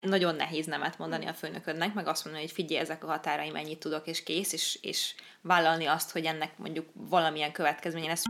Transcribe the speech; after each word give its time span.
nagyon 0.00 0.34
nehéz 0.34 0.66
nemet 0.66 0.98
mondani 0.98 1.26
a 1.26 1.34
főnöködnek, 1.34 1.94
meg 1.94 2.06
azt 2.06 2.24
mondani, 2.24 2.44
hogy 2.44 2.54
figyelj, 2.54 2.80
ezek 2.80 3.04
a 3.04 3.06
határaim, 3.06 3.56
ennyit 3.56 3.78
tudok, 3.78 4.06
és 4.06 4.22
kész, 4.22 4.52
és, 4.52 4.78
és 4.82 5.14
vállalni 5.40 5.84
azt, 5.84 6.10
hogy 6.10 6.24
ennek 6.24 6.58
mondjuk 6.58 6.86
valamilyen 6.92 7.52
következménye 7.52 8.08
lesz. 8.08 8.24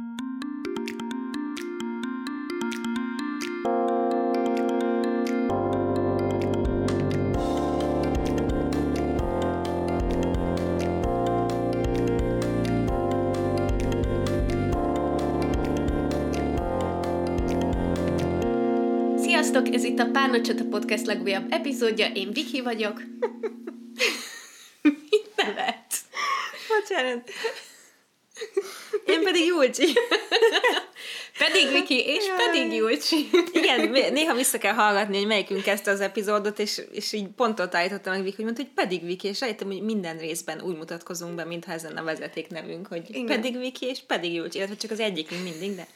Ez 20.35 20.37
itt 20.37 20.49
a 20.49 20.53
Párnacsata 20.53 20.65
Podcast 20.71 21.07
legújabb 21.07 21.53
epizódja, 21.53 22.07
én 22.07 22.33
Viki 22.33 22.61
vagyok. 22.61 23.03
Mit 24.83 25.31
nevet? 25.37 25.95
Bocsánat. 26.69 27.31
Én 29.07 29.23
pedig 29.23 29.47
Julcsi. 29.47 29.87
pedig 31.39 31.69
Viki, 31.73 31.99
és 32.07 32.27
Jaj. 32.27 32.37
pedig 32.37 32.73
Julcsi. 32.73 33.29
Igen, 33.53 33.91
néha 34.13 34.35
vissza 34.35 34.59
kell 34.59 34.73
hallgatni, 34.73 35.17
hogy 35.17 35.27
melyikünk 35.27 35.63
kezdte 35.63 35.91
az 35.91 36.01
epizódot, 36.01 36.59
és, 36.59 36.81
és 36.93 37.13
így 37.13 37.29
pontot 37.37 37.75
állítottam 37.75 38.13
meg 38.13 38.23
Viki, 38.23 38.37
hogy 38.37 38.45
mondta, 38.45 38.63
hogy 38.63 38.73
pedig 38.75 39.05
Viki, 39.05 39.29
és 39.29 39.41
rájöttem, 39.41 39.67
hogy 39.67 39.83
minden 39.83 40.19
részben 40.19 40.61
úgy 40.61 40.77
mutatkozunk 40.77 41.35
be, 41.35 41.45
mintha 41.45 41.73
ez 41.73 41.83
lenne 41.83 42.01
a 42.01 42.05
vezeték 42.05 42.49
nevünk, 42.49 42.87
hogy 42.87 43.03
Igen. 43.09 43.27
pedig 43.27 43.59
Viki, 43.59 43.87
és 43.87 43.99
pedig 44.07 44.33
Julcsi, 44.33 44.57
illetve 44.57 44.77
csak 44.77 44.91
az 44.91 45.01
egyik, 45.01 45.31
mint 45.31 45.43
mindig, 45.43 45.77
de... 45.77 45.87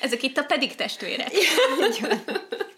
Ezek 0.00 0.22
itt 0.22 0.36
a 0.36 0.44
pedig 0.44 0.74
testvérek. 0.74 1.30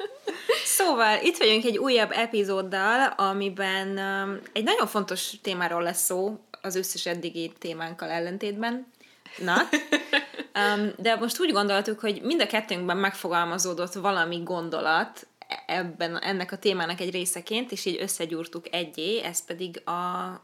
Szóval 0.77 1.19
itt 1.23 1.37
vagyunk 1.37 1.65
egy 1.65 1.79
újabb 1.79 2.11
epizóddal, 2.13 3.07
amiben 3.17 3.89
um, 3.89 4.41
egy 4.53 4.65
nagyon 4.65 4.87
fontos 4.87 5.31
témáról 5.43 5.83
lesz 5.83 6.05
szó, 6.05 6.39
az 6.63 6.75
összes 6.75 7.07
eddigi 7.07 7.53
témánkkal 7.59 8.11
ellentétben. 8.11 8.87
Na, 9.39 9.57
um, 10.77 10.93
de 10.97 11.17
most 11.17 11.41
úgy 11.41 11.53
gondoltuk, 11.53 12.01
hogy 12.01 12.23
mind 12.23 12.41
a 12.41 12.47
kettőnkben 12.47 12.97
megfogalmazódott 12.97 13.93
valami 13.93 14.43
gondolat 14.43 15.27
ebben, 15.67 16.23
ennek 16.23 16.53
a 16.53 16.59
témának 16.59 17.01
egy 17.01 17.11
részeként, 17.11 17.73
és 17.73 17.85
így 17.85 17.99
összegyúrtuk 18.01 18.75
egyé, 18.75 19.23
ez 19.23 19.45
pedig 19.45 19.89
a 19.89 20.41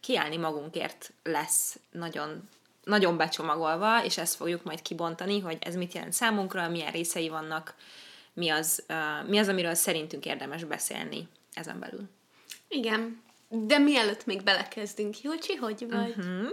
kiállni 0.00 0.36
magunkért 0.36 1.12
lesz 1.22 1.78
nagyon 1.90 2.48
nagyon 2.84 3.16
becsomagolva, 3.16 4.04
és 4.04 4.18
ezt 4.18 4.34
fogjuk 4.34 4.64
majd 4.64 4.82
kibontani, 4.82 5.40
hogy 5.40 5.56
ez 5.60 5.74
mit 5.74 5.92
jelent 5.92 6.12
számunkra, 6.12 6.68
milyen 6.68 6.92
részei 6.92 7.28
vannak 7.28 7.74
mi 8.38 8.48
az, 8.48 8.84
mi 9.26 9.38
az, 9.38 9.48
amiről 9.48 9.74
szerintünk 9.74 10.26
érdemes 10.26 10.64
beszélni 10.64 11.28
ezen 11.54 11.78
belül. 11.78 12.08
Igen. 12.68 13.22
De 13.48 13.78
mielőtt 13.78 14.26
még 14.26 14.42
belekezdünk, 14.42 15.22
Júcsi, 15.22 15.54
hogy 15.54 15.86
vagy? 15.90 16.14
Uh-huh. 16.16 16.48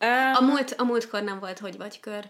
Um, 0.00 0.34
a, 0.34 0.40
múlt, 0.40 0.74
a 0.78 0.84
múltkor 0.84 1.22
nem 1.22 1.38
volt 1.38 1.58
hogy 1.58 1.76
vagy 1.76 2.00
kör. 2.00 2.28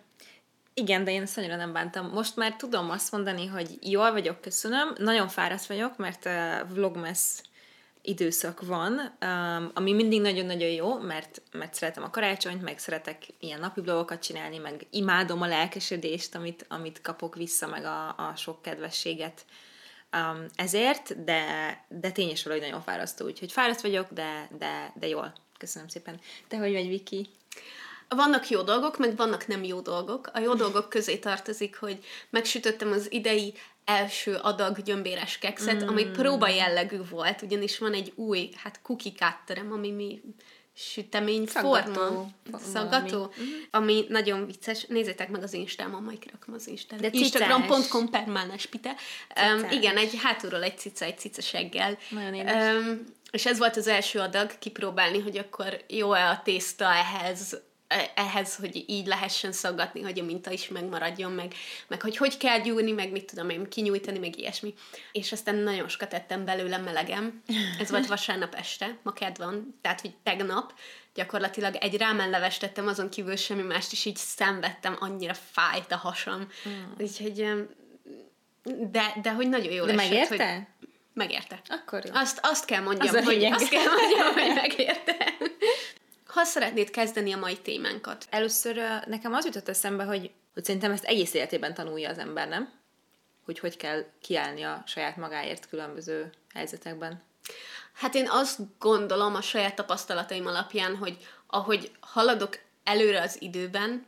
Igen, 0.74 1.04
de 1.04 1.10
én 1.10 1.22
ezt 1.22 1.38
annyira 1.38 1.56
nem 1.56 1.72
bántam. 1.72 2.08
Most 2.08 2.36
már 2.36 2.56
tudom 2.56 2.90
azt 2.90 3.12
mondani, 3.12 3.46
hogy 3.46 3.78
jól 3.80 4.12
vagyok, 4.12 4.40
köszönöm. 4.40 4.94
Nagyon 4.98 5.28
fáradt 5.28 5.66
vagyok, 5.66 5.96
mert 5.96 6.24
uh, 6.24 6.74
Vlogmas 6.74 7.20
időszak 8.08 8.60
van, 8.66 9.16
um, 9.20 9.70
ami 9.74 9.92
mindig 9.92 10.20
nagyon-nagyon 10.20 10.68
jó, 10.68 10.98
mert, 10.98 11.42
mert 11.52 11.74
szeretem 11.74 12.02
a 12.02 12.10
karácsonyt, 12.10 12.62
meg 12.62 12.78
szeretek 12.78 13.26
ilyen 13.40 13.60
napi 13.60 13.80
blogokat 13.80 14.22
csinálni, 14.22 14.58
meg 14.58 14.86
imádom 14.90 15.42
a 15.42 15.46
lelkesedést, 15.46 16.34
amit, 16.34 16.66
amit 16.68 17.00
kapok 17.00 17.34
vissza, 17.34 17.66
meg 17.66 17.84
a, 17.84 18.08
a 18.08 18.32
sok 18.36 18.62
kedvességet 18.62 19.44
um, 20.12 20.46
ezért, 20.54 21.24
de, 21.24 21.44
de 21.88 22.10
tényes 22.10 22.42
valahogy 22.42 22.64
nagyon 22.64 22.82
fárasztó, 22.82 23.24
úgyhogy 23.24 23.52
fáraszt 23.52 23.80
vagyok, 23.80 24.12
de, 24.12 24.48
de, 24.58 24.92
de 24.94 25.06
jól. 25.06 25.32
Köszönöm 25.58 25.88
szépen. 25.88 26.20
Te 26.48 26.56
hogy 26.56 26.72
vagy, 26.72 26.88
Viki? 26.88 27.28
Vannak 28.08 28.48
jó 28.48 28.62
dolgok, 28.62 28.98
meg 28.98 29.16
vannak 29.16 29.46
nem 29.46 29.64
jó 29.64 29.80
dolgok. 29.80 30.30
A 30.32 30.38
jó 30.38 30.54
dolgok 30.54 30.88
közé 30.88 31.16
tartozik, 31.16 31.76
hogy 31.76 32.04
megsütöttem 32.30 32.92
az 32.92 33.12
idei 33.12 33.54
első 33.88 34.34
adag 34.34 34.82
gyömbéres 34.82 35.38
kekszet, 35.38 35.84
mm. 35.84 35.88
ami 35.88 36.04
próba 36.04 36.48
jellegű 36.48 37.00
volt, 37.10 37.42
ugyanis 37.42 37.78
van 37.78 37.92
egy 37.92 38.12
új, 38.14 38.50
hát 38.56 38.80
cookie 38.82 39.12
cutterem, 39.12 39.72
ami 39.72 39.90
mi 39.90 40.20
sütemény 40.74 41.46
szaggató, 41.46 41.92
forma, 41.92 42.58
szaggató, 42.72 43.32
mm. 43.40 43.44
ami 43.70 44.04
nagyon 44.08 44.46
vicces. 44.46 44.84
Nézzétek 44.84 45.28
meg 45.28 45.42
az 45.42 45.52
Instámon, 45.52 46.02
majd 46.02 46.18
kirakom 46.18 46.54
az 46.54 46.66
Instán. 46.66 47.00
De 47.00 47.08
Instagram.com 47.12 48.08
per 48.10 48.24
Pite. 48.70 48.94
Um, 49.54 49.70
igen, 49.70 49.96
egy 49.96 50.18
hátulról 50.22 50.62
egy 50.62 50.78
cica, 50.78 51.04
egy 51.04 51.18
cica 51.18 51.40
seggel. 51.40 51.98
Nagyon 52.10 52.46
um, 52.46 53.04
és 53.30 53.46
ez 53.46 53.58
volt 53.58 53.76
az 53.76 53.86
első 53.86 54.18
adag, 54.18 54.58
kipróbálni, 54.58 55.20
hogy 55.20 55.38
akkor 55.38 55.84
jó-e 55.88 56.28
a 56.28 56.42
tészta 56.44 56.84
ehhez, 56.84 57.60
ehhez, 58.14 58.56
hogy 58.56 58.84
így 58.86 59.06
lehessen 59.06 59.52
szaggatni, 59.52 60.02
hogy 60.02 60.18
a 60.18 60.24
minta 60.24 60.50
is 60.50 60.68
megmaradjon, 60.68 61.32
meg, 61.32 61.54
meg 61.86 62.02
hogy 62.02 62.16
hogy 62.16 62.36
kell 62.36 62.60
gyúrni, 62.60 62.92
meg 62.92 63.10
mit 63.10 63.24
tudom 63.24 63.50
én, 63.50 63.68
kinyújtani, 63.68 64.18
meg 64.18 64.38
ilyesmi. 64.38 64.74
És 65.12 65.32
aztán 65.32 65.54
nagyon 65.54 65.88
sokat 65.88 66.08
tettem 66.08 66.44
belőle 66.44 66.78
melegem. 66.78 67.42
Ez 67.80 67.90
volt 67.90 68.06
vasárnap 68.06 68.54
este, 68.54 68.98
ma 69.02 69.12
kedv 69.12 69.40
van, 69.40 69.78
tehát 69.80 70.00
hogy 70.00 70.14
tegnap 70.22 70.72
gyakorlatilag 71.14 71.74
egy 71.74 71.96
rámenlevest 71.96 72.60
tettem, 72.60 72.86
azon 72.86 73.08
kívül 73.08 73.36
semmi 73.36 73.62
mást, 73.62 73.92
is 73.92 74.04
így 74.04 74.16
szenvedtem, 74.16 74.96
annyira 75.00 75.34
fájt 75.34 75.92
a 75.92 75.96
hasam. 75.96 76.48
Mm. 76.68 76.72
Úgyhogy 76.98 77.46
de, 78.62 79.14
de 79.22 79.32
hogy 79.32 79.48
nagyon 79.48 79.72
jó 79.72 79.84
De 79.84 79.92
esett, 79.92 80.10
megérte? 80.10 80.54
Hogy 80.54 80.88
megérte. 81.12 81.60
Akkor 81.68 82.04
jó. 82.04 82.10
Azt, 82.14 82.38
azt 82.42 82.64
kell 82.64 82.82
mondjam, 82.82 83.16
az 83.16 83.24
hogy, 83.24 83.44
azt 83.44 83.68
kell 83.68 83.84
mondjam, 83.84 84.32
hogy 84.32 84.54
megérte. 84.54 85.16
Ha 86.28 86.44
szeretnéd 86.44 86.90
kezdeni 86.90 87.32
a 87.32 87.38
mai 87.38 87.56
témánkat? 87.56 88.26
Először 88.30 88.80
nekem 89.06 89.32
az 89.32 89.44
jutott 89.44 89.68
eszembe, 89.68 90.04
hogy, 90.04 90.30
hogy 90.54 90.64
szerintem 90.64 90.92
ezt 90.92 91.04
egész 91.04 91.34
életében 91.34 91.74
tanulja 91.74 92.10
az 92.10 92.18
ember, 92.18 92.48
nem? 92.48 92.72
Hogy 93.44 93.58
hogy 93.58 93.76
kell 93.76 94.04
kiállni 94.20 94.62
a 94.62 94.82
saját 94.86 95.16
magáért 95.16 95.68
különböző 95.68 96.30
helyzetekben. 96.54 97.22
Hát 97.92 98.14
én 98.14 98.28
azt 98.28 98.58
gondolom 98.78 99.34
a 99.34 99.40
saját 99.40 99.74
tapasztalataim 99.74 100.46
alapján, 100.46 100.96
hogy 100.96 101.16
ahogy 101.46 101.90
haladok 102.00 102.58
előre 102.84 103.20
az 103.20 103.42
időben, 103.42 104.06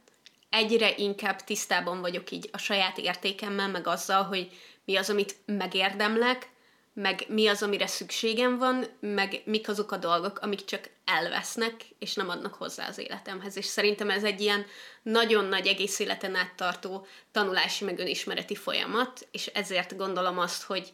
egyre 0.50 0.94
inkább 0.97 1.44
tisztában 1.44 2.00
vagyok 2.00 2.30
így 2.30 2.48
a 2.53 2.59
saját 2.59 2.98
értékemmel, 2.98 3.69
meg 3.69 3.86
azzal, 3.86 4.22
hogy 4.22 4.50
mi 4.84 4.97
az, 4.97 5.10
amit 5.10 5.36
megérdemlek, 5.47 6.48
meg 6.93 7.25
mi 7.28 7.47
az, 7.47 7.62
amire 7.62 7.87
szükségem 7.87 8.59
van, 8.59 8.87
meg 9.01 9.43
mik 9.45 9.69
azok 9.69 9.93
a 9.93 9.97
dolgok, 9.97 10.39
amik 10.39 10.65
csak 10.65 10.91
elvesznek, 11.05 11.73
és 11.99 12.15
nem 12.15 12.28
adnak 12.28 12.55
hozzá 12.55 12.89
az 12.89 12.99
életemhez. 12.99 13.56
És 13.56 13.65
szerintem 13.65 14.11
ez 14.11 14.25
egy 14.25 14.41
ilyen 14.41 14.67
nagyon 15.03 15.45
nagy 15.45 15.67
egész 15.67 15.99
életen 15.99 16.34
át 16.34 16.55
tartó 16.55 17.06
tanulási, 17.33 17.84
meg 17.84 17.99
önismereti 17.99 18.55
folyamat, 18.55 19.28
és 19.31 19.47
ezért 19.47 19.97
gondolom 19.97 20.39
azt, 20.39 20.62
hogy 20.62 20.93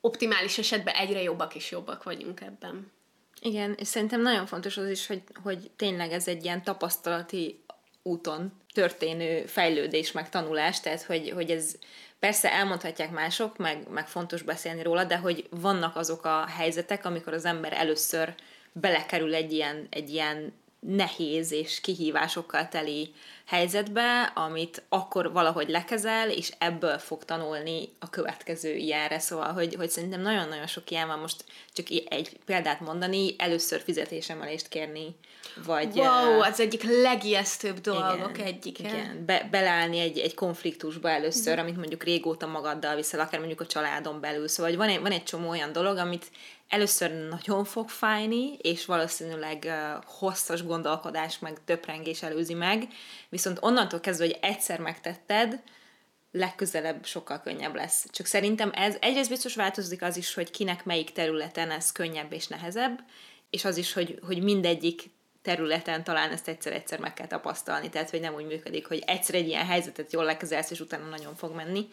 optimális 0.00 0.58
esetben 0.58 0.94
egyre 0.94 1.22
jobbak 1.22 1.54
és 1.54 1.70
jobbak 1.70 2.02
vagyunk 2.02 2.40
ebben. 2.40 2.92
Igen, 3.40 3.74
és 3.78 3.88
szerintem 3.88 4.20
nagyon 4.20 4.46
fontos 4.46 4.76
az 4.76 4.88
is, 4.88 5.06
hogy, 5.06 5.22
hogy 5.42 5.70
tényleg 5.76 6.12
ez 6.12 6.28
egy 6.28 6.44
ilyen 6.44 6.62
tapasztalati 6.62 7.64
úton 8.02 8.52
történő 8.72 9.46
fejlődés, 9.46 10.12
meg 10.12 10.28
tanulás, 10.28 10.80
tehát 10.80 11.02
hogy, 11.02 11.30
hogy 11.30 11.50
ez 11.50 11.76
Persze 12.22 12.52
elmondhatják 12.52 13.10
mások, 13.10 13.56
meg, 13.56 13.88
meg 13.88 14.08
fontos 14.08 14.42
beszélni 14.42 14.82
róla, 14.82 15.04
de 15.04 15.16
hogy 15.16 15.48
vannak 15.50 15.96
azok 15.96 16.24
a 16.24 16.46
helyzetek, 16.46 17.04
amikor 17.04 17.32
az 17.32 17.44
ember 17.44 17.72
először 17.72 18.34
belekerül 18.72 19.34
egy 19.34 19.52
ilyen, 19.52 19.86
egy 19.90 20.10
ilyen 20.10 20.52
nehéz 20.86 21.52
és 21.52 21.80
kihívásokkal 21.80 22.68
teli 22.68 23.14
helyzetbe, 23.46 24.32
amit 24.34 24.82
akkor 24.88 25.32
valahogy 25.32 25.68
lekezel, 25.68 26.30
és 26.30 26.52
ebből 26.58 26.98
fog 26.98 27.24
tanulni 27.24 27.88
a 27.98 28.10
következő 28.10 28.74
ilyenre. 28.74 29.18
Szóval, 29.18 29.52
hogy, 29.52 29.74
hogy 29.74 29.90
szerintem 29.90 30.20
nagyon-nagyon 30.20 30.66
sok 30.66 30.90
ilyen 30.90 31.06
van 31.06 31.18
most, 31.18 31.44
csak 31.72 31.86
egy 32.08 32.38
példát 32.44 32.80
mondani, 32.80 33.34
először 33.38 33.80
fizetésemelést 33.80 34.68
kérni, 34.68 35.14
vagy... 35.64 35.88
Wow, 35.94 36.40
az 36.40 36.60
egyik 36.60 36.82
legijesztőbb 36.82 37.80
dolgok 37.80 38.30
igen, 38.34 38.46
egyik. 38.46 38.78
Igen, 38.78 39.24
Be, 39.26 39.48
beleállni 39.50 39.98
egy, 39.98 40.18
egy 40.18 40.34
konfliktusba 40.34 41.10
először, 41.10 41.58
amit 41.58 41.76
mondjuk 41.76 42.02
régóta 42.02 42.46
magaddal 42.46 42.94
viszel, 42.94 43.20
akár 43.20 43.38
mondjuk 43.38 43.60
a 43.60 43.66
családon 43.66 44.20
belül. 44.20 44.48
Szóval 44.48 44.76
van 44.76 44.88
egy, 44.88 45.00
van 45.00 45.12
egy 45.12 45.24
csomó 45.24 45.48
olyan 45.48 45.72
dolog, 45.72 45.96
amit 45.96 46.30
először 46.72 47.28
nagyon 47.28 47.64
fog 47.64 47.88
fájni, 47.88 48.56
és 48.56 48.84
valószínűleg 48.84 49.72
hosszas 50.04 50.64
gondolkodás, 50.64 51.38
meg 51.38 51.58
töprengés 51.64 52.22
előzi 52.22 52.54
meg, 52.54 52.88
viszont 53.28 53.58
onnantól 53.60 54.00
kezdve, 54.00 54.24
hogy 54.24 54.38
egyszer 54.40 54.80
megtetted, 54.80 55.62
legközelebb 56.30 57.04
sokkal 57.04 57.40
könnyebb 57.40 57.74
lesz. 57.74 58.06
Csak 58.10 58.26
szerintem 58.26 58.70
ez 58.74 58.96
egyrészt 59.00 59.28
biztos 59.28 59.54
változik 59.54 60.02
az 60.02 60.16
is, 60.16 60.34
hogy 60.34 60.50
kinek 60.50 60.84
melyik 60.84 61.12
területen 61.12 61.70
ez 61.70 61.92
könnyebb 61.92 62.32
és 62.32 62.46
nehezebb, 62.46 63.04
és 63.50 63.64
az 63.64 63.76
is, 63.76 63.92
hogy, 63.92 64.18
hogy 64.26 64.42
mindegyik 64.42 65.10
területen 65.42 66.04
talán 66.04 66.30
ezt 66.30 66.48
egyszer-egyszer 66.48 66.98
meg 66.98 67.14
kell 67.14 67.26
tapasztalni, 67.26 67.88
tehát 67.88 68.10
hogy 68.10 68.20
nem 68.20 68.34
úgy 68.34 68.46
működik, 68.46 68.86
hogy 68.86 69.02
egyszer 69.06 69.34
egy 69.34 69.48
ilyen 69.48 69.66
helyzetet 69.66 70.12
jól 70.12 70.24
lekezelsz, 70.24 70.70
és 70.70 70.80
utána 70.80 71.08
nagyon 71.08 71.34
fog 71.34 71.54
menni. 71.54 71.88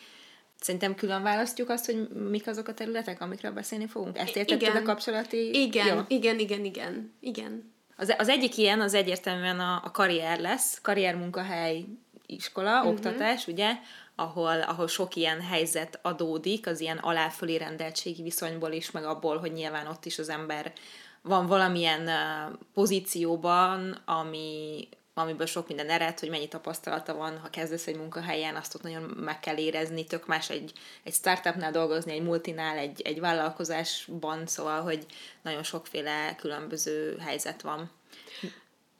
Szerintem 0.59 0.95
külön 0.95 1.23
választjuk 1.23 1.69
azt, 1.69 1.85
hogy 1.85 2.07
mik 2.09 2.47
azok 2.47 2.67
a 2.67 2.73
területek, 2.73 3.21
amikről 3.21 3.51
beszélni 3.51 3.87
fogunk. 3.87 4.17
Ezt 4.17 4.35
értetted 4.35 4.61
Igen. 4.61 4.75
a 4.75 4.81
kapcsolati... 4.81 5.61
Igen, 5.61 5.95
Jó. 5.95 6.01
igen, 6.07 6.39
igen, 6.39 6.65
igen, 6.65 7.13
igen. 7.19 7.73
Az, 7.97 8.13
az 8.17 8.29
egyik 8.29 8.57
ilyen 8.57 8.81
az 8.81 8.93
egyértelműen 8.93 9.59
a, 9.59 9.81
a 9.83 9.91
karrier 9.91 10.39
lesz, 10.39 10.79
karriermunkahely, 10.81 11.85
iskola, 12.25 12.77
uh-huh. 12.77 12.91
oktatás, 12.91 13.47
ugye, 13.47 13.73
ahol, 14.15 14.61
ahol 14.61 14.87
sok 14.87 15.15
ilyen 15.15 15.41
helyzet 15.41 15.99
adódik, 16.01 16.67
az 16.67 16.79
ilyen 16.79 16.97
aláfölé 16.97 17.55
rendeltségi 17.55 18.21
viszonyból 18.21 18.71
is, 18.71 18.91
meg 18.91 19.03
abból, 19.03 19.37
hogy 19.37 19.51
nyilván 19.51 19.87
ott 19.87 20.05
is 20.05 20.19
az 20.19 20.29
ember 20.29 20.73
van 21.21 21.45
valamilyen 21.45 22.09
pozícióban, 22.73 24.01
ami, 24.05 24.87
amiből 25.19 25.45
sok 25.45 25.67
minden 25.67 25.89
ered, 25.89 26.19
hogy 26.19 26.29
mennyi 26.29 26.47
tapasztalata 26.47 27.15
van, 27.15 27.37
ha 27.37 27.49
kezdesz 27.49 27.87
egy 27.87 27.97
munkahelyen, 27.97 28.55
azt 28.55 28.75
ott 28.75 28.81
nagyon 28.81 29.03
meg 29.03 29.39
kell 29.39 29.57
érezni, 29.57 30.05
tök 30.05 30.27
más 30.27 30.49
egy, 30.49 30.71
egy 31.03 31.13
startupnál 31.13 31.71
dolgozni, 31.71 32.11
egy 32.11 32.23
multinál, 32.23 32.77
egy, 32.77 33.01
egy 33.01 33.19
vállalkozásban, 33.19 34.47
szóval, 34.47 34.81
hogy 34.81 35.05
nagyon 35.41 35.63
sokféle 35.63 36.35
különböző 36.35 37.17
helyzet 37.17 37.61
van. 37.61 37.91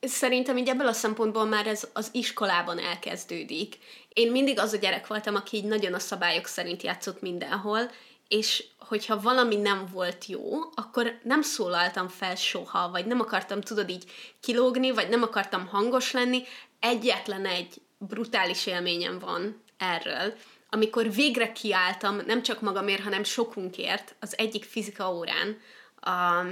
Szerintem 0.02 0.58
így 0.58 0.70
ebből 0.70 0.88
a 0.88 0.94
szempontból 0.94 1.46
már 1.46 1.68
ez 1.68 1.88
az 1.94 2.10
iskolában 2.12 2.80
elkezdődik. 2.80 3.78
Én 4.14 4.32
mindig 4.32 4.60
az 4.60 4.74
a 4.74 4.78
gyerek 4.78 5.08
voltam, 5.08 5.36
aki 5.36 5.58
így 5.58 5.64
nagyon 5.66 5.94
a 5.94 6.00
szabályok 6.00 6.46
szerint 6.46 6.84
játszott 6.84 7.22
mindenhol, 7.22 7.92
és 8.30 8.64
hogyha 8.78 9.22
valami 9.22 9.56
nem 9.56 9.86
volt 9.92 10.26
jó, 10.26 10.60
akkor 10.76 11.20
nem 11.24 11.42
szólaltam 11.42 12.08
fel 12.08 12.36
soha, 12.36 12.90
vagy 12.90 13.06
nem 13.06 13.20
akartam, 13.20 13.62
tudod, 13.62 13.90
így 13.90 14.12
kilógni, 14.40 14.92
vagy 14.92 15.10
nem 15.10 15.22
akartam 15.22 15.68
hangos 15.68 16.12
lenni. 16.12 16.44
Egyetlen 16.80 17.46
egy 17.46 17.82
brutális 17.98 18.66
élményem 18.66 19.20
van 19.20 19.62
erről, 19.78 20.34
amikor 20.70 21.12
végre 21.14 21.52
kiálltam, 21.52 22.22
nem 22.26 22.42
csak 22.42 22.62
magamért, 22.62 23.04
hanem 23.04 23.24
sokunkért, 23.24 24.16
az 24.20 24.38
egyik 24.38 24.64
fizika 24.64 25.14
órán, 25.14 25.58
a, 26.00 26.46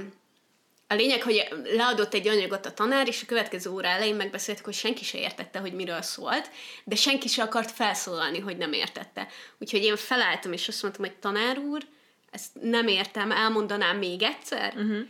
a 0.90 0.94
lényeg, 0.94 1.22
hogy 1.22 1.48
leadott 1.64 2.14
egy 2.14 2.28
anyagot 2.28 2.66
a 2.66 2.72
tanár, 2.72 3.08
és 3.08 3.22
a 3.22 3.26
következő 3.26 3.70
óra 3.70 3.88
elején 3.88 4.14
megbeszéltük, 4.14 4.64
hogy 4.64 4.74
senki 4.74 5.04
se 5.04 5.18
értette, 5.18 5.58
hogy 5.58 5.72
miről 5.72 6.02
szólt, 6.02 6.50
de 6.84 6.96
senki 6.96 7.28
se 7.28 7.42
akart 7.42 7.70
felszólalni, 7.70 8.38
hogy 8.38 8.56
nem 8.56 8.72
értette. 8.72 9.28
Úgyhogy 9.58 9.82
én 9.82 9.96
felálltam, 9.96 10.52
és 10.52 10.68
azt 10.68 10.82
mondtam, 10.82 11.04
hogy 11.04 11.14
tanár 11.14 11.58
úr, 11.58 11.82
ezt 12.30 12.50
nem 12.62 12.86
értem, 12.86 13.32
elmondanám 13.32 13.98
még 13.98 14.22
egyszer? 14.22 14.74
Uh-huh. 14.76 15.06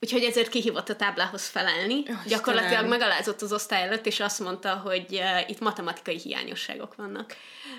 Úgyhogy 0.00 0.22
ezért 0.22 0.48
kihívott 0.48 0.88
a 0.88 0.96
táblához 0.96 1.46
felelni. 1.46 1.94
Istenem. 1.94 2.22
Gyakorlatilag 2.26 2.86
megalázott 2.86 3.42
az 3.42 3.52
osztály 3.52 3.82
előtt, 3.82 4.06
és 4.06 4.20
azt 4.20 4.40
mondta, 4.40 4.74
hogy 4.74 5.06
uh, 5.10 5.50
itt 5.50 5.60
matematikai 5.60 6.18
hiányosságok 6.18 6.94
vannak. 6.94 7.36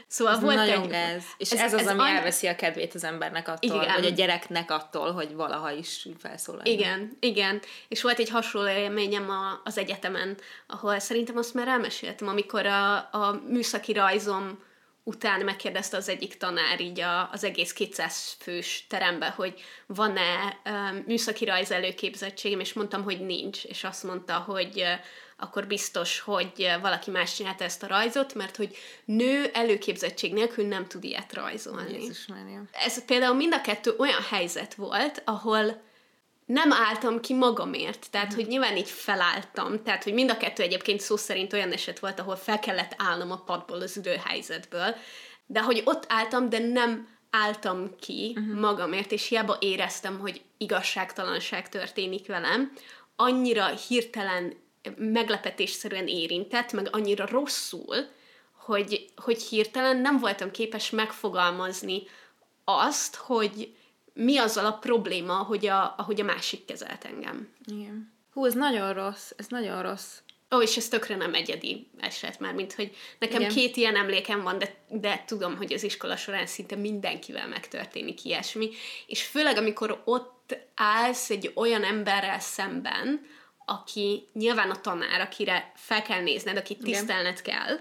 Szóval 0.07 0.33
Ez 0.33 0.41
volt 0.41 0.55
nagyon 0.55 0.83
egy... 0.83 0.89
gáz. 0.89 1.23
És 1.37 1.51
ez, 1.51 1.59
ez 1.59 1.73
az, 1.73 1.87
ami 1.87 1.99
any- 1.99 2.15
elveszi 2.15 2.47
a 2.47 2.55
kedvét 2.55 2.93
az 2.93 3.03
embernek 3.03 3.47
attól, 3.47 3.81
Igen. 3.81 3.93
vagy 3.95 4.05
a 4.05 4.09
gyereknek 4.09 4.71
attól, 4.71 5.11
hogy 5.11 5.33
valaha 5.33 5.71
is 5.71 6.07
felszólal. 6.19 6.65
Igen, 6.65 7.17
igen. 7.19 7.61
És 7.87 8.01
volt 8.01 8.19
egy 8.19 8.29
hasonló 8.29 8.69
élményem 8.69 9.29
a, 9.29 9.61
az 9.63 9.77
egyetemen, 9.77 10.37
ahol 10.67 10.99
szerintem 10.99 11.37
azt 11.37 11.53
már 11.53 11.67
elmeséltem, 11.67 12.27
amikor 12.27 12.65
a, 12.65 12.95
a 12.95 13.41
műszaki 13.47 13.93
rajzom 13.93 14.67
után 15.09 15.41
megkérdezte 15.41 15.97
az 15.97 16.09
egyik 16.09 16.37
tanár 16.37 16.81
így 16.81 16.99
a, 16.99 17.29
az 17.31 17.43
egész 17.43 17.73
200 17.73 18.35
fős 18.39 18.85
terembe, 18.89 19.29
hogy 19.29 19.61
van-e 19.85 20.59
um, 20.65 21.03
műszaki 21.07 21.45
rajz 21.45 21.71
előképzettségem, 21.71 22.59
és 22.59 22.73
mondtam, 22.73 23.03
hogy 23.03 23.25
nincs, 23.25 23.63
és 23.63 23.83
azt 23.83 24.03
mondta, 24.03 24.33
hogy 24.33 24.81
uh, 24.81 24.87
akkor 25.37 25.67
biztos, 25.67 26.19
hogy 26.19 26.51
uh, 26.57 26.81
valaki 26.81 27.11
más 27.11 27.35
csinálta 27.35 27.63
ezt 27.63 27.83
a 27.83 27.87
rajzot, 27.87 28.33
mert 28.33 28.55
hogy 28.55 28.75
nő 29.05 29.49
előképzettség 29.53 30.33
nélkül 30.33 30.65
nem 30.67 30.87
tud 30.87 31.03
ilyet 31.03 31.33
rajzolni. 31.33 31.93
Jézus 31.93 32.27
Mária. 32.27 32.61
Ez 32.71 33.05
például 33.05 33.35
mind 33.35 33.53
a 33.53 33.61
kettő 33.61 33.93
olyan 33.97 34.21
helyzet 34.29 34.73
volt, 34.73 35.21
ahol 35.25 35.81
nem 36.49 36.71
álltam 36.71 37.19
ki 37.19 37.33
magamért, 37.33 38.07
tehát, 38.11 38.33
hogy 38.33 38.47
nyilván 38.47 38.77
így 38.77 38.89
felálltam, 38.89 39.83
tehát, 39.83 40.03
hogy 40.03 40.13
mind 40.13 40.29
a 40.29 40.37
kettő 40.37 40.63
egyébként 40.63 40.99
szó 40.99 41.17
szerint 41.17 41.53
olyan 41.53 41.71
eset 41.71 41.99
volt, 41.99 42.19
ahol 42.19 42.35
fel 42.35 42.59
kellett 42.59 42.93
állnom 42.97 43.31
a 43.31 43.43
padból 43.43 43.81
az 43.81 43.97
időhelyzetből, 43.97 44.95
de 45.45 45.61
hogy 45.61 45.81
ott 45.85 46.05
álltam, 46.07 46.49
de 46.49 46.59
nem 46.59 47.07
álltam 47.29 47.95
ki 47.99 48.35
uh-huh. 48.37 48.59
magamért, 48.59 49.11
és 49.11 49.27
hiába 49.27 49.57
éreztem, 49.59 50.19
hogy 50.19 50.41
igazságtalanság 50.57 51.69
történik 51.69 52.27
velem, 52.27 52.73
annyira 53.15 53.67
hirtelen, 53.67 54.53
meglepetésszerűen 54.95 56.07
érintett, 56.07 56.71
meg 56.71 56.87
annyira 56.91 57.25
rosszul, 57.25 57.95
hogy, 58.51 59.05
hogy 59.15 59.41
hirtelen 59.41 59.97
nem 59.97 60.17
voltam 60.17 60.51
képes 60.51 60.89
megfogalmazni 60.89 62.03
azt, 62.63 63.15
hogy 63.15 63.73
mi 64.19 64.37
azzal 64.37 64.65
a 64.65 64.77
probléma, 64.77 65.33
hogy 65.33 65.67
a, 65.67 65.93
ahogy 65.97 66.21
a 66.21 66.23
másik 66.23 66.65
kezelt 66.65 67.05
engem. 67.05 67.53
Igen. 67.65 68.13
Hú, 68.33 68.45
ez 68.45 68.53
nagyon 68.53 68.93
rossz, 68.93 69.31
ez 69.37 69.47
nagyon 69.47 69.81
rossz. 69.81 70.17
Ó, 70.55 70.61
és 70.61 70.77
ez 70.77 70.87
tökre 70.87 71.15
nem 71.15 71.33
egyedi 71.33 71.87
eset 71.97 72.39
már, 72.39 72.53
mint 72.53 72.73
hogy 72.73 72.95
nekem 73.19 73.39
Igen. 73.39 73.53
Két 73.53 73.75
ilyen 73.75 73.95
emlékem 73.95 74.41
van, 74.41 74.57
de, 74.57 74.75
de 74.87 75.23
tudom, 75.27 75.57
hogy 75.57 75.73
az 75.73 75.83
iskola 75.83 76.15
során 76.15 76.45
szinte 76.45 76.75
mindenkivel 76.75 77.47
megtörténik 77.47 78.25
ilyesmi, 78.25 78.69
és 79.07 79.23
főleg 79.23 79.57
amikor 79.57 80.01
ott 80.05 80.57
állsz 80.75 81.29
egy 81.29 81.51
olyan 81.55 81.83
emberrel 81.83 82.39
szemben, 82.39 83.25
aki 83.65 84.27
nyilván 84.33 84.69
a 84.69 84.81
tanár, 84.81 85.21
akire 85.21 85.71
fel 85.75 86.01
kell 86.01 86.21
nézned, 86.21 86.57
akit 86.57 86.83
tisztelned 86.83 87.41
kell, 87.41 87.79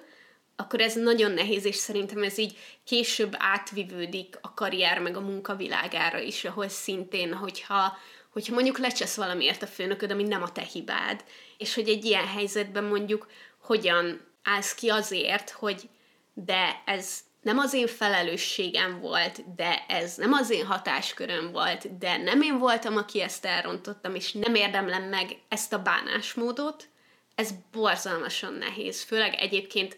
akkor 0.61 0.81
ez 0.81 0.95
nagyon 0.95 1.31
nehéz, 1.31 1.65
és 1.65 1.77
szerintem 1.77 2.23
ez 2.23 2.39
így 2.39 2.57
később 2.85 3.35
átvivődik 3.39 4.39
a 4.41 4.55
karrier 4.55 4.99
meg 4.99 5.17
a 5.17 5.21
munkavilágára 5.21 6.19
is, 6.19 6.45
ahol 6.45 6.69
szintén, 6.69 7.35
hogyha, 7.35 7.97
hogyha 8.33 8.55
mondjuk 8.55 8.79
lecsesz 8.79 9.17
valamiért 9.17 9.63
a 9.63 9.67
főnököd, 9.67 10.11
ami 10.11 10.23
nem 10.23 10.43
a 10.43 10.53
te 10.53 10.63
hibád, 10.63 11.25
és 11.59 11.75
hogy 11.75 11.89
egy 11.89 12.05
ilyen 12.05 12.27
helyzetben 12.27 12.85
mondjuk 12.85 13.31
hogyan 13.59 14.21
állsz 14.43 14.75
ki 14.75 14.89
azért, 14.89 15.51
hogy 15.51 15.89
de 16.35 16.83
ez 16.85 17.19
nem 17.43 17.59
az 17.59 17.73
én 17.73 17.87
felelősségem 17.87 19.01
volt, 19.01 19.55
de 19.55 19.85
ez 19.89 20.17
nem 20.17 20.33
az 20.33 20.51
én 20.51 20.67
hatásköröm 20.67 21.53
volt, 21.53 21.99
de 21.99 22.17
nem 22.17 22.43
én 22.43 22.59
voltam, 22.59 22.97
aki 22.97 23.21
ezt 23.23 23.45
elrontottam, 23.45 24.15
és 24.15 24.33
nem 24.33 24.55
érdemlem 24.55 25.03
meg 25.03 25.37
ezt 25.49 25.73
a 25.73 25.83
bánásmódot, 25.83 26.89
ez 27.35 27.51
borzalmasan 27.73 28.53
nehéz. 28.53 29.03
Főleg 29.03 29.35
egyébként 29.35 29.97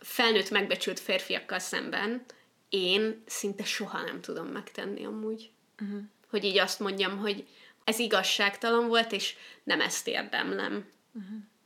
felnőtt 0.00 0.50
megbecsült 0.50 1.00
férfiakkal 1.00 1.58
szemben 1.58 2.24
én 2.68 3.22
szinte 3.26 3.64
soha 3.64 4.02
nem 4.02 4.20
tudom 4.20 4.46
megtenni 4.46 5.04
amúgy. 5.04 5.50
Uh-huh. 5.82 6.00
Hogy 6.30 6.44
így 6.44 6.58
azt 6.58 6.80
mondjam, 6.80 7.18
hogy 7.18 7.46
ez 7.84 7.98
igazságtalan 7.98 8.88
volt, 8.88 9.12
és 9.12 9.36
nem 9.62 9.80
ezt 9.80 10.08
érdemlem. 10.08 10.88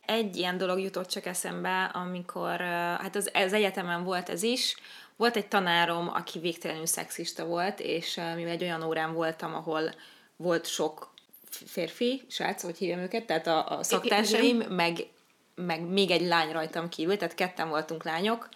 Egy 0.07 0.37
ilyen 0.37 0.59
dolog 0.59 0.81
jutott 0.81 1.09
csak 1.09 1.27
eszembe, 1.27 1.85
amikor, 1.85 2.61
hát 2.61 3.17
az, 3.17 3.31
az 3.35 3.53
egyetemen 3.53 4.05
volt 4.05 4.29
ez 4.29 4.43
is, 4.43 4.77
volt 5.17 5.37
egy 5.37 5.47
tanárom, 5.47 6.09
aki 6.09 6.39
végtelenül 6.39 6.87
szexista 6.87 7.45
volt, 7.45 7.81
és 7.81 8.15
mivel 8.15 8.53
egy 8.53 8.63
olyan 8.63 8.83
órán 8.83 9.13
voltam, 9.13 9.55
ahol 9.55 9.95
volt 10.37 10.67
sok 10.67 11.13
férfi, 11.51 12.23
srác, 12.29 12.63
hogy 12.63 12.77
hívjam 12.77 12.99
őket, 12.99 13.27
tehát 13.27 13.47
a, 13.47 13.79
a 13.79 13.83
szaktársaim, 13.83 14.57
meg, 14.57 15.07
meg 15.55 15.81
még 15.81 16.11
egy 16.11 16.27
lány 16.27 16.53
rajtam 16.53 16.89
kívül, 16.89 17.17
tehát 17.17 17.35
ketten 17.35 17.69
voltunk 17.69 18.05
lányok, 18.05 18.49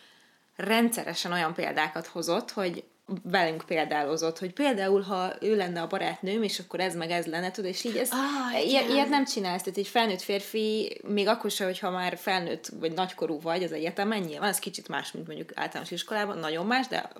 rendszeresen 0.56 1.32
olyan 1.32 1.54
példákat 1.54 2.06
hozott, 2.06 2.50
hogy 2.50 2.84
velünk 3.22 3.64
példálozott, 3.66 4.38
hogy 4.38 4.52
például, 4.52 5.02
ha 5.02 5.32
ő 5.40 5.56
lenne 5.56 5.80
a 5.80 5.86
barátnőm, 5.86 6.42
és 6.42 6.58
akkor 6.58 6.80
ez 6.80 6.94
meg 6.94 7.10
ez 7.10 7.26
lenne, 7.26 7.50
tudod, 7.50 7.70
és 7.70 7.84
így 7.84 7.96
ez, 7.96 8.10
Ah, 8.12 8.66
ilyet, 8.66 9.08
nem 9.08 9.24
csinálsz, 9.24 9.62
tehát 9.62 9.78
egy 9.78 9.86
felnőtt 9.86 10.20
férfi, 10.20 11.00
még 11.06 11.28
akkor 11.28 11.50
sem, 11.50 11.66
hogyha 11.66 11.90
már 11.90 12.16
felnőtt 12.16 12.68
vagy 12.80 12.92
nagykorú 12.92 13.40
vagy 13.40 13.62
az 13.62 13.72
egyetemen, 13.72 14.20
nyilván 14.20 14.48
ez 14.48 14.58
kicsit 14.58 14.88
más, 14.88 15.12
mint 15.12 15.26
mondjuk 15.26 15.50
általános 15.54 15.90
iskolában, 15.90 16.38
nagyon 16.38 16.66
más, 16.66 16.86
de 16.86 17.10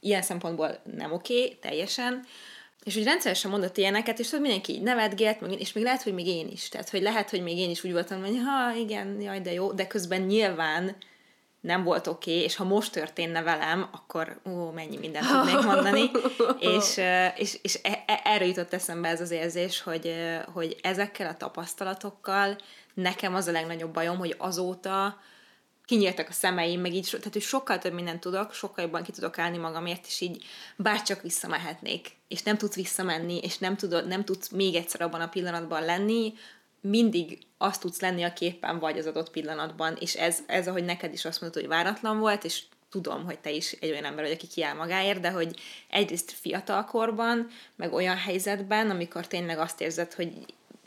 ilyen 0.00 0.22
szempontból 0.22 0.78
nem 0.96 1.12
oké, 1.12 1.42
okay, 1.42 1.58
teljesen. 1.60 2.24
És 2.84 2.96
úgy 2.96 3.04
rendszeresen 3.04 3.50
mondott 3.50 3.76
ilyeneket, 3.76 4.18
és 4.18 4.26
tudod, 4.26 4.40
mindenki 4.40 4.72
így 4.72 4.82
nevetgélt, 4.82 5.40
meg- 5.40 5.60
és 5.60 5.72
még 5.72 5.84
lehet, 5.84 6.02
hogy 6.02 6.14
még 6.14 6.26
én 6.26 6.48
is. 6.48 6.68
Tehát, 6.68 6.90
hogy 6.90 7.02
lehet, 7.02 7.30
hogy 7.30 7.42
még 7.42 7.58
én 7.58 7.70
is 7.70 7.84
úgy 7.84 7.92
voltam, 7.92 8.20
hogy 8.20 8.38
ha, 8.44 8.74
igen, 8.74 9.20
jaj, 9.20 9.40
de 9.40 9.52
jó, 9.52 9.72
de 9.72 9.86
közben 9.86 10.20
nyilván 10.20 10.96
nem 11.60 11.84
volt 11.84 12.06
oké, 12.06 12.30
okay, 12.30 12.42
és 12.42 12.56
ha 12.56 12.64
most 12.64 12.92
történne 12.92 13.42
velem, 13.42 13.88
akkor 13.92 14.40
ó, 14.46 14.70
mennyi 14.70 14.96
mindent 14.96 15.26
tudnék 15.26 15.64
mondani. 15.64 16.10
és, 16.76 17.00
és, 17.36 17.58
és 17.62 17.78
e- 17.82 18.04
e- 18.06 18.20
erre 18.24 18.46
jutott 18.46 18.72
eszembe 18.72 19.08
ez 19.08 19.20
az 19.20 19.30
érzés, 19.30 19.82
hogy, 19.82 20.14
hogy 20.52 20.76
ezekkel 20.82 21.26
a 21.26 21.36
tapasztalatokkal 21.36 22.56
nekem 22.94 23.34
az 23.34 23.46
a 23.46 23.52
legnagyobb 23.52 23.92
bajom, 23.92 24.18
hogy 24.18 24.34
azóta 24.38 25.20
kinyíltak 25.88 26.28
a 26.28 26.32
szemeim, 26.32 26.80
meg 26.80 26.94
így, 26.94 27.08
tehát 27.10 27.32
hogy 27.32 27.42
sokkal 27.42 27.78
több 27.78 27.92
mindent 27.92 28.20
tudok, 28.20 28.52
sokkal 28.52 28.84
jobban 28.84 29.02
ki 29.02 29.12
tudok 29.12 29.38
állni 29.38 29.56
magamért, 29.56 30.06
és 30.06 30.20
így 30.20 30.44
bárcsak 30.76 31.22
visszamehetnék, 31.22 32.10
és 32.28 32.42
nem 32.42 32.56
tudsz 32.56 32.74
visszamenni, 32.74 33.38
és 33.38 33.58
nem, 33.58 33.76
tudod, 33.76 34.06
nem 34.06 34.24
tudsz 34.24 34.48
még 34.48 34.74
egyszer 34.74 35.00
abban 35.00 35.20
a 35.20 35.28
pillanatban 35.28 35.84
lenni, 35.84 36.34
mindig 36.80 37.38
azt 37.58 37.80
tudsz 37.80 38.00
lenni, 38.00 38.22
a 38.22 38.32
képen 38.32 38.78
vagy 38.78 38.98
az 38.98 39.06
adott 39.06 39.30
pillanatban, 39.30 39.96
és 40.00 40.14
ez, 40.14 40.38
ez 40.46 40.68
ahogy 40.68 40.84
neked 40.84 41.12
is 41.12 41.24
azt 41.24 41.40
mondod, 41.40 41.60
hogy 41.60 41.70
váratlan 41.70 42.18
volt, 42.18 42.44
és 42.44 42.62
tudom, 42.90 43.24
hogy 43.24 43.38
te 43.38 43.50
is 43.50 43.72
egy 43.72 43.90
olyan 43.90 44.04
ember 44.04 44.24
vagy, 44.24 44.32
aki 44.32 44.46
kiáll 44.46 44.74
magáért, 44.74 45.20
de 45.20 45.30
hogy 45.30 45.60
egyrészt 45.90 46.30
fiatalkorban, 46.30 47.48
meg 47.76 47.92
olyan 47.92 48.16
helyzetben, 48.16 48.90
amikor 48.90 49.26
tényleg 49.26 49.58
azt 49.58 49.80
érzed, 49.80 50.12
hogy 50.12 50.32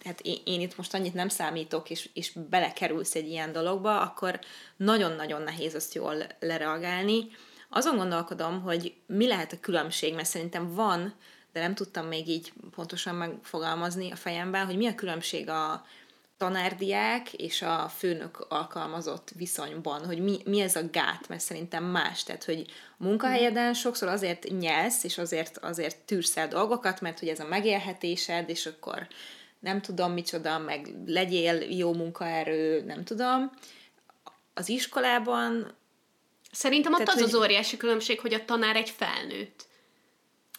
hát 0.04 0.22
én, 0.22 0.38
én 0.46 0.62
itt 0.62 0.78
most 0.78 0.94
annyit 0.94 1.14
nem 1.14 1.30
számítok, 1.30 1.90
és, 1.90 2.10
és 2.14 2.32
belekerülsz 2.50 3.16
egy 3.16 3.28
ilyen 3.28 3.52
dologba, 3.52 4.02
akkor 4.02 4.40
nagyon-nagyon 4.78 5.42
nehéz 5.42 5.76
azt 5.76 5.94
jól 5.94 6.16
lereagálni. 6.40 7.28
Azon 7.70 7.98
gondolkodom, 7.98 8.62
hogy 8.62 8.94
mi 9.06 9.28
lehet 9.28 9.54
a 9.54 9.60
különbség, 9.60 10.14
mert 10.14 10.28
szerintem 10.28 10.74
van, 10.74 11.14
de 11.54 11.60
nem 11.60 11.76
tudtam 11.76 12.08
még 12.08 12.28
így 12.28 12.54
pontosan 12.76 13.16
megfogalmazni 13.16 14.12
a 14.12 14.16
fejemben, 14.16 14.66
hogy 14.66 14.78
mi 14.78 14.88
a 14.88 14.96
különbség 14.96 15.50
a 15.50 15.86
tanárdiák 16.38 17.34
és 17.34 17.62
a 17.62 17.92
főnök 17.98 18.46
alkalmazott 18.50 19.30
viszonyban, 19.36 20.06
hogy 20.06 20.20
mi, 20.20 20.38
mi 20.46 20.60
ez 20.60 20.76
a 20.76 20.90
gát, 20.92 21.28
mert 21.28 21.42
szerintem 21.42 21.84
más, 21.84 22.24
tehát 22.24 22.44
hogy 22.44 22.66
munkahelyeden 22.98 23.74
sokszor 23.74 24.08
azért 24.08 24.48
nyelsz, 24.60 25.04
és 25.04 25.18
azért, 25.18 25.58
azért 25.58 25.98
tűrsz 25.98 26.38
el 26.38 26.48
dolgokat, 26.48 27.02
mert 27.02 27.20
hogy 27.20 27.28
ez 27.28 27.40
a 27.40 27.48
megélhetésed, 27.48 28.50
és 28.50 28.66
akkor 28.66 29.08
nem 29.62 29.82
tudom 29.82 30.12
micsoda, 30.12 30.58
meg 30.58 30.88
legyél 31.06 31.56
jó 31.56 31.94
munkaerő, 31.94 32.84
nem 32.86 33.04
tudom. 33.04 33.52
Az 34.54 34.70
iskolában... 34.70 35.76
Szerintem 36.52 36.94
ott 36.94 37.00
tehát, 37.00 37.14
az 37.14 37.22
hogy... 37.22 37.34
az 37.34 37.40
óriási 37.40 37.78
különbség, 37.78 38.20
hogy 38.20 38.34
a 38.34 38.46
tanár 38.46 38.76
egy 38.76 38.90
felnőtt. 38.90 39.70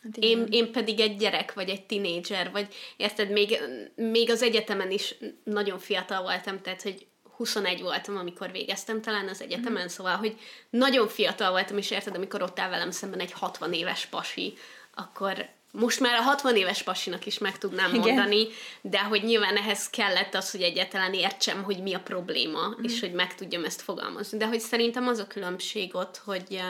Hát 0.02 0.16
én, 0.16 0.46
én 0.50 0.72
pedig 0.72 1.00
egy 1.00 1.16
gyerek, 1.16 1.52
vagy 1.52 1.68
egy 1.68 1.86
tinédzser, 1.86 2.50
vagy 2.50 2.74
érted, 2.96 3.30
még, 3.30 3.58
még 3.94 4.30
az 4.30 4.42
egyetemen 4.42 4.90
is 4.90 5.14
nagyon 5.44 5.78
fiatal 5.78 6.22
voltam, 6.22 6.60
tehát, 6.60 6.82
hogy 6.82 7.06
21 7.36 7.80
voltam, 7.80 8.16
amikor 8.16 8.50
végeztem 8.50 9.00
talán 9.00 9.28
az 9.28 9.42
egyetemen, 9.42 9.84
mm. 9.84 9.86
szóval, 9.86 10.16
hogy 10.16 10.38
nagyon 10.70 11.08
fiatal 11.08 11.50
voltam, 11.50 11.78
és 11.78 11.90
érted, 11.90 12.14
amikor 12.14 12.42
ott 12.42 12.58
áll 12.58 12.70
velem 12.70 12.90
szemben 12.90 13.20
egy 13.20 13.32
60 13.32 13.72
éves 13.72 14.06
pasi, 14.06 14.54
akkor 14.94 15.48
most 15.72 16.00
már 16.00 16.18
a 16.18 16.22
60 16.22 16.56
éves 16.56 16.82
pasinak 16.82 17.26
is 17.26 17.38
meg 17.38 17.58
tudnám 17.58 17.94
Igen. 17.94 18.00
mondani, 18.00 18.46
de 18.80 19.02
hogy 19.02 19.22
nyilván 19.22 19.56
ehhez 19.56 19.90
kellett 19.90 20.34
az, 20.34 20.50
hogy 20.50 20.62
egyáltalán 20.62 21.14
értsem, 21.14 21.62
hogy 21.62 21.82
mi 21.82 21.94
a 21.94 22.00
probléma, 22.00 22.68
mm. 22.68 22.82
és 22.84 23.00
hogy 23.00 23.12
meg 23.12 23.34
tudjam 23.34 23.64
ezt 23.64 23.82
fogalmazni. 23.82 24.38
De 24.38 24.46
hogy 24.46 24.60
szerintem 24.60 25.08
az 25.08 25.18
a 25.18 25.26
különbség 25.26 25.94
ott, 25.94 26.16
hogy, 26.24 26.62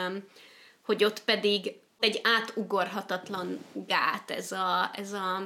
hogy 0.81 1.03
ott 1.03 1.23
pedig 1.23 1.73
egy 1.99 2.19
átugorhatatlan 2.23 3.65
gát 3.73 4.31
ez 4.31 4.51
a, 4.51 4.91
ez 4.95 5.11
a 5.11 5.43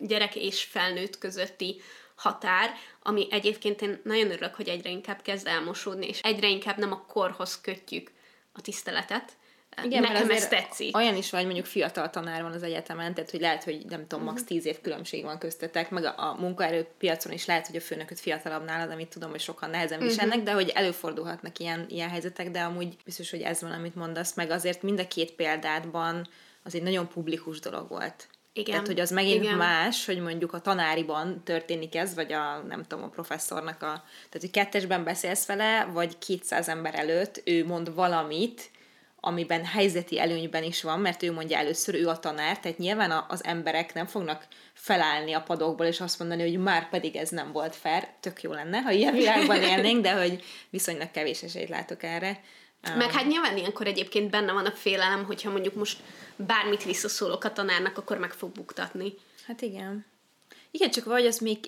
gyerek 0.00 0.36
és 0.36 0.62
felnőtt 0.62 1.18
közötti 1.18 1.80
határ, 2.14 2.74
ami 3.02 3.26
egyébként 3.30 3.82
én 3.82 4.00
nagyon 4.04 4.30
örülök, 4.30 4.54
hogy 4.54 4.68
egyre 4.68 4.90
inkább 4.90 5.22
kezd 5.22 5.46
elmosódni, 5.46 6.06
és 6.06 6.20
egyre 6.20 6.48
inkább 6.48 6.78
nem 6.78 6.92
a 6.92 7.04
korhoz 7.06 7.60
kötjük 7.60 8.10
a 8.52 8.60
tiszteletet, 8.60 9.32
igen, 9.84 10.02
Nekem 10.02 10.30
ez 10.30 10.48
tetszik. 10.48 10.96
Olyan 10.96 11.16
is 11.16 11.30
vagy, 11.30 11.44
mondjuk 11.44 11.66
fiatal 11.66 12.10
tanár 12.10 12.42
van 12.42 12.52
az 12.52 12.62
egyetemen, 12.62 13.14
tehát 13.14 13.30
hogy 13.30 13.40
lehet, 13.40 13.64
hogy 13.64 13.84
nem 13.88 14.06
tudom, 14.06 14.24
max. 14.24 14.44
10 14.44 14.66
év 14.66 14.80
különbség 14.80 15.24
van 15.24 15.38
köztetek, 15.38 15.90
meg 15.90 16.04
a, 16.04 16.14
a 16.16 16.36
munkaerőpiacon 16.40 17.32
is 17.32 17.46
lehet, 17.46 17.66
hogy 17.66 17.76
a 17.76 17.80
főnököt 17.80 18.20
fiatalabb 18.20 18.64
nálad, 18.64 18.90
amit 18.90 19.08
tudom, 19.08 19.30
hogy 19.30 19.40
sokan 19.40 19.70
nehezen 19.70 19.98
uh-huh. 19.98 20.12
viselnek, 20.12 20.42
de 20.42 20.52
hogy 20.52 20.68
előfordulhatnak 20.68 21.58
ilyen, 21.58 21.86
ilyen 21.88 22.08
helyzetek, 22.08 22.50
de 22.50 22.60
amúgy 22.60 22.96
biztos, 23.04 23.30
hogy 23.30 23.40
ez 23.40 23.60
van, 23.60 23.72
amit 23.72 23.94
mondasz, 23.94 24.34
meg 24.34 24.50
azért 24.50 24.82
mind 24.82 25.00
a 25.00 25.06
két 25.06 25.32
példádban 25.32 26.28
az 26.62 26.74
egy 26.74 26.82
nagyon 26.82 27.08
publikus 27.08 27.60
dolog 27.60 27.88
volt. 27.88 28.28
Igen. 28.54 28.70
Tehát, 28.70 28.86
hogy 28.86 29.00
az 29.00 29.10
megint 29.10 29.42
Igen. 29.42 29.56
más, 29.56 30.06
hogy 30.06 30.20
mondjuk 30.20 30.52
a 30.52 30.60
tanáriban 30.60 31.42
történik 31.44 31.94
ez, 31.94 32.14
vagy 32.14 32.32
a, 32.32 32.62
nem 32.68 32.82
tudom, 32.82 33.04
a 33.04 33.08
professzornak 33.08 33.82
a... 33.82 34.02
Tehát, 34.02 34.40
hogy 34.40 34.50
kettesben 34.50 35.04
beszélsz 35.04 35.46
vele, 35.46 35.84
vagy 35.84 36.18
200 36.18 36.68
ember 36.68 36.94
előtt 36.94 37.40
ő 37.44 37.64
mond 37.64 37.94
valamit, 37.94 38.70
amiben 39.24 39.64
helyzeti 39.64 40.20
előnyben 40.20 40.62
is 40.62 40.82
van, 40.82 41.00
mert 41.00 41.22
ő 41.22 41.32
mondja 41.32 41.58
először, 41.58 41.94
ő 41.94 42.08
a 42.08 42.18
tanár, 42.18 42.58
tehát 42.58 42.78
nyilván 42.78 43.24
az 43.28 43.44
emberek 43.44 43.94
nem 43.94 44.06
fognak 44.06 44.46
felállni 44.72 45.32
a 45.32 45.42
padokból, 45.42 45.86
és 45.86 46.00
azt 46.00 46.18
mondani, 46.18 46.42
hogy 46.42 46.58
már 46.58 46.88
pedig 46.88 47.16
ez 47.16 47.28
nem 47.28 47.52
volt 47.52 47.76
fair, 47.76 48.08
tök 48.20 48.42
jó 48.42 48.52
lenne, 48.52 48.80
ha 48.80 48.90
ilyen 48.90 49.14
világban 49.14 49.62
élnénk, 49.72 50.02
de 50.02 50.12
hogy 50.12 50.44
viszonylag 50.70 51.10
kevés 51.10 51.42
esélyt 51.42 51.68
látok 51.68 52.02
erre. 52.02 52.40
Meg 52.96 53.10
hát 53.10 53.26
nyilván 53.26 53.56
ilyenkor 53.56 53.86
egyébként 53.86 54.30
benne 54.30 54.52
van 54.52 54.66
a 54.66 54.70
félelem, 54.70 55.24
hogyha 55.24 55.50
mondjuk 55.50 55.74
most 55.74 56.00
bármit 56.36 56.84
visszaszólok 56.84 57.44
a 57.44 57.52
tanárnak, 57.52 57.98
akkor 57.98 58.18
meg 58.18 58.32
fog 58.32 58.52
buktatni. 58.52 59.14
Hát 59.46 59.60
igen. 59.60 60.06
Igen, 60.70 60.90
csak 60.90 61.04
vagy 61.04 61.26
az 61.26 61.38
még 61.38 61.58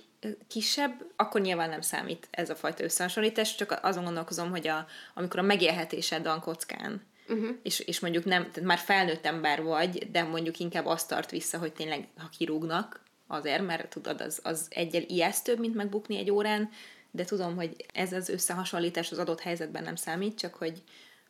kisebb, 0.48 1.04
akkor 1.16 1.40
nyilván 1.40 1.68
nem 1.68 1.80
számít 1.80 2.28
ez 2.30 2.50
a 2.50 2.56
fajta 2.56 2.84
összehasonlítás, 2.84 3.54
csak 3.54 3.78
azon 3.82 4.04
gondolkozom, 4.04 4.50
hogy 4.50 4.68
a, 4.68 4.86
amikor 5.14 5.38
a 5.38 5.42
megélhetésed 5.42 6.22
van 6.22 6.40
kockán, 6.40 7.02
uh-huh. 7.28 7.56
és, 7.62 7.78
és 7.78 8.00
mondjuk 8.00 8.24
nem, 8.24 8.42
tehát 8.42 8.68
már 8.68 8.78
felnőtt 8.78 9.26
ember 9.26 9.62
vagy, 9.62 10.10
de 10.10 10.22
mondjuk 10.22 10.58
inkább 10.58 10.86
azt 10.86 11.08
tart 11.08 11.30
vissza, 11.30 11.58
hogy 11.58 11.72
tényleg, 11.72 12.08
ha 12.16 12.28
kirúgnak, 12.38 13.02
azért, 13.26 13.66
mert 13.66 13.88
tudod, 13.88 14.20
az, 14.20 14.40
az 14.42 14.66
egyel 14.70 15.02
ijesztőbb, 15.02 15.58
mint 15.58 15.74
megbukni 15.74 16.18
egy 16.18 16.30
órán, 16.30 16.70
de 17.10 17.24
tudom, 17.24 17.56
hogy 17.56 17.86
ez 17.92 18.12
az 18.12 18.28
összehasonlítás 18.28 19.10
az 19.10 19.18
adott 19.18 19.40
helyzetben 19.40 19.82
nem 19.82 19.96
számít, 19.96 20.38
csak 20.38 20.54
hogy, 20.54 20.82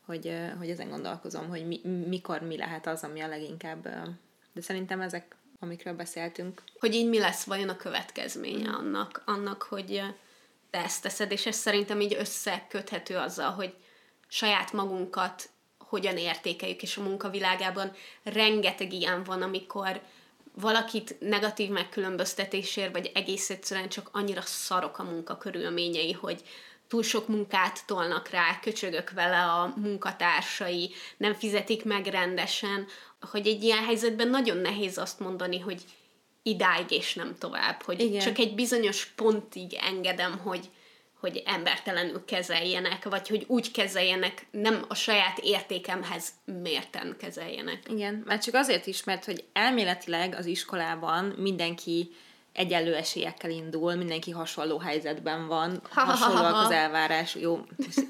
hogy, 0.07 0.37
hogy 0.59 0.71
ezen 0.71 0.89
gondolkozom, 0.89 1.49
hogy 1.49 1.67
mi, 1.67 1.81
mikor 2.09 2.41
mi 2.41 2.57
lehet 2.57 2.87
az, 2.87 3.03
ami 3.03 3.21
a 3.21 3.29
leginkább, 3.29 3.83
de 4.53 4.61
szerintem 4.61 5.01
ezek, 5.01 5.37
amikről 5.59 5.95
beszéltünk. 5.95 6.63
Hogy 6.79 6.95
így 6.95 7.09
mi 7.09 7.19
lesz 7.19 7.45
vajon 7.45 7.69
a 7.69 7.77
következménye 7.77 8.71
mm. 8.71 8.75
annak, 8.75 9.23
annak, 9.25 9.63
hogy 9.63 10.03
te 10.71 10.83
ezt 10.83 11.03
teszed, 11.03 11.31
és 11.31 11.47
ez 11.47 11.57
szerintem 11.57 12.01
így 12.01 12.17
összeköthető 12.19 13.17
azzal, 13.17 13.51
hogy 13.51 13.75
saját 14.29 14.73
magunkat 14.73 15.49
hogyan 15.95 16.17
értékeljük, 16.17 16.83
és 16.83 16.97
a 16.97 17.03
munkavilágában 17.03 17.93
rengeteg 18.23 18.93
ilyen 18.93 19.25
van, 19.25 19.43
amikor 19.43 20.01
valakit 20.55 21.17
negatív 21.21 21.71
megkülönböztetésért, 21.71 22.93
vagy 22.93 23.11
egész 23.15 23.51
egyszerűen 23.51 23.89
csak 23.89 24.09
annyira 24.13 24.41
szarok 24.41 24.99
a 24.99 25.03
munka 25.03 25.37
körülményei, 25.37 26.13
hogy 26.13 26.43
túl 26.89 27.03
sok 27.03 27.29
munkát 27.29 27.87
tolnak 27.87 28.29
rá, 28.29 28.59
köcsögök 28.61 29.11
vele 29.11 29.43
a 29.43 29.73
munkatársai, 29.77 30.91
nem 31.17 31.35
fizetik 31.35 31.85
meg 31.85 32.07
rendesen, 32.07 32.87
hogy 33.31 33.47
egy 33.47 33.63
ilyen 33.63 33.85
helyzetben 33.85 34.29
nagyon 34.29 34.57
nehéz 34.57 34.99
azt 34.99 35.21
mondani, 35.21 35.59
hogy 35.59 35.83
idáig 36.43 36.91
és 36.91 37.15
nem 37.15 37.35
tovább, 37.39 37.83
hogy 37.83 38.01
Igen. 38.01 38.21
csak 38.21 38.39
egy 38.39 38.55
bizonyos 38.55 39.07
pontig 39.07 39.75
engedem, 39.75 40.39
hogy, 40.39 40.71
hogy 41.31 41.43
embertelenül 41.47 42.25
kezeljenek, 42.25 43.05
vagy 43.05 43.29
hogy 43.29 43.45
úgy 43.49 43.71
kezeljenek, 43.71 44.47
nem 44.51 44.85
a 44.89 44.95
saját 44.95 45.39
értékemhez 45.39 46.29
mérten 46.63 47.17
kezeljenek. 47.19 47.79
Igen, 47.89 48.23
mert 48.27 48.43
csak 48.43 48.55
azért 48.55 48.87
is, 48.87 49.05
mert 49.05 49.25
hogy 49.25 49.45
elméletileg 49.53 50.35
az 50.35 50.47
iskolában 50.47 51.25
mindenki 51.25 52.11
egyenlő 52.53 52.95
esélyekkel 52.95 53.51
indul, 53.51 53.95
mindenki 53.95 54.31
hasonló 54.31 54.79
helyzetben 54.79 55.47
van, 55.47 55.83
hasonlóak 55.91 56.55
az 56.55 56.71
elvárás, 56.71 57.35
jó, 57.35 57.61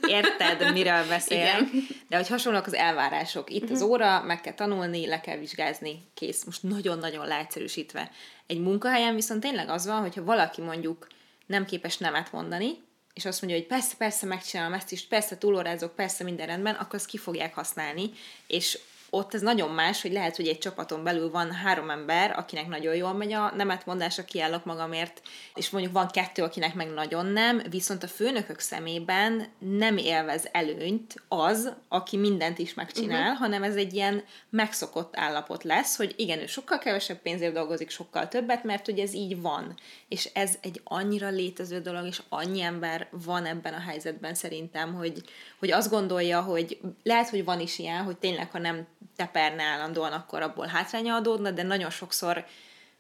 érted, 0.07 0.73
miről 0.73 1.09
beszélek, 1.09 1.61
de 2.09 2.17
hogy 2.17 2.29
hasonlóak 2.29 2.67
az 2.67 2.75
elvárások. 2.75 3.51
Itt 3.51 3.71
az 3.71 3.81
mhm. 3.81 3.91
óra, 3.91 4.23
meg 4.23 4.41
kell 4.41 4.55
tanulni, 4.55 5.07
le 5.07 5.21
kell 5.21 5.39
vizsgázni, 5.39 6.09
kész. 6.15 6.45
Most 6.45 6.63
nagyon-nagyon 6.63 7.27
leegyszerűsítve. 7.27 8.11
Egy 8.47 8.61
munkahelyen 8.61 9.15
viszont 9.15 9.41
tényleg 9.41 9.69
az 9.69 9.87
van, 9.87 10.01
hogyha 10.01 10.25
valaki 10.25 10.61
mondjuk 10.61 11.07
nem 11.47 11.65
képes 11.65 11.99
nemet 11.99 12.33
mondani, 12.33 12.83
és 13.15 13.25
azt 13.25 13.43
mondja, 13.43 13.61
hogy 13.61 13.69
persze, 13.69 13.95
persze 13.97 14.27
megcsinálom 14.27 14.73
ezt 14.73 14.93
is, 14.93 15.07
persze 15.07 15.39
túlórázok, 15.39 15.95
persze 15.95 16.25
minden 16.25 16.47
rendben, 16.47 16.75
akkor 16.75 16.95
azt 16.95 17.07
ki 17.07 17.19
fogják 17.19 17.55
használni, 17.55 18.11
és 18.47 18.79
ott 19.11 19.35
ez 19.35 19.41
nagyon 19.41 19.71
más, 19.71 20.03
hogy 20.03 20.13
lehet, 20.13 20.37
hogy 20.37 20.49
egy 20.49 20.59
csapaton 20.59 21.05
belül 21.05 21.31
van 21.31 21.53
három 21.53 21.91
ember, 21.91 22.35
akinek 22.39 22.69
nagyon 22.69 22.95
jól 22.95 23.13
megy 23.13 23.33
a 23.33 23.53
nemetmondásra, 23.57 24.25
kiállok 24.25 24.65
magamért, 24.65 25.23
és 25.55 25.71
mondjuk 25.71 25.93
van 25.93 26.09
kettő, 26.09 26.43
akinek 26.43 26.75
meg 26.75 26.89
nagyon 26.89 27.27
nem, 27.27 27.63
viszont 27.71 28.03
a 28.03 28.09
főnökök 28.09 28.59
szemében 28.59 29.47
nem 29.59 29.97
élvez 29.97 30.49
előnyt 30.53 31.23
az, 31.29 31.73
aki 31.89 32.17
mindent 32.17 32.59
is 32.59 32.75
megcsinál, 32.75 33.21
uh-huh. 33.21 33.39
hanem 33.39 33.63
ez 33.63 33.75
egy 33.75 33.95
ilyen 33.95 34.25
megszokott 34.51 35.17
állapot 35.17 35.65
lesz, 35.65 35.97
hogy 35.97 36.15
igen, 36.17 36.39
ő 36.39 36.47
sokkal 36.47 36.79
kevesebb 36.79 37.19
pénzért 37.19 37.53
dolgozik, 37.53 37.91
sokkal 37.91 38.29
többet, 38.29 38.65
mert 38.65 38.85
hogy 38.85 38.99
ez 38.99 39.15
így 39.15 39.41
van. 39.41 39.75
És 40.09 40.31
ez 40.33 40.55
egy 40.61 40.81
annyira 40.85 41.29
létező 41.29 41.81
dolog, 41.81 42.07
és 42.07 42.23
annyi 42.29 42.61
ember 42.61 43.09
van 43.11 43.47
ebben 43.47 43.75
a 43.75 43.81
helyzetben 43.81 44.35
szerintem, 44.35 44.95
hogy, 44.95 45.23
hogy 45.59 45.71
azt 45.71 45.91
gondolja, 45.91 46.41
hogy 46.41 46.79
lehet, 47.03 47.29
hogy 47.29 47.45
van 47.45 47.61
is 47.61 47.79
ilyen, 47.79 48.03
hogy 48.05 48.17
tényleg, 48.17 48.51
ha 48.51 48.59
nem 48.59 48.87
teperne 49.17 49.63
állandóan, 49.63 50.13
akkor 50.13 50.43
abból 50.43 50.67
hátránya 50.67 51.15
adódna, 51.15 51.51
de 51.51 51.63
nagyon 51.63 51.91
sokszor, 51.91 52.47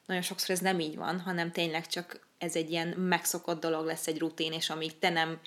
nagyon 0.06 0.22
sokszor 0.22 0.50
ez 0.50 0.60
nem 0.60 0.80
így 0.80 0.96
van, 0.96 1.20
hanem 1.20 1.52
tényleg 1.52 1.86
csak 1.86 2.20
ez 2.38 2.56
egy 2.56 2.70
ilyen 2.70 2.88
megszokott 2.88 3.60
dolog 3.60 3.86
lesz, 3.86 4.06
egy 4.06 4.18
rutin, 4.18 4.52
és 4.52 4.70
amíg 4.70 4.98
te 4.98 5.10
nem 5.10 5.38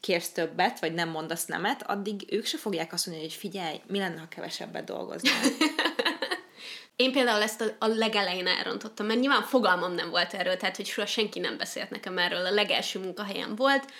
kérsz 0.00 0.30
többet, 0.30 0.80
vagy 0.80 0.94
nem 0.94 1.08
mondasz 1.08 1.46
nemet, 1.46 1.82
addig 1.82 2.26
ők 2.30 2.44
se 2.46 2.58
fogják 2.58 2.92
azt 2.92 3.06
mondani, 3.06 3.28
hogy 3.28 3.36
figyelj, 3.36 3.80
mi 3.86 3.98
lenne, 3.98 4.20
ha 4.20 4.28
kevesebbet 4.28 4.84
dolgoznál. 4.84 5.42
Én 6.96 7.12
például 7.12 7.42
ezt 7.42 7.60
a, 7.60 7.64
a 7.78 7.86
legelején 7.86 8.46
elrontottam, 8.46 9.06
mert 9.06 9.20
nyilván 9.20 9.42
fogalmam 9.42 9.92
nem 9.94 10.10
volt 10.10 10.34
erről, 10.34 10.56
tehát 10.56 10.76
hogy 10.76 10.86
soha 10.86 11.06
senki 11.06 11.38
nem 11.38 11.56
beszélt 11.56 11.90
nekem 11.90 12.18
erről. 12.18 12.46
A 12.46 12.50
legelső 12.50 12.98
munkahelyem 12.98 13.56
volt, 13.56 13.92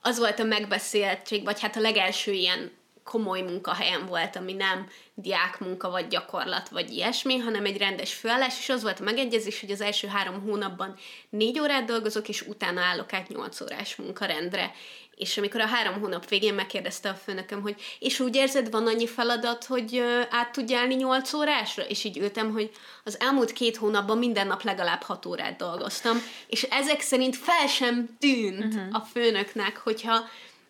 az 0.00 0.18
volt 0.18 0.38
a 0.38 0.44
megbeszéltség, 0.44 1.44
vagy 1.44 1.60
hát 1.60 1.76
a 1.76 1.80
legelső 1.80 2.32
ilyen 2.32 2.70
komoly 3.04 3.40
munkahelyem 3.40 4.06
volt, 4.06 4.36
ami 4.36 4.52
nem 4.52 4.88
diákmunka, 5.14 5.90
vagy 5.90 6.06
gyakorlat, 6.06 6.68
vagy 6.68 6.90
ilyesmi, 6.90 7.38
hanem 7.38 7.64
egy 7.64 7.76
rendes 7.76 8.14
főállás, 8.14 8.58
és 8.58 8.68
az 8.68 8.82
volt 8.82 9.00
a 9.00 9.04
megegyezés, 9.04 9.60
hogy 9.60 9.70
az 9.70 9.80
első 9.80 10.08
három 10.08 10.42
hónapban 10.42 10.96
négy 11.30 11.60
órát 11.60 11.84
dolgozok, 11.84 12.28
és 12.28 12.40
utána 12.40 12.80
állok 12.80 13.12
át 13.12 13.28
nyolc 13.28 13.60
órás 13.60 13.96
munkarendre. 13.96 14.74
És 15.16 15.38
amikor 15.38 15.60
a 15.60 15.66
három 15.66 16.00
hónap 16.00 16.28
végén 16.28 16.54
megkérdezte 16.54 17.08
a 17.08 17.14
főnököm, 17.14 17.62
hogy 17.62 17.80
és 17.98 18.20
úgy 18.20 18.36
érzed, 18.36 18.70
van 18.70 18.86
annyi 18.86 19.06
feladat, 19.06 19.64
hogy 19.64 20.02
át 20.30 20.52
tudja 20.52 20.78
állni 20.78 20.94
nyolc 20.94 21.32
órásra? 21.32 21.82
És 21.82 22.04
így 22.04 22.18
ültem, 22.18 22.52
hogy 22.52 22.70
az 23.04 23.20
elmúlt 23.20 23.52
két 23.52 23.76
hónapban 23.76 24.18
minden 24.18 24.46
nap 24.46 24.62
legalább 24.62 25.02
hat 25.02 25.26
órát 25.26 25.56
dolgoztam, 25.56 26.16
és 26.46 26.62
ezek 26.62 27.00
szerint 27.00 27.36
fel 27.36 27.66
sem 27.66 28.16
tűnt 28.18 28.74
uh-huh. 28.74 28.94
a 28.94 29.00
főnöknek, 29.00 29.76
hogyha, 29.76 30.24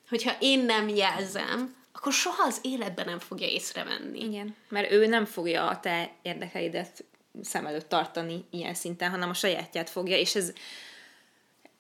hogyha 0.09 0.33
én 0.39 0.59
nem 0.59 0.89
jelzem, 0.89 1.75
akkor 1.93 2.13
soha 2.13 2.43
az 2.43 2.59
életben 2.63 3.05
nem 3.05 3.19
fogja 3.19 3.47
észrevenni. 3.47 4.25
Igen, 4.25 4.57
mert 4.69 4.91
ő 4.91 5.07
nem 5.07 5.25
fogja 5.25 5.69
a 5.69 5.81
te 5.81 6.11
érdekeidet 6.23 7.05
szem 7.43 7.67
előtt 7.67 7.89
tartani 7.89 8.45
ilyen 8.51 8.75
szinten, 8.75 9.11
hanem 9.11 9.29
a 9.29 9.35
sajátját 9.35 9.91
fogja, 9.91 10.17
és 10.17 10.35
ez 10.35 10.53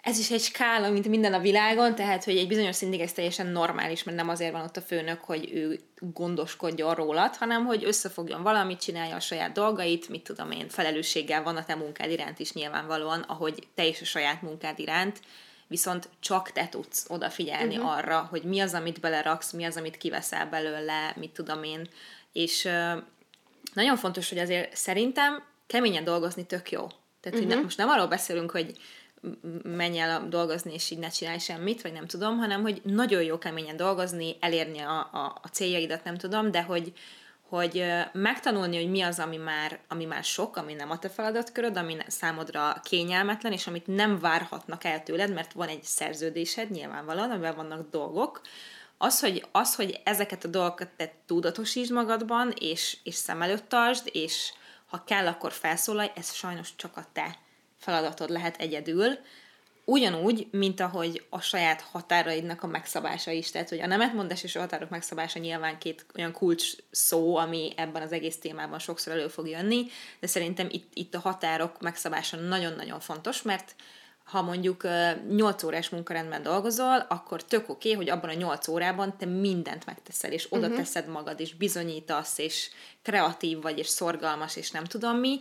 ez 0.02 0.18
is 0.18 0.30
egy 0.30 0.40
skála, 0.40 0.90
mint 0.90 1.08
minden 1.08 1.34
a 1.34 1.40
világon, 1.40 1.94
tehát, 1.94 2.24
hogy 2.24 2.36
egy 2.36 2.48
bizonyos 2.48 2.76
szintig 2.76 3.00
ez 3.00 3.12
teljesen 3.12 3.46
normális, 3.46 4.02
mert 4.02 4.16
nem 4.16 4.28
azért 4.28 4.52
van 4.52 4.62
ott 4.62 4.76
a 4.76 4.80
főnök, 4.80 5.20
hogy 5.20 5.50
ő 5.52 5.80
gondoskodjon 5.98 6.94
rólad, 6.94 7.36
hanem 7.36 7.64
hogy 7.64 7.84
összefogjon 7.84 8.42
valamit, 8.42 8.80
csinálja 8.80 9.14
a 9.14 9.20
saját 9.20 9.52
dolgait, 9.52 10.08
mit 10.08 10.22
tudom 10.22 10.50
én, 10.50 10.68
felelősséggel 10.68 11.42
van 11.42 11.56
a 11.56 11.64
te 11.64 11.74
munkád 11.74 12.10
iránt 12.10 12.38
is 12.38 12.52
nyilvánvalóan, 12.52 13.20
ahogy 13.20 13.66
te 13.74 13.86
is 13.86 14.00
a 14.00 14.04
saját 14.04 14.42
munkád 14.42 14.78
iránt, 14.78 15.20
viszont 15.72 16.08
csak 16.20 16.52
te 16.52 16.68
tudsz 16.68 17.06
odafigyelni 17.08 17.76
uh-huh. 17.76 17.96
arra, 17.96 18.26
hogy 18.30 18.42
mi 18.42 18.60
az, 18.60 18.74
amit 18.74 19.00
beleraksz, 19.00 19.52
mi 19.52 19.64
az, 19.64 19.76
amit 19.76 19.96
kiveszel 19.96 20.46
belőle, 20.46 21.14
mit 21.16 21.30
tudom 21.30 21.62
én, 21.62 21.88
és 22.32 22.68
nagyon 23.74 23.96
fontos, 23.96 24.28
hogy 24.28 24.38
azért 24.38 24.76
szerintem 24.76 25.42
keményen 25.66 26.04
dolgozni 26.04 26.46
tök 26.46 26.70
jó. 26.70 26.86
Tehát, 26.86 26.98
uh-huh. 27.24 27.38
hogy 27.38 27.46
ne, 27.46 27.54
mhm. 27.54 27.62
most 27.62 27.76
nem 27.76 27.88
arról 27.88 28.06
beszélünk, 28.06 28.50
hogy 28.50 28.76
menj 29.62 29.98
el 29.98 30.28
dolgozni, 30.28 30.72
és 30.72 30.90
így 30.90 30.98
ne 30.98 31.08
csinálj 31.08 31.38
semmit, 31.38 31.82
vagy 31.82 31.92
nem 31.92 32.06
tudom, 32.06 32.38
hanem 32.38 32.62
hogy 32.62 32.80
nagyon 32.84 33.22
jó 33.22 33.38
keményen 33.38 33.76
dolgozni, 33.76 34.36
elérni 34.40 34.78
a, 34.78 34.98
a, 34.98 35.38
a 35.42 35.48
céljaidat, 35.52 36.04
nem 36.04 36.16
tudom, 36.16 36.50
de 36.50 36.62
hogy, 36.62 36.92
hogy 37.56 37.84
megtanulni, 38.12 38.76
hogy 38.76 38.90
mi 38.90 39.00
az, 39.00 39.18
ami 39.18 39.36
már, 39.36 39.78
ami 39.88 40.04
már 40.04 40.24
sok, 40.24 40.56
ami 40.56 40.74
nem 40.74 40.90
a 40.90 40.98
te 40.98 41.08
feladatköröd, 41.08 41.76
ami 41.76 41.96
számodra 42.06 42.80
kényelmetlen, 42.84 43.52
és 43.52 43.66
amit 43.66 43.86
nem 43.86 44.20
várhatnak 44.20 44.84
el 44.84 45.02
tőled, 45.02 45.32
mert 45.32 45.52
van 45.52 45.68
egy 45.68 45.82
szerződésed 45.82 46.70
nyilvánvalóan, 46.70 47.30
amiben 47.30 47.54
vannak 47.56 47.90
dolgok, 47.90 48.40
az, 48.98 49.20
hogy, 49.20 49.46
az, 49.52 49.74
hogy 49.74 50.00
ezeket 50.04 50.44
a 50.44 50.48
dolgokat 50.48 50.88
te 50.96 51.12
tudatosítsd 51.26 51.92
magadban, 51.92 52.54
és, 52.58 52.96
és 53.02 53.14
szem 53.14 53.42
előtt 53.42 53.68
tartsd, 53.68 54.08
és 54.12 54.52
ha 54.86 55.04
kell, 55.04 55.26
akkor 55.26 55.52
felszólalj, 55.52 56.10
ez 56.14 56.32
sajnos 56.32 56.76
csak 56.76 56.96
a 56.96 57.06
te 57.12 57.36
feladatod 57.78 58.30
lehet 58.30 58.56
egyedül, 58.56 59.18
ugyanúgy, 59.84 60.48
mint 60.50 60.80
ahogy 60.80 61.26
a 61.30 61.40
saját 61.40 61.80
határaidnak 61.80 62.62
a 62.62 62.66
megszabása 62.66 63.30
is. 63.30 63.50
Tehát, 63.50 63.68
hogy 63.68 63.80
a 63.80 63.86
nemetmondás 63.86 64.42
és 64.42 64.56
a 64.56 64.60
határok 64.60 64.90
megszabása 64.90 65.38
nyilván 65.38 65.78
két 65.78 66.06
olyan 66.16 66.32
kulcs 66.32 66.72
szó, 66.90 67.36
ami 67.36 67.72
ebben 67.76 68.02
az 68.02 68.12
egész 68.12 68.38
témában 68.38 68.78
sokszor 68.78 69.12
elő 69.12 69.28
fog 69.28 69.48
jönni, 69.48 69.86
de 70.20 70.26
szerintem 70.26 70.68
itt, 70.70 70.90
itt 70.94 71.14
a 71.14 71.20
határok 71.20 71.80
megszabása 71.80 72.36
nagyon-nagyon 72.36 73.00
fontos, 73.00 73.42
mert 73.42 73.74
ha 74.24 74.42
mondjuk 74.42 74.86
8 75.28 75.62
órás 75.62 75.88
munkarendben 75.88 76.42
dolgozol, 76.42 77.06
akkor 77.08 77.44
tök 77.44 77.68
oké, 77.68 77.92
okay, 77.92 78.04
hogy 78.04 78.10
abban 78.10 78.30
a 78.30 78.34
8 78.34 78.68
órában 78.68 79.16
te 79.16 79.26
mindent 79.26 79.86
megteszel, 79.86 80.32
és 80.32 80.46
oda 80.50 80.66
uh-huh. 80.66 80.76
teszed 80.76 81.08
magad, 81.08 81.40
és 81.40 81.54
bizonyítasz, 81.54 82.38
és 82.38 82.70
kreatív 83.02 83.60
vagy, 83.60 83.78
és 83.78 83.86
szorgalmas, 83.86 84.56
és 84.56 84.70
nem 84.70 84.84
tudom 84.84 85.16
mi, 85.16 85.40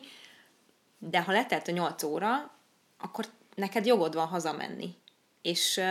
de 0.97 1.21
ha 1.21 1.31
letelt 1.31 1.67
a 1.67 1.71
8 1.71 2.03
óra, 2.03 2.51
akkor 2.97 3.25
neked 3.55 3.85
jogod 3.85 4.13
van 4.13 4.27
hazamenni. 4.27 4.95
És 5.41 5.81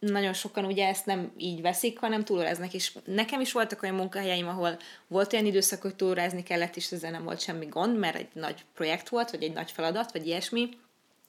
nagyon 0.00 0.32
sokan 0.32 0.64
ugye 0.64 0.86
ezt 0.86 1.06
nem 1.06 1.32
így 1.36 1.60
veszik, 1.60 1.98
hanem 1.98 2.24
túlóráznak, 2.24 2.74
és 2.74 2.92
nekem 3.04 3.40
is 3.40 3.52
voltak 3.52 3.82
olyan 3.82 3.94
munkahelyeim, 3.94 4.48
ahol 4.48 4.78
volt 5.06 5.32
olyan 5.32 5.46
időszak, 5.46 5.82
hogy 5.82 5.94
túlórázni 5.94 6.42
kellett, 6.42 6.76
és 6.76 6.92
ezzel 6.92 7.10
nem 7.10 7.24
volt 7.24 7.40
semmi 7.40 7.66
gond, 7.66 7.98
mert 7.98 8.16
egy 8.16 8.28
nagy 8.32 8.64
projekt 8.74 9.08
volt, 9.08 9.30
vagy 9.30 9.42
egy 9.42 9.52
nagy 9.52 9.70
feladat, 9.70 10.12
vagy 10.12 10.26
ilyesmi. 10.26 10.68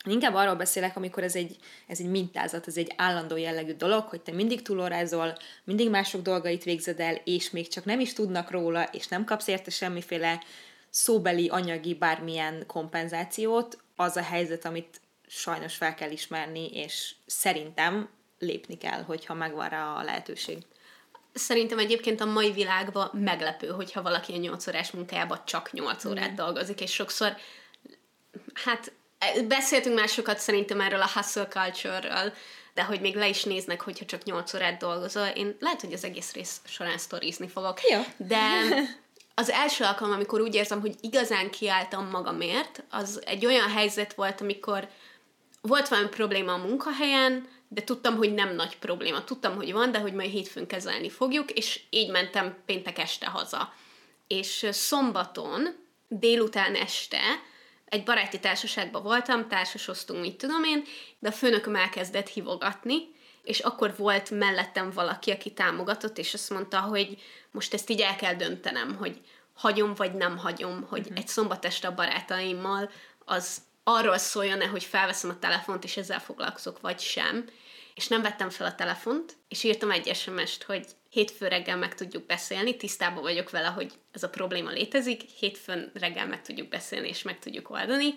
Inkább 0.06 0.34
arról 0.34 0.56
beszélek, 0.56 0.96
amikor 0.96 1.24
ez 1.24 1.36
egy, 1.36 1.56
ez 1.88 2.00
egy 2.00 2.10
mintázat, 2.10 2.68
ez 2.68 2.78
egy 2.78 2.94
állandó 2.96 3.38
jellegű 3.38 3.74
dolog, 3.74 4.04
hogy 4.04 4.22
te 4.22 4.32
mindig 4.32 4.62
túlórázol, 4.62 5.38
mindig 5.64 5.90
mások 5.90 6.22
dolgait 6.22 6.64
végzed 6.64 7.00
el, 7.00 7.16
és 7.24 7.50
még 7.50 7.68
csak 7.68 7.86
nem 7.86 8.00
is 8.00 8.14
tudnak 8.14 8.52
róla, 8.52 8.84
és 8.84 9.08
nem 9.08 9.24
kapsz 9.24 9.48
érte 9.48 9.72
semmiféle 9.72 10.44
szóbeli, 10.90 11.48
anyagi 11.48 11.94
bármilyen 11.94 12.64
kompenzációt, 12.68 13.78
az 13.96 14.16
a 14.16 14.24
helyzet, 14.24 14.66
amit 14.66 15.02
sajnos 15.34 15.76
fel 15.76 15.96
kell 15.96 16.12
ismerni, 16.12 16.68
és 16.74 17.16
szerintem 17.26 18.10
lépni 18.40 18.78
kell, 18.78 19.04
hogyha 19.04 19.34
megvan 19.34 19.70
rá 19.70 19.94
a 19.94 20.04
lehetőség. 20.04 20.58
Szerintem 21.34 21.80
egyébként 21.80 22.22
a 22.22 22.26
mai 22.26 22.52
világban 22.52 23.10
meglepő, 23.14 23.68
hogyha 23.68 24.02
valaki 24.02 24.34
a 24.34 24.38
8 24.38 24.68
órás 24.68 24.92
munkájában 24.92 25.42
csak 25.46 25.72
8 25.72 26.06
órát 26.06 26.32
mm. 26.32 26.36
dolgozik, 26.36 26.82
és 26.82 26.94
sokszor, 26.94 27.36
hát 28.54 28.92
beszéltünk 29.48 29.96
másokat 29.96 30.38
szerintem 30.38 30.82
erről 30.82 31.02
a 31.02 31.10
hustle 31.14 31.48
culture-ről, 31.48 32.34
de 32.74 32.84
hogy 32.84 33.02
még 33.02 33.16
le 33.16 33.28
is 33.28 33.44
néznek, 33.44 33.82
hogyha 33.82 34.06
csak 34.06 34.24
8 34.24 34.54
órát 34.54 34.78
dolgozol. 34.78 35.28
Én 35.28 35.58
lehet, 35.60 35.82
hogy 35.82 35.94
az 35.94 36.04
egész 36.04 36.34
rész 36.34 36.62
során 36.66 36.98
sztorizni 36.98 37.48
fogok. 37.48 37.80
Jó. 37.90 38.02
De 38.18 38.40
az 39.36 39.50
első 39.50 39.84
alkalom, 39.84 40.14
amikor 40.14 40.42
úgy 40.42 40.56
érzem, 40.56 40.82
hogy 40.82 40.96
igazán 41.02 41.50
kiálltam 41.50 42.10
magamért, 42.10 42.84
az 42.90 43.22
egy 43.26 43.46
olyan 43.46 43.70
helyzet 43.70 44.14
volt, 44.14 44.42
amikor 44.42 44.90
volt 45.62 45.88
valami 45.88 46.08
probléma 46.08 46.54
a 46.54 46.58
munkahelyen, 46.58 47.48
de 47.68 47.84
tudtam, 47.84 48.16
hogy 48.16 48.34
nem 48.34 48.56
nagy 48.56 48.78
probléma. 48.78 49.24
Tudtam, 49.24 49.56
hogy 49.56 49.74
van, 49.74 49.92
de 49.92 50.00
hogy 50.00 50.14
majd 50.14 50.30
hétfőn 50.30 50.68
kezelni 50.68 51.10
fogjuk, 51.10 51.52
és 51.52 51.82
így 51.90 52.10
mentem 52.10 52.56
péntek 52.66 52.98
este 52.98 53.26
haza. 53.26 53.74
És 54.28 54.68
szombaton, 54.72 55.76
délután 56.08 56.76
este 56.76 57.20
egy 57.86 58.04
baráti 58.04 58.40
társaságban 58.40 59.04
voltam, 59.04 59.48
társasoztunk, 59.48 60.22
mit 60.22 60.38
tudom 60.38 60.64
én, 60.64 60.84
de 61.20 61.30
a 61.30 61.32
főnököm 61.32 61.76
elkezdett 61.76 62.28
hívogatni, 62.28 63.10
és 63.44 63.60
akkor 63.60 63.96
volt 63.98 64.30
mellettem 64.30 64.92
valaki, 64.92 65.32
aki 65.32 65.54
támogatott, 65.54 66.18
és 66.18 66.34
azt 66.34 66.50
mondta, 66.50 66.80
hogy 66.80 67.22
most 67.52 67.74
ezt 67.74 67.90
így 67.90 68.02
el 68.02 68.16
kell 68.16 68.36
döntenem, 68.36 68.96
hogy 68.96 69.22
hagyom 69.54 69.94
vagy 69.94 70.14
nem 70.14 70.38
hagyom, 70.38 70.86
hogy 70.90 71.00
uh-huh. 71.00 71.18
egy 71.18 71.28
szombat 71.28 71.66
este 71.66 71.88
a 71.88 71.94
barátaimmal 71.94 72.92
az 73.26 73.62
arról 73.84 74.18
szóljon-e, 74.18 74.68
hogy 74.68 74.84
felveszem 74.84 75.30
a 75.30 75.40
telefont, 75.40 75.84
és 75.84 75.98
ezzel 75.98 76.20
foglalkozok, 76.20 76.80
vagy 76.80 77.00
sem. 77.00 77.46
És 77.94 78.08
nem 78.08 78.22
vettem 78.22 78.50
fel 78.50 78.68
a 78.68 78.76
telefont, 78.76 79.38
és 79.48 79.64
írtam 79.64 79.92
egy 79.92 80.16
SMS-t, 80.16 80.64
hogy 80.64 80.86
hétfő 81.10 81.48
reggel 81.48 81.78
meg 81.78 81.96
tudjuk 81.96 82.26
beszélni, 82.26 82.78
tisztában 82.78 83.22
vagyok 83.22 83.50
vele, 83.50 83.68
hogy 83.68 83.94
ez 84.12 84.24
a 84.24 84.30
probléma 84.30 84.70
létezik, 84.70 85.22
hétfőn 85.22 85.92
reggel 85.94 86.28
meg 86.28 86.42
tudjuk 86.42 86.70
beszélni, 86.70 87.08
és 87.08 87.22
meg 87.22 87.40
tudjuk 87.40 87.70
oldani, 87.70 88.14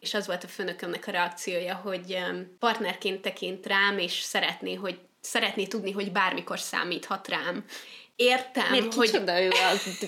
és 0.00 0.14
az 0.14 0.26
volt 0.26 0.44
a 0.44 0.48
főnökömnek 0.48 1.06
a 1.06 1.10
reakciója, 1.10 1.74
hogy 1.74 2.18
partnerként 2.58 3.22
tekint 3.22 3.66
rám, 3.66 3.98
és 3.98 4.12
szeretné, 4.12 4.74
hogy 4.74 4.98
szeretné 5.22 5.66
tudni, 5.66 5.92
hogy 5.92 6.12
bármikor 6.12 6.58
számíthat 6.58 7.28
rám. 7.28 7.64
Értem, 8.16 8.70
Miért 8.70 8.94
hogy... 8.94 9.10
Kicsoda 9.10 9.42
ő 9.42 9.48
az 9.72 10.06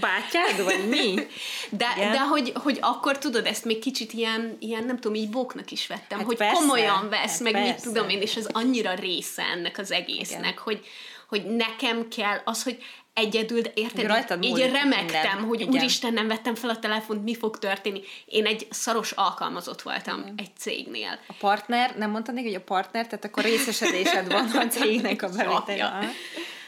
bátyád, 0.00 0.64
vagy 0.64 0.88
mi? 0.88 1.14
De, 1.70 1.86
de 1.96 2.20
hogy, 2.20 2.52
hogy 2.54 2.78
akkor 2.80 3.18
tudod, 3.18 3.46
ezt 3.46 3.64
még 3.64 3.78
kicsit 3.78 4.12
ilyen, 4.12 4.56
ilyen 4.60 4.84
nem 4.84 4.98
tudom, 4.98 5.14
így 5.14 5.30
bóknak 5.30 5.70
is 5.70 5.86
vettem, 5.86 6.18
hát 6.18 6.26
hogy 6.26 6.36
persze, 6.36 6.54
komolyan 6.54 7.08
vesz, 7.08 7.30
hát 7.30 7.40
meg 7.40 7.52
persze. 7.52 7.72
mit 7.72 7.82
tudom 7.82 8.08
én, 8.08 8.20
és 8.20 8.36
ez 8.36 8.46
annyira 8.52 8.94
része 8.94 9.42
ennek 9.42 9.78
az 9.78 9.90
egésznek, 9.90 10.40
Igen. 10.40 10.62
hogy, 10.62 10.86
hogy 11.28 11.44
nekem 11.44 12.08
kell 12.08 12.40
az, 12.44 12.62
hogy 12.62 12.78
egyedül, 13.14 13.60
de 13.60 13.70
érted? 13.74 14.06
Rajtad 14.06 14.44
így 14.44 14.58
remektem, 14.58 15.22
minden. 15.22 15.44
hogy 15.44 15.60
Igen. 15.60 15.72
úristen, 15.72 16.12
nem 16.12 16.28
vettem 16.28 16.54
fel 16.54 16.70
a 16.70 16.78
telefont, 16.78 17.24
mi 17.24 17.34
fog 17.34 17.58
történni. 17.58 18.00
Én 18.24 18.46
egy 18.46 18.66
szaros 18.70 19.12
alkalmazott 19.12 19.82
voltam 19.82 20.20
Igen. 20.20 20.34
egy 20.36 20.56
cégnél. 20.58 21.18
A 21.26 21.34
partner, 21.38 21.96
nem 21.96 22.10
mondtad 22.10 22.34
még, 22.34 22.44
hogy 22.44 22.54
a 22.54 22.60
partner, 22.60 23.06
tehát 23.06 23.24
akkor 23.24 23.42
részesedésed 23.42 24.32
van 24.32 24.46
a 24.46 24.66
cégnek 24.78 25.22
a 25.22 25.28
bevételje. 25.28 26.10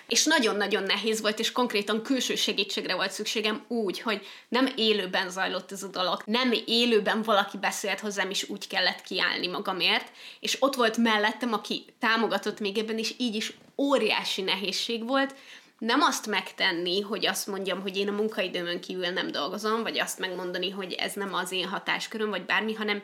És 0.08 0.24
nagyon-nagyon 0.24 0.82
nehéz 0.82 1.20
volt, 1.20 1.38
és 1.38 1.52
konkrétan 1.52 2.02
külső 2.02 2.34
segítségre 2.34 2.94
volt 2.94 3.10
szükségem 3.10 3.64
úgy, 3.68 4.00
hogy 4.00 4.26
nem 4.48 4.72
élőben 4.76 5.30
zajlott 5.30 5.72
ez 5.72 5.82
a 5.82 5.88
dolog, 5.88 6.22
nem 6.26 6.54
élőben 6.66 7.22
valaki 7.22 7.58
beszélt 7.58 8.00
hozzám, 8.00 8.30
és 8.30 8.48
úgy 8.48 8.66
kellett 8.66 9.02
kiállni 9.02 9.46
magamért, 9.46 10.12
és 10.40 10.56
ott 10.60 10.74
volt 10.74 10.96
mellettem, 10.96 11.52
aki 11.52 11.84
támogatott 11.98 12.60
még 12.60 12.78
ebben, 12.78 12.98
és 12.98 13.14
így 13.18 13.34
is 13.34 13.52
óriási 13.76 14.42
nehézség 14.42 15.06
volt, 15.06 15.34
nem 15.78 16.00
azt 16.00 16.26
megtenni, 16.26 17.00
hogy 17.00 17.26
azt 17.26 17.46
mondjam, 17.46 17.80
hogy 17.80 17.96
én 17.96 18.08
a 18.08 18.12
munkaidőmön 18.12 18.80
kívül 18.80 19.08
nem 19.08 19.30
dolgozom, 19.30 19.82
vagy 19.82 19.98
azt 19.98 20.18
megmondani, 20.18 20.70
hogy 20.70 20.92
ez 20.92 21.12
nem 21.12 21.34
az 21.34 21.52
én 21.52 21.68
hatásköröm, 21.68 22.30
vagy 22.30 22.44
bármi, 22.44 22.74
hanem 22.74 23.02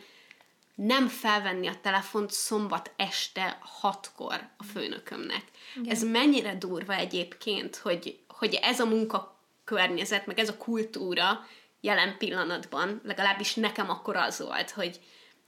nem 0.74 1.08
felvenni 1.08 1.66
a 1.66 1.80
telefont 1.82 2.30
szombat 2.30 2.92
este 2.96 3.58
hatkor 3.60 4.48
a 4.56 4.64
főnökömnek. 4.64 5.44
Igen. 5.76 5.94
Ez 5.94 6.02
mennyire 6.02 6.54
durva 6.54 6.94
egyébként, 6.94 7.76
hogy, 7.76 8.18
hogy 8.28 8.58
ez 8.62 8.80
a 8.80 8.86
munkakörnyezet, 8.86 10.26
meg 10.26 10.38
ez 10.38 10.48
a 10.48 10.56
kultúra 10.56 11.46
jelen 11.80 12.18
pillanatban, 12.18 13.00
legalábbis 13.04 13.54
nekem 13.54 13.90
akkor 13.90 14.16
az 14.16 14.38
volt, 14.38 14.70
hogy, 14.70 15.00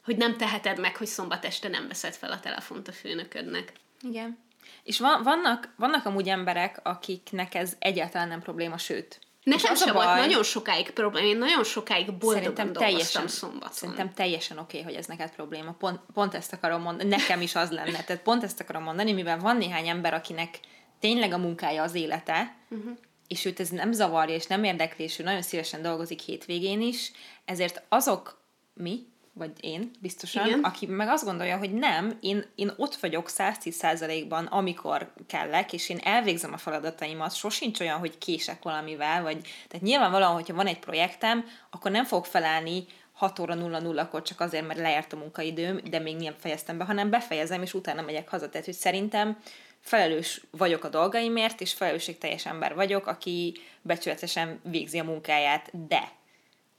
hogy 0.05 0.17
nem 0.17 0.37
teheted 0.37 0.81
meg, 0.81 0.97
hogy 0.97 1.07
szombat 1.07 1.45
este 1.45 1.69
nem 1.69 1.89
veszed 1.89 2.15
fel 2.15 2.33
a 2.33 2.41
telefont 2.41 2.89
a 2.89 2.93
főnöködnek. 2.93 3.73
Igen. 4.01 4.39
És 4.83 4.99
van, 4.99 5.23
vannak, 5.23 5.75
vannak 5.77 6.07
amúgy 6.07 6.29
emberek, 6.29 6.81
akiknek 6.83 7.55
ez 7.55 7.77
egyáltalán 7.79 8.29
nem 8.29 8.41
probléma, 8.41 8.79
sőt. 8.79 9.21
Nekem 9.43 9.75
sem 9.75 9.95
volt 9.95 10.15
nagyon 10.15 10.43
sokáig 10.43 10.91
probléma, 10.91 11.27
én 11.27 11.39
nagyon 11.39 11.65
sokáig 11.65 12.13
boldogan 12.13 12.73
teljesen, 12.73 13.29
szombaton. 13.29 13.73
Szerintem 13.73 14.13
teljesen 14.15 14.59
oké, 14.59 14.79
okay, 14.79 14.91
hogy 14.93 15.01
ez 15.01 15.07
neked 15.07 15.31
probléma. 15.31 15.73
Pont, 15.73 16.01
pont 16.13 16.35
ezt 16.35 16.53
akarom 16.53 16.83
mondani, 16.83 17.09
nekem 17.09 17.41
is 17.41 17.55
az 17.55 17.71
lenne. 17.71 18.05
Tehát 18.05 18.23
pont 18.23 18.43
ezt 18.43 18.61
akarom 18.61 18.83
mondani, 18.83 19.13
mivel 19.13 19.39
van 19.39 19.57
néhány 19.57 19.89
ember, 19.89 20.15
akinek 20.15 20.61
tényleg 21.01 21.33
a 21.33 21.39
munkája 21.39 21.83
az 21.83 21.95
élete, 21.95 22.57
uh-huh. 22.69 22.93
és 23.29 23.45
őt 23.45 23.61
ez 23.61 23.69
nem 23.69 23.93
zavarja, 23.93 24.35
és 24.35 24.47
nem 24.47 24.65
érdekli, 24.65 25.05
és 25.05 25.19
ő 25.19 25.23
nagyon 25.23 25.43
szívesen 25.43 25.83
dolgozik 25.83 26.21
hétvégén 26.21 26.81
is, 26.81 27.13
ezért 27.45 27.83
azok 27.89 28.41
mi, 28.75 29.07
vagy 29.35 29.51
én 29.61 29.91
biztosan, 30.01 30.47
Igen. 30.47 30.61
aki 30.61 30.87
meg 30.87 31.09
azt 31.09 31.25
gondolja, 31.25 31.59
hogy 31.59 31.73
nem, 31.73 32.19
én, 32.21 32.45
én 32.55 32.73
ott 32.77 32.95
vagyok 32.95 33.29
110%-ban, 33.31 34.47
amikor 34.47 35.13
kellek, 35.27 35.73
és 35.73 35.89
én 35.89 36.01
elvégzem 36.05 36.53
a 36.53 36.57
feladataimat, 36.57 37.35
sosincs 37.35 37.81
olyan, 37.81 37.99
hogy 37.99 38.19
kések 38.19 38.63
valamivel, 38.63 39.23
vagy 39.23 39.41
tehát 39.69 39.87
nyilvánvalóan, 39.87 40.33
hogyha 40.33 40.55
van 40.55 40.67
egy 40.67 40.79
projektem, 40.79 41.45
akkor 41.71 41.91
nem 41.91 42.05
fogok 42.05 42.27
felállni 42.27 42.85
6 43.13 43.39
óra 43.39 43.55
0-0-kor 43.59 44.23
csak 44.23 44.41
azért, 44.41 44.67
mert 44.67 44.81
lejárt 44.81 45.13
a 45.13 45.17
munkaidőm, 45.17 45.81
de 45.91 45.99
még 45.99 46.17
nem 46.17 46.35
fejeztem 46.39 46.79
be, 46.79 46.85
hanem 46.85 47.11
befejezem, 47.11 47.63
és 47.63 47.75
utána 47.75 48.03
megyek 48.03 48.29
haza. 48.29 48.49
Tehát, 48.49 48.67
hogy 48.67 48.75
szerintem 48.75 49.37
felelős 49.81 50.41
vagyok 50.51 50.85
a 50.85 50.89
dolgaimért, 50.89 51.61
és 51.61 51.73
felelősségteljes 51.73 52.47
ember 52.47 52.75
vagyok, 52.75 53.07
aki 53.07 53.59
becsületesen 53.83 54.61
végzi 54.63 54.99
a 54.99 55.05
munkáját, 55.05 55.87
de 55.89 56.13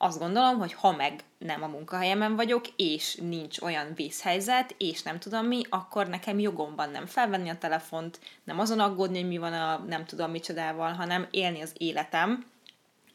azt 0.04 0.20
gondolom, 0.20 0.58
hogy 0.58 0.74
ha 0.74 0.92
meg 0.92 1.20
nem 1.38 1.64
a 1.64 1.68
munkahelyemen 1.68 2.36
vagyok, 2.36 2.66
és 2.76 3.16
nincs 3.16 3.62
olyan 3.62 3.88
vészhelyzet, 3.96 4.76
és 4.78 5.02
nem 5.02 5.20
tudom 5.20 5.46
mi, 5.46 5.62
akkor 5.70 6.08
nekem 6.08 6.40
jogom 6.40 6.76
van 6.76 6.90
nem 6.90 7.06
felvenni 7.06 7.50
a 7.50 7.58
telefont, 7.58 8.20
nem 8.44 8.60
azon 8.60 8.80
aggódni, 8.80 9.20
hogy 9.20 9.28
mi 9.28 9.38
van 9.38 9.54
a 9.54 9.78
nem 9.88 10.06
tudom 10.06 10.32
micsodával, 10.32 10.94
hanem 10.94 11.28
élni 11.32 11.62
az 11.62 11.74
életem, 11.78 12.46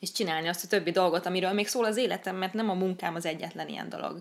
és 0.01 0.13
csinálni 0.13 0.49
azt 0.49 0.65
a 0.65 0.69
többi 0.69 0.91
dolgot, 0.91 1.27
amiről 1.27 1.53
még 1.53 1.67
szól 1.67 1.85
az 1.85 1.97
életem, 1.97 2.37
mert 2.37 2.53
nem 2.53 2.71
a 2.71 2.75
munkám 2.75 3.15
az 3.15 3.27
egyetlen 3.27 3.69
ilyen 3.69 3.89
dolog. 3.89 4.21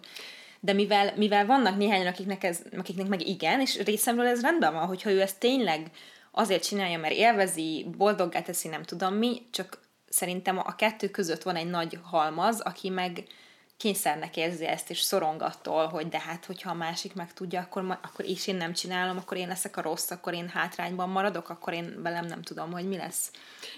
De 0.59 0.73
mivel, 0.73 1.13
mivel 1.15 1.45
vannak 1.45 1.77
néhányan, 1.77 2.07
akiknek, 2.07 2.43
ez, 2.43 2.61
akiknek 2.77 3.07
meg 3.07 3.27
igen, 3.27 3.61
és 3.61 3.83
részemről 3.83 4.27
ez 4.27 4.41
rendben 4.41 4.73
van, 4.73 4.85
hogyha 4.85 5.09
ő 5.09 5.21
ezt 5.21 5.39
tényleg 5.39 5.91
azért 6.31 6.63
csinálja, 6.63 6.99
mert 6.99 7.13
élvezi, 7.13 7.85
boldoggá 7.97 8.41
teszi, 8.41 8.67
nem 8.67 8.83
tudom 8.83 9.13
mi, 9.13 9.47
csak 9.51 9.85
szerintem 10.17 10.57
a 10.57 10.75
kettő 10.75 11.09
között 11.09 11.43
van 11.43 11.55
egy 11.55 11.69
nagy 11.69 11.99
halmaz, 12.03 12.59
aki 12.59 12.89
meg 12.89 13.23
kényszernek 13.77 14.37
érzi 14.37 14.65
ezt, 14.65 14.89
és 14.89 14.99
szorongattól, 14.99 15.87
hogy 15.87 16.07
de 16.07 16.19
hát, 16.19 16.45
hogyha 16.45 16.69
a 16.69 16.73
másik 16.73 17.13
meg 17.13 17.33
tudja, 17.33 17.61
akkor, 17.61 17.81
ma, 17.81 17.99
akkor 18.03 18.25
is 18.25 18.47
én 18.47 18.55
nem 18.55 18.73
csinálom, 18.73 19.17
akkor 19.17 19.37
én 19.37 19.47
leszek 19.47 19.77
a 19.77 19.81
rossz, 19.81 20.11
akkor 20.11 20.33
én 20.33 20.47
hátrányban 20.47 21.09
maradok, 21.09 21.49
akkor 21.49 21.73
én 21.73 22.01
velem 22.01 22.25
nem 22.25 22.41
tudom, 22.41 22.71
hogy 22.71 22.87
mi 22.87 22.97
lesz. 22.97 23.31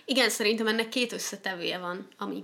Igen, 0.06 0.30
szerintem 0.30 0.68
ennek 0.68 0.90
két 0.90 1.12
összetevője 1.14 1.78
van, 1.78 2.08
ami 2.18 2.44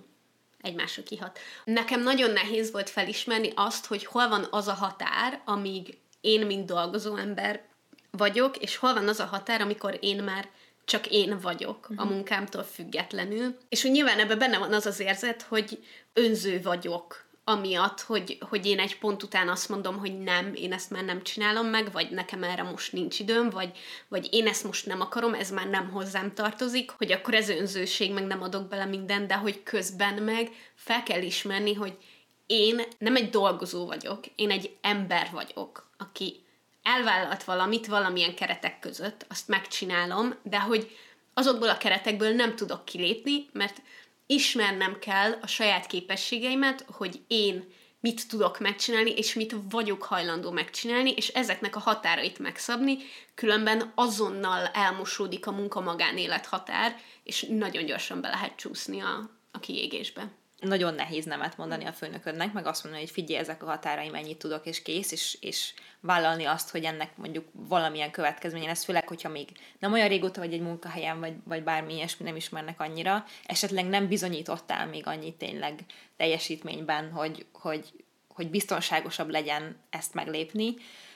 egymásra 0.61 1.03
kihat. 1.03 1.39
Nekem 1.63 2.01
nagyon 2.01 2.31
nehéz 2.31 2.71
volt 2.71 2.89
felismerni 2.89 3.51
azt, 3.55 3.85
hogy 3.85 4.05
hol 4.05 4.27
van 4.27 4.47
az 4.51 4.67
a 4.67 4.73
határ, 4.73 5.41
amíg 5.45 5.97
én, 6.21 6.45
mint 6.45 6.65
dolgozó 6.65 7.15
ember 7.15 7.63
vagyok, 8.11 8.57
és 8.57 8.75
hol 8.75 8.93
van 8.93 9.07
az 9.07 9.19
a 9.19 9.25
határ, 9.25 9.61
amikor 9.61 9.97
én 10.01 10.23
már 10.23 10.49
csak 10.85 11.07
én 11.07 11.39
vagyok 11.39 11.77
uh-huh. 11.81 11.99
a 11.99 12.03
mhm. 12.03 12.13
munkámtól 12.13 12.63
függetlenül. 12.63 13.57
És 13.69 13.81
hogy 13.81 13.91
nyilván 13.91 14.19
ebben 14.19 14.37
benne 14.37 14.57
van 14.57 14.73
az 14.73 14.85
az 14.85 14.99
érzet, 14.99 15.41
hogy 15.41 15.83
önző 16.13 16.61
vagyok 16.61 17.25
amiatt, 17.47 18.01
hogy, 18.01 18.37
hogy 18.49 18.65
én 18.65 18.79
egy 18.79 18.97
pont 18.97 19.23
után 19.23 19.49
azt 19.49 19.69
mondom, 19.69 19.97
hogy 19.97 20.19
nem, 20.19 20.53
én 20.53 20.73
ezt 20.73 20.89
már 20.89 21.03
nem 21.03 21.23
csinálom 21.23 21.67
meg, 21.67 21.91
vagy 21.91 22.11
nekem 22.11 22.43
erre 22.43 22.63
most 22.63 22.93
nincs 22.93 23.19
időm, 23.19 23.49
vagy, 23.49 23.77
vagy 24.07 24.27
én 24.31 24.47
ezt 24.47 24.63
most 24.63 24.85
nem 24.85 25.01
akarom, 25.01 25.33
ez 25.33 25.51
már 25.51 25.69
nem 25.69 25.89
hozzám 25.89 26.33
tartozik, 26.33 26.91
hogy 26.91 27.11
akkor 27.11 27.33
ez 27.33 27.49
önzőség, 27.49 28.13
meg 28.13 28.23
nem 28.23 28.41
adok 28.41 28.67
bele 28.67 28.85
minden, 28.85 29.27
de 29.27 29.35
hogy 29.35 29.63
közben 29.63 30.23
meg 30.23 30.51
fel 30.75 31.03
kell 31.03 31.21
ismerni, 31.21 31.73
hogy 31.73 31.97
én 32.45 32.81
nem 32.97 33.15
egy 33.15 33.29
dolgozó 33.29 33.85
vagyok, 33.85 34.25
én 34.35 34.51
egy 34.51 34.75
ember 34.81 35.29
vagyok, 35.31 35.89
aki 35.97 36.44
elvállalt 36.85 37.43
valamit 37.43 37.87
valamilyen 37.87 38.35
keretek 38.35 38.79
között, 38.79 39.25
azt 39.29 39.47
megcsinálom, 39.47 40.35
de 40.43 40.59
hogy 40.59 40.97
azokból 41.33 41.69
a 41.69 41.77
keretekből 41.77 42.33
nem 42.33 42.55
tudok 42.55 42.85
kilépni, 42.85 43.49
mert 43.51 43.81
ismernem 44.25 44.99
kell 44.99 45.37
a 45.41 45.47
saját 45.47 45.87
képességeimet, 45.87 46.85
hogy 46.91 47.21
én 47.27 47.73
mit 47.99 48.27
tudok 48.27 48.59
megcsinálni, 48.59 49.11
és 49.11 49.33
mit 49.33 49.55
vagyok 49.69 50.03
hajlandó 50.03 50.51
megcsinálni, 50.51 51.11
és 51.11 51.27
ezeknek 51.27 51.75
a 51.75 51.79
határait 51.79 52.39
megszabni, 52.39 52.97
különben 53.35 53.91
azonnal 53.95 54.65
elmosódik 54.65 55.47
a 55.47 55.51
munka-magánélet 55.51 56.45
határ, 56.45 56.99
és 57.23 57.45
nagyon 57.49 57.85
gyorsan 57.85 58.21
be 58.21 58.29
lehet 58.29 58.55
csúszni 58.55 59.01
a, 59.01 59.29
a 59.51 59.59
kiégésbe 59.59 60.31
nagyon 60.65 60.93
nehéz 60.93 61.25
nemet 61.25 61.57
mondani 61.57 61.85
a 61.85 61.91
főnöködnek, 61.91 62.53
meg 62.53 62.65
azt 62.65 62.83
mondani, 62.83 63.03
hogy 63.03 63.13
figyelj, 63.13 63.39
ezek 63.39 63.63
a 63.63 63.65
határaim, 63.65 64.11
mennyit 64.11 64.37
tudok, 64.37 64.65
és 64.65 64.81
kész, 64.81 65.11
és, 65.11 65.37
és 65.41 65.73
vállalni 65.99 66.43
azt, 66.45 66.69
hogy 66.69 66.83
ennek 66.83 67.17
mondjuk 67.17 67.45
valamilyen 67.51 68.11
következménye 68.11 68.65
lesz, 68.65 68.83
főleg, 68.83 69.07
hogyha 69.07 69.29
még 69.29 69.49
nem 69.79 69.93
olyan 69.93 70.07
régóta 70.07 70.39
vagy 70.39 70.53
egy 70.53 70.61
munkahelyen, 70.61 71.19
vagy, 71.19 71.33
vagy 71.43 71.63
bármi 71.63 71.93
ilyesmi 71.93 72.25
nem 72.25 72.35
ismernek 72.35 72.79
annyira, 72.79 73.25
esetleg 73.45 73.85
nem 73.85 74.07
bizonyítottál 74.07 74.87
még 74.87 75.07
annyit 75.07 75.35
tényleg 75.37 75.79
teljesítményben, 76.17 77.11
hogy, 77.11 77.45
hogy, 77.53 78.05
hogy 78.27 78.49
biztonságosabb 78.49 79.29
legyen 79.29 79.77
ezt 79.89 80.13
meglépni, 80.13 80.75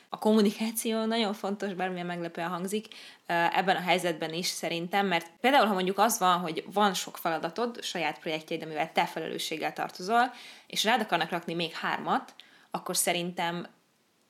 a 0.09 0.17
kommunikáció 0.17 1.05
nagyon 1.05 1.33
fontos, 1.33 1.73
bármilyen 1.73 2.05
meglepően 2.05 2.49
hangzik, 2.49 2.87
ebben 3.25 3.75
a 3.75 3.81
helyzetben 3.81 4.33
is 4.33 4.47
szerintem, 4.47 5.07
mert 5.07 5.31
például, 5.41 5.67
ha 5.67 5.73
mondjuk 5.73 5.97
az 5.97 6.19
van, 6.19 6.39
hogy 6.39 6.63
van 6.73 6.93
sok 6.93 7.17
feladatod, 7.17 7.83
saját 7.83 8.19
projektjeid, 8.19 8.63
amivel 8.63 8.91
te 8.91 9.05
felelősséggel 9.05 9.73
tartozol, 9.73 10.33
és 10.67 10.83
rád 10.83 11.01
akarnak 11.01 11.29
rakni 11.29 11.53
még 11.53 11.73
hármat, 11.73 12.33
akkor 12.71 12.97
szerintem 12.97 13.67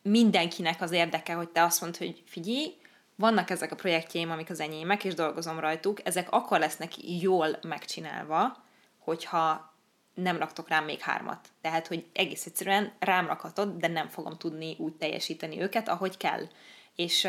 mindenkinek 0.01 0.81
az 0.81 0.91
érdeke, 0.91 1.33
hogy 1.33 1.49
te 1.49 1.63
azt 1.63 1.81
mondd, 1.81 1.97
hogy 1.97 2.23
figyelj, 2.25 2.77
vannak 3.15 3.49
ezek 3.49 3.71
a 3.71 3.75
projektjeim, 3.75 4.31
amik 4.31 4.49
az 4.49 4.59
enyémek, 4.59 5.03
és 5.03 5.13
dolgozom 5.13 5.59
rajtuk, 5.59 6.07
ezek 6.07 6.31
akkor 6.31 6.59
lesznek 6.59 7.21
jól 7.21 7.59
megcsinálva, 7.61 8.63
hogyha 8.97 9.68
nem 10.13 10.37
raktok 10.37 10.69
rám 10.69 10.85
még 10.85 10.99
hármat. 10.99 11.47
Tehát, 11.61 11.87
hogy 11.87 12.05
egész 12.13 12.45
egyszerűen 12.45 12.91
rám 12.99 13.27
rakhatod, 13.27 13.77
de 13.77 13.87
nem 13.87 14.07
fogom 14.07 14.37
tudni 14.37 14.75
úgy 14.77 14.93
teljesíteni 14.93 15.61
őket, 15.61 15.87
ahogy 15.89 16.17
kell. 16.17 16.47
És 16.95 17.27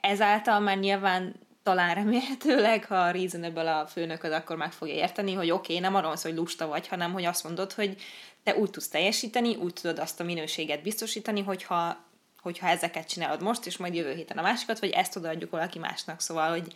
ezáltal 0.00 0.60
már 0.60 0.78
nyilván 0.78 1.34
talán 1.62 1.94
remélhetőleg, 1.94 2.84
ha 2.84 2.94
a 2.94 3.10
reasonable 3.10 3.76
a 3.76 3.86
főnököd, 3.86 4.32
akkor 4.32 4.56
meg 4.56 4.72
fogja 4.72 4.94
érteni, 4.94 5.32
hogy 5.34 5.50
oké, 5.50 5.72
okay, 5.72 5.78
nem 5.78 5.94
arról 5.94 6.16
szól, 6.16 6.30
hogy 6.30 6.40
lusta 6.40 6.66
vagy, 6.66 6.88
hanem 6.88 7.12
hogy 7.12 7.24
azt 7.24 7.44
mondod, 7.44 7.72
hogy 7.72 7.96
te 8.42 8.56
úgy 8.56 8.70
tudsz 8.70 8.88
teljesíteni, 8.88 9.56
úgy 9.56 9.72
tudod 9.72 9.98
azt 9.98 10.20
a 10.20 10.24
minőséget 10.24 10.82
biztosítani, 10.82 11.42
hogyha, 11.42 11.96
hogyha 12.40 12.68
ezeket 12.68 13.08
csinálod 13.08 13.42
most, 13.42 13.66
és 13.66 13.76
majd 13.76 13.94
jövő 13.94 14.14
héten 14.14 14.38
a 14.38 14.42
másikat, 14.42 14.78
vagy 14.78 14.90
ezt 14.90 15.16
odaadjuk 15.16 15.50
valaki 15.50 15.78
másnak. 15.78 16.20
Szóval, 16.20 16.50
hogy 16.50 16.72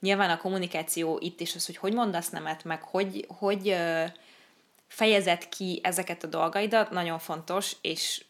nyilván 0.00 0.30
a 0.30 0.38
kommunikáció 0.38 1.18
itt 1.20 1.40
is 1.40 1.54
az, 1.54 1.66
hogy 1.66 1.76
hogy 1.76 1.92
mondasz 1.92 2.30
nemet, 2.30 2.64
meg 2.64 2.82
hogy, 2.82 3.26
hogy 3.38 3.76
fejezed 4.86 5.48
ki 5.48 5.80
ezeket 5.82 6.24
a 6.24 6.26
dolgaidat, 6.26 6.90
nagyon 6.90 7.18
fontos, 7.18 7.76
és 7.80 8.24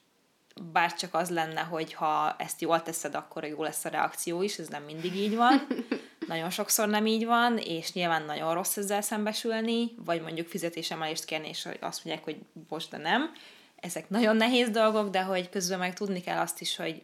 bár 0.72 0.94
csak 0.94 1.14
az 1.14 1.30
lenne, 1.30 1.60
hogy 1.60 1.92
ha 1.92 2.36
ezt 2.38 2.60
jól 2.60 2.82
teszed, 2.82 3.14
akkor 3.14 3.44
jó 3.44 3.62
lesz 3.62 3.84
a 3.84 3.88
reakció 3.88 4.42
is, 4.42 4.58
ez 4.58 4.68
nem 4.68 4.82
mindig 4.82 5.14
így 5.14 5.36
van. 5.36 5.66
Nagyon 6.28 6.50
sokszor 6.50 6.88
nem 6.88 7.06
így 7.06 7.26
van, 7.26 7.58
és 7.58 7.92
nyilván 7.92 8.22
nagyon 8.22 8.54
rossz 8.54 8.76
ezzel 8.76 9.00
szembesülni, 9.00 9.94
vagy 10.04 10.22
mondjuk 10.22 10.48
fizetésemelést 10.48 11.24
kérni, 11.24 11.48
és 11.48 11.68
azt 11.80 12.04
mondják, 12.04 12.24
hogy 12.24 12.38
most 12.68 12.90
de 12.90 12.96
nem. 12.96 13.32
Ezek 13.76 14.08
nagyon 14.08 14.36
nehéz 14.36 14.70
dolgok, 14.70 15.10
de 15.10 15.22
hogy 15.22 15.48
közben 15.48 15.78
meg 15.78 15.94
tudni 15.94 16.20
kell 16.20 16.38
azt 16.38 16.60
is, 16.60 16.76
hogy 16.76 17.02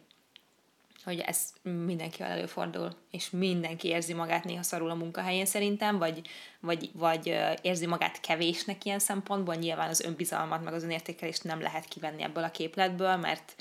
hogy 1.03 1.19
ez 1.19 1.53
mindenkivel 1.61 2.31
előfordul, 2.31 2.95
és 3.11 3.29
mindenki 3.29 3.87
érzi 3.87 4.13
magát 4.13 4.43
néha 4.43 4.63
szarul 4.63 4.89
a 4.89 4.95
munkahelyén 4.95 5.45
szerintem, 5.45 5.97
vagy, 5.97 6.21
vagy, 6.59 6.89
vagy 6.93 7.39
érzi 7.61 7.85
magát 7.85 8.19
kevésnek 8.19 8.85
ilyen 8.85 8.99
szempontból, 8.99 9.55
nyilván 9.55 9.89
az 9.89 10.01
önbizalmat, 10.01 10.63
meg 10.63 10.73
az 10.73 10.83
önértékelést 10.83 11.43
nem 11.43 11.61
lehet 11.61 11.85
kivenni 11.85 12.23
ebből 12.23 12.43
a 12.43 12.51
képletből, 12.51 13.15
mert, 13.15 13.55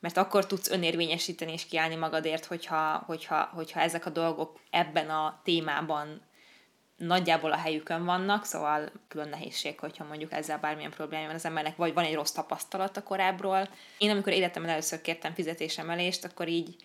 mert 0.00 0.16
akkor 0.16 0.46
tudsz 0.46 0.70
önérvényesíteni 0.70 1.52
és 1.52 1.66
kiállni 1.66 1.96
magadért, 1.96 2.44
hogyha, 2.44 3.02
hogyha, 3.06 3.50
hogyha 3.54 3.80
ezek 3.80 4.06
a 4.06 4.10
dolgok 4.10 4.60
ebben 4.70 5.10
a 5.10 5.40
témában 5.44 6.20
nagyjából 6.98 7.52
a 7.52 7.56
helyükön 7.56 8.04
vannak, 8.04 8.44
szóval 8.44 8.92
külön 9.08 9.28
nehézség, 9.28 9.78
hogyha 9.78 10.04
mondjuk 10.04 10.32
ezzel 10.32 10.58
bármilyen 10.58 10.90
probléma 10.90 11.26
van 11.26 11.34
az 11.34 11.44
embernek, 11.44 11.76
vagy 11.76 11.94
van 11.94 12.04
egy 12.04 12.14
rossz 12.14 12.30
tapasztalata 12.30 13.02
korábbról. 13.02 13.68
Én 13.98 14.10
amikor 14.10 14.32
életemben 14.32 14.72
először 14.72 15.00
kértem 15.00 15.34
fizetésemelést, 15.34 16.24
akkor 16.24 16.48
így 16.48 16.76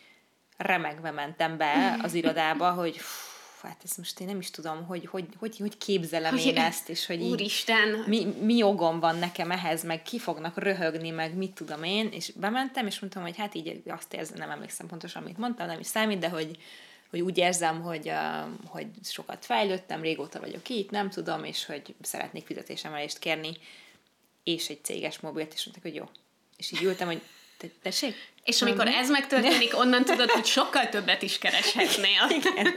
remegve 0.58 1.12
mentem 1.12 1.58
be 1.58 1.74
az 2.04 2.14
irodába, 2.14 2.72
hogy 2.72 2.98
fú, 2.98 3.68
hát 3.68 3.82
ezt 3.84 3.98
most 3.98 4.20
én 4.20 4.28
nem 4.28 4.40
is 4.40 4.50
tudom, 4.50 4.86
hogy 4.86 5.06
hogy, 5.06 5.26
hogy, 5.40 5.58
hogy 5.58 5.78
képzelem 5.78 6.32
hogy 6.32 6.46
én 6.46 6.58
ezt, 6.58 6.90
és 6.90 7.06
hogy 7.06 7.22
Úristen! 7.22 8.04
Mi, 8.08 8.26
mi 8.42 8.56
jogom 8.58 9.00
van 9.00 9.18
nekem 9.18 9.52
ehhez, 9.52 9.84
meg 9.84 10.02
ki 10.02 10.20
fognak 10.20 10.58
röhögni, 10.58 11.10
meg 11.10 11.36
mit 11.36 11.54
tudom 11.54 11.84
én, 11.84 12.10
és 12.12 12.32
bementem, 12.36 12.88
és 12.88 13.00
mondtam, 13.00 13.24
hogy 13.24 13.38
hát 13.38 13.56
így 13.56 13.82
azt 13.88 14.14
érzem, 14.14 14.38
nem 14.38 14.50
emlékszem 14.50 14.88
pontosan, 14.88 15.22
amit 15.22 15.38
mondtam, 15.38 15.68
nem 15.68 15.80
is 15.80 15.88
számít, 15.88 16.20
de 16.20 16.30
hogy, 16.30 16.58
hogy 17.14 17.22
úgy 17.22 17.38
érzem, 17.38 17.82
hogy, 17.82 18.12
hogy 18.66 18.88
sokat 19.04 19.46
fejlődtem, 19.46 20.02
régóta 20.02 20.40
vagyok 20.40 20.70
itt, 20.70 20.90
nem 20.90 21.10
tudom, 21.10 21.44
és 21.44 21.66
hogy 21.66 21.96
szeretnék 22.02 22.46
fizetésemelést 22.46 23.20
kérni, 23.20 23.58
és 24.44 24.70
egy 24.70 24.84
céges 24.84 25.20
mobilt, 25.20 25.54
és 25.54 25.64
mondták, 25.64 25.84
hogy 25.92 25.96
jó. 25.96 26.10
És 26.58 26.72
így 26.72 26.84
ültem, 26.84 27.08
hogy 27.08 27.22
tessék? 27.82 28.16
És 28.44 28.62
amikor 28.62 28.88
ez 28.88 29.10
megtörténik, 29.10 29.78
onnan 29.78 30.06
tudod, 30.06 30.30
hogy 30.30 30.46
sokkal 30.46 30.90
többet 30.90 31.22
is 31.22 31.38
kereshetnél. 31.38 32.28
Igen. 32.40 32.74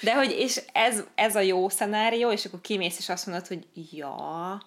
De 0.00 0.14
hogy, 0.14 0.30
és 0.30 0.60
ez, 0.72 1.02
ez 1.14 1.36
a 1.36 1.40
jó 1.40 1.68
szenárió, 1.68 2.32
és 2.32 2.44
akkor 2.44 2.60
kimész, 2.60 2.98
és 2.98 3.08
azt 3.08 3.26
mondod, 3.26 3.46
hogy 3.46 3.66
ja, 3.92 4.62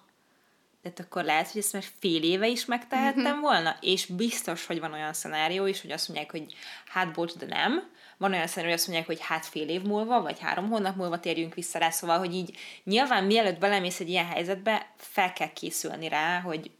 de 0.82 0.90
akkor 0.96 1.24
lehet, 1.24 1.50
hogy 1.50 1.60
ezt 1.60 1.72
már 1.72 1.84
fél 1.98 2.22
éve 2.22 2.48
is 2.48 2.64
megtehettem 2.64 3.24
uh-huh. 3.24 3.40
volna, 3.40 3.76
és 3.80 4.06
biztos, 4.06 4.66
hogy 4.66 4.80
van 4.80 4.92
olyan 4.92 5.12
szenárió 5.12 5.66
is, 5.66 5.80
hogy 5.80 5.90
azt 5.90 6.08
mondják, 6.08 6.30
hogy 6.30 6.54
hát 6.86 7.12
bocs, 7.12 7.32
de 7.32 7.46
nem, 7.46 7.90
van 8.18 8.32
olyan 8.32 8.46
szenárió, 8.46 8.70
hogy 8.70 8.78
azt 8.78 8.86
mondják, 8.86 9.06
hogy 9.06 9.20
hát 9.20 9.46
fél 9.46 9.68
év 9.68 9.82
múlva, 9.82 10.22
vagy 10.22 10.38
három 10.38 10.68
hónap 10.68 10.96
múlva 10.96 11.20
térjünk 11.20 11.54
vissza 11.54 11.78
rá, 11.78 11.90
szóval, 11.90 12.18
hogy 12.18 12.34
így 12.34 12.56
nyilván 12.84 13.24
mielőtt 13.24 13.58
belemész 13.58 14.00
egy 14.00 14.08
ilyen 14.08 14.26
helyzetbe, 14.26 14.92
fel 14.96 15.32
kell 15.32 15.52
készülni 15.52 16.08
rá, 16.08 16.40
hogy 16.40 16.70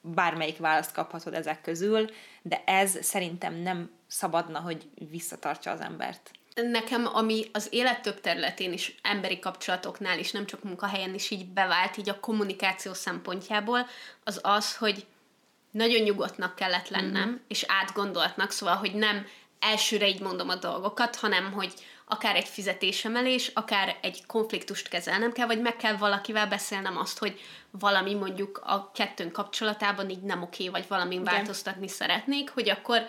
bármelyik 0.00 0.58
választ 0.58 0.92
kaphatod 0.92 1.34
ezek 1.34 1.60
közül, 1.60 2.10
de 2.42 2.62
ez 2.66 3.04
szerintem 3.04 3.54
nem 3.54 3.90
szabadna, 4.06 4.60
hogy 4.60 4.88
visszatartsa 5.10 5.70
az 5.70 5.80
embert. 5.80 6.30
Nekem, 6.54 7.06
ami 7.12 7.44
az 7.52 7.68
élet 7.70 8.02
több 8.02 8.20
területén 8.20 8.72
is, 8.72 8.94
emberi 9.02 9.38
kapcsolatoknál 9.38 10.18
is, 10.18 10.30
nem 10.32 10.46
csak 10.46 10.62
munkahelyen 10.62 11.14
is 11.14 11.30
így 11.30 11.46
bevált, 11.46 11.96
így 11.96 12.08
a 12.08 12.20
kommunikáció 12.20 12.94
szempontjából, 12.94 13.86
az 14.24 14.40
az, 14.42 14.76
hogy 14.76 15.06
nagyon 15.70 16.02
nyugodtnak 16.02 16.54
kellett 16.54 16.88
lennem, 16.88 17.28
mm-hmm. 17.28 17.40
és 17.48 17.64
átgondoltnak, 17.68 18.50
szóval, 18.50 18.76
hogy 18.76 18.94
nem 18.94 19.26
elsőre 19.60 20.08
így 20.08 20.20
mondom 20.20 20.48
a 20.48 20.54
dolgokat, 20.54 21.16
hanem 21.16 21.52
hogy 21.52 21.74
akár 22.08 22.36
egy 22.36 22.48
fizetésemelés, 22.48 23.50
akár 23.54 23.98
egy 24.02 24.26
konfliktust 24.26 24.88
kezelnem 24.88 25.32
kell, 25.32 25.46
vagy 25.46 25.60
meg 25.60 25.76
kell 25.76 25.96
valakivel 25.96 26.46
beszélnem 26.46 26.98
azt, 26.98 27.18
hogy 27.18 27.40
valami 27.70 28.14
mondjuk 28.14 28.60
a 28.64 28.90
kettőnk 28.94 29.32
kapcsolatában 29.32 30.10
így 30.10 30.22
nem 30.22 30.42
oké, 30.42 30.68
vagy 30.68 30.84
valamin 30.88 31.20
Igen. 31.20 31.34
változtatni 31.34 31.88
szeretnék, 31.88 32.50
hogy 32.50 32.70
akkor 32.70 33.08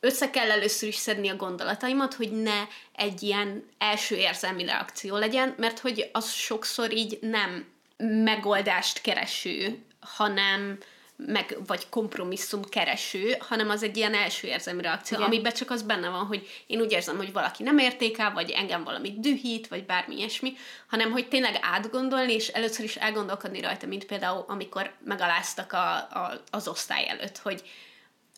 össze 0.00 0.30
kell 0.30 0.50
először 0.50 0.88
is 0.88 0.94
szedni 0.94 1.28
a 1.28 1.36
gondolataimat, 1.36 2.14
hogy 2.14 2.42
ne 2.42 2.64
egy 2.92 3.22
ilyen 3.22 3.68
első 3.78 4.16
érzelmi 4.16 4.64
reakció 4.64 5.16
legyen, 5.16 5.54
mert 5.58 5.78
hogy 5.78 6.10
az 6.12 6.32
sokszor 6.32 6.92
így 6.92 7.18
nem 7.20 7.66
megoldást 7.96 9.00
kereső, 9.00 9.78
hanem 10.00 10.78
meg, 11.16 11.58
vagy 11.66 11.88
kompromisszum 11.88 12.62
kereső, 12.62 13.36
hanem 13.38 13.70
az 13.70 13.82
egy 13.82 13.96
ilyen 13.96 14.14
első 14.14 14.46
érzelmi 14.46 14.82
reakció, 14.82 15.16
Igen. 15.16 15.28
amiben 15.28 15.52
csak 15.52 15.70
az 15.70 15.82
benne 15.82 16.08
van, 16.08 16.26
hogy 16.26 16.48
én 16.66 16.80
úgy 16.80 16.92
érzem, 16.92 17.16
hogy 17.16 17.32
valaki 17.32 17.62
nem 17.62 17.78
értékel, 17.78 18.32
vagy 18.32 18.50
engem 18.50 18.84
valami 18.84 19.14
dühít, 19.18 19.68
vagy 19.68 19.86
bármi 19.86 20.16
ilyesmi, 20.16 20.56
hanem 20.86 21.10
hogy 21.10 21.28
tényleg 21.28 21.58
átgondolni, 21.60 22.32
és 22.32 22.48
először 22.48 22.84
is 22.84 22.96
elgondolkodni 22.96 23.60
rajta, 23.60 23.86
mint 23.86 24.04
például, 24.04 24.44
amikor 24.48 24.92
megaláztak 25.04 25.72
a, 25.72 25.94
a, 25.94 26.42
az 26.50 26.68
osztály 26.68 27.08
előtt, 27.08 27.38
hogy 27.38 27.62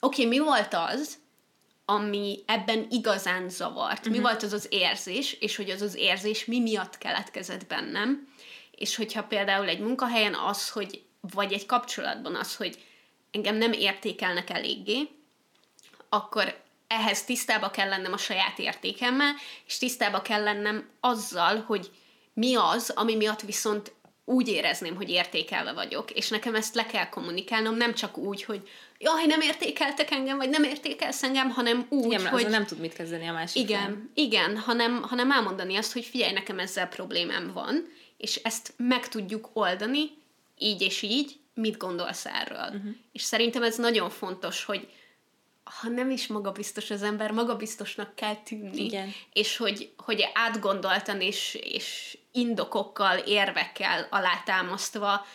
oké, 0.01 0.25
okay, 0.25 0.39
mi 0.39 0.45
volt 0.45 0.75
az, 0.75 1.19
ami 1.85 2.39
ebben 2.47 2.87
igazán 2.91 3.49
zavart, 3.49 3.99
uh-huh. 3.99 4.13
mi 4.13 4.19
mhm. 4.19 4.27
volt 4.27 4.43
az 4.43 4.53
az 4.53 4.67
érzés, 4.71 5.33
és 5.33 5.57
hogy 5.57 5.71
az 5.71 5.83
az 5.83 5.97
érzés 5.97 6.45
mi 6.45 6.61
miatt 6.61 6.99
keletkezett 6.99 7.67
bennem, 7.67 8.29
és 8.71 8.97
hogyha 8.97 9.23
például 9.23 9.69
egy 9.69 9.81
munkahelyen 9.81 10.35
az, 10.35 10.71
hogy 10.71 11.03
vagy 11.21 11.53
egy 11.53 11.67
kapcsolatban 11.67 12.35
az, 12.35 12.57
hogy 12.57 12.85
engem 13.31 13.57
nem 13.57 13.73
értékelnek 13.73 14.51
eléggé, 14.51 15.09
akkor 16.09 16.61
ehhez 16.87 17.25
tisztába 17.25 17.71
kell 17.71 17.89
lennem 17.89 18.13
a 18.13 18.17
saját 18.17 18.59
értékemmel, 18.59 19.35
és 19.67 19.79
tisztába 19.79 20.23
kell 20.23 20.43
lennem 20.43 20.89
azzal, 21.01 21.61
hogy 21.67 21.91
mi 22.33 22.55
az, 22.55 22.91
ami 22.91 23.17
miatt 23.17 23.41
viszont 23.41 23.93
úgy 24.25 24.49
érezném, 24.49 24.97
hogy 24.97 25.11
értékelve 25.11 25.73
vagyok, 25.73 26.11
és 26.11 26.29
nekem 26.29 26.55
ezt 26.55 26.75
le 26.75 26.87
kell 26.87 27.09
kommunikálnom, 27.09 27.77
nem 27.77 27.95
csak 27.95 28.17
úgy, 28.17 28.45
hogy 28.45 28.69
jaj, 28.99 29.27
nem 29.27 29.41
értékeltek 29.41 30.11
engem, 30.11 30.37
vagy 30.37 30.49
nem 30.49 30.63
értékelsz 30.63 31.23
engem, 31.23 31.51
hanem 31.51 31.87
úgy, 31.89 32.05
igen, 32.05 32.27
hogy... 32.27 32.49
nem 32.49 32.67
tud 32.67 32.79
mit 32.79 32.93
kezdeni 32.93 33.27
a 33.27 33.33
másik 33.33 33.63
Igen, 33.63 33.81
fel. 33.81 34.11
igen, 34.15 34.59
hanem, 34.59 35.03
hanem 35.03 35.31
elmondani 35.31 35.77
azt, 35.77 35.93
hogy 35.93 36.05
figyelj, 36.05 36.33
nekem 36.33 36.59
ezzel 36.59 36.89
problémám 36.89 37.53
van, 37.53 37.93
és 38.17 38.37
ezt 38.37 38.73
meg 38.77 39.09
tudjuk 39.09 39.51
oldani, 39.53 40.11
így 40.59 40.81
és 40.81 41.03
így, 41.03 41.41
mit 41.55 41.77
gondolsz 41.77 42.27
erről. 42.27 42.77
Uh-huh. 42.77 42.95
És 43.13 43.23
szerintem 43.23 43.63
ez 43.63 43.77
nagyon 43.77 44.11
fontos, 44.11 44.65
hogy 44.65 44.89
ha 45.81 45.89
nem 45.89 46.11
is 46.11 46.27
magabiztos 46.27 46.91
az 46.91 47.03
ember, 47.03 47.31
magabiztosnak 47.31 48.15
kell 48.15 48.37
tűnni. 48.37 48.85
Igen. 48.85 49.13
És 49.33 49.57
hogy, 49.57 49.93
hogy 49.97 50.29
átgondoltan 50.35 51.21
és, 51.21 51.59
és 51.63 52.19
indokokkal, 52.33 53.19
érvekkel 53.19 54.07
alátámasztva 54.11 55.27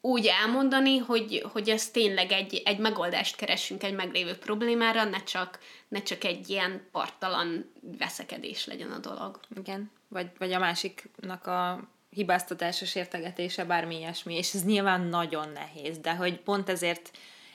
úgy 0.00 0.26
elmondani, 0.26 0.98
hogy, 0.98 1.44
hogy 1.52 1.68
ez 1.68 1.90
tényleg 1.90 2.32
egy, 2.32 2.62
egy 2.64 2.78
megoldást 2.78 3.36
keresünk 3.36 3.82
egy 3.82 3.94
meglévő 3.94 4.36
problémára, 4.36 5.04
ne 5.04 5.22
csak, 5.22 5.58
ne 5.88 6.02
csak 6.02 6.24
egy 6.24 6.50
ilyen 6.50 6.88
partalan 6.92 7.72
veszekedés 7.98 8.66
legyen 8.66 8.90
a 8.90 8.98
dolog. 8.98 9.40
Igen, 9.56 9.90
vagy, 10.08 10.26
vagy 10.38 10.52
a 10.52 10.58
másiknak 10.58 11.46
a 11.46 11.88
hibáztatása, 12.14 12.84
sértegetése, 12.84 13.64
bármi 13.64 13.96
ilyesmi, 13.96 14.36
és 14.36 14.54
ez 14.54 14.64
nyilván 14.64 15.00
nagyon 15.00 15.48
nehéz, 15.48 15.98
de 15.98 16.14
hogy 16.14 16.40
pont 16.40 16.68
ezért 16.68 17.10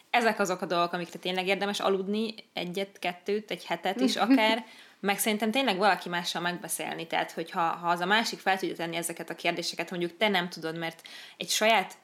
ezek 0.09 0.39
azok 0.39 0.61
a 0.61 0.65
dolgok, 0.65 0.93
amikre 0.93 1.19
tényleg 1.19 1.47
érdemes 1.47 1.79
aludni 1.79 2.33
egyet, 2.53 2.99
kettőt, 2.99 3.51
egy 3.51 3.65
hetet 3.65 3.99
is 3.99 4.15
akár, 4.15 4.65
meg 4.99 5.19
szerintem 5.19 5.51
tényleg 5.51 5.77
valaki 5.77 6.09
mással 6.09 6.41
megbeszélni, 6.41 7.07
tehát 7.07 7.31
hogyha 7.31 7.61
ha 7.61 7.89
az 7.89 7.99
a 7.99 8.05
másik 8.05 8.39
fel 8.39 8.57
tudja 8.57 8.75
tenni 8.75 8.95
ezeket 8.95 9.29
a 9.29 9.35
kérdéseket, 9.35 9.89
mondjuk 9.89 10.17
te 10.17 10.27
nem 10.27 10.49
tudod, 10.49 10.77
mert 10.77 11.01
egy 11.37 11.49
saját 11.49 11.97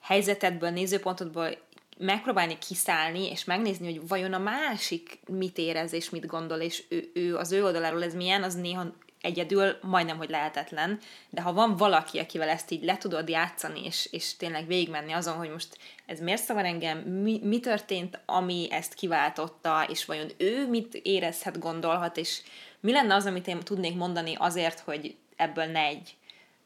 helyzetedből, 0.00 0.70
nézőpontodból 0.70 1.58
megpróbálni 1.98 2.58
kiszállni, 2.58 3.30
és 3.30 3.44
megnézni, 3.44 3.92
hogy 3.92 4.08
vajon 4.08 4.32
a 4.32 4.38
másik 4.38 5.18
mit 5.26 5.58
érez 5.58 5.92
és 5.92 6.10
mit 6.10 6.26
gondol, 6.26 6.58
és 6.58 6.82
ő, 6.88 7.10
ő 7.14 7.36
az 7.36 7.52
ő 7.52 7.64
oldaláról 7.64 8.02
ez 8.02 8.14
milyen, 8.14 8.42
az 8.42 8.54
néha 8.54 8.94
egyedül 9.20 9.78
majdnem, 9.82 10.16
hogy 10.16 10.30
lehetetlen, 10.30 10.98
de 11.30 11.40
ha 11.40 11.52
van 11.52 11.76
valaki, 11.76 12.18
akivel 12.18 12.48
ezt 12.48 12.70
így 12.70 12.84
le 12.84 12.96
tudod 12.96 13.28
játszani, 13.28 13.84
és, 13.84 14.08
és 14.10 14.36
tényleg 14.36 14.66
végigmenni 14.66 15.12
azon, 15.12 15.36
hogy 15.36 15.50
most 15.50 15.78
ez 16.06 16.20
miért 16.20 16.42
szavar 16.42 16.64
engem, 16.64 16.98
mi, 16.98 17.40
mi 17.42 17.60
történt, 17.60 18.20
ami 18.26 18.68
ezt 18.70 18.94
kiváltotta, 18.94 19.86
és 19.88 20.04
vajon 20.04 20.30
ő 20.36 20.68
mit 20.68 20.94
érezhet, 20.94 21.58
gondolhat, 21.58 22.16
és 22.16 22.40
mi 22.80 22.92
lenne 22.92 23.14
az, 23.14 23.26
amit 23.26 23.46
én 23.46 23.60
tudnék 23.60 23.96
mondani 23.96 24.34
azért, 24.38 24.80
hogy 24.80 25.16
ebből 25.36 25.64
ne 25.64 25.80
egy 25.80 26.14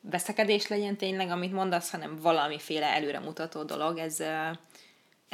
veszekedés 0.01 0.69
legyen 0.69 0.97
tényleg, 0.97 1.31
amit 1.31 1.53
mondasz, 1.53 1.91
hanem 1.91 2.19
valamiféle 2.21 2.87
előremutató 2.87 3.63
dolog, 3.63 3.99
ez, 3.99 4.23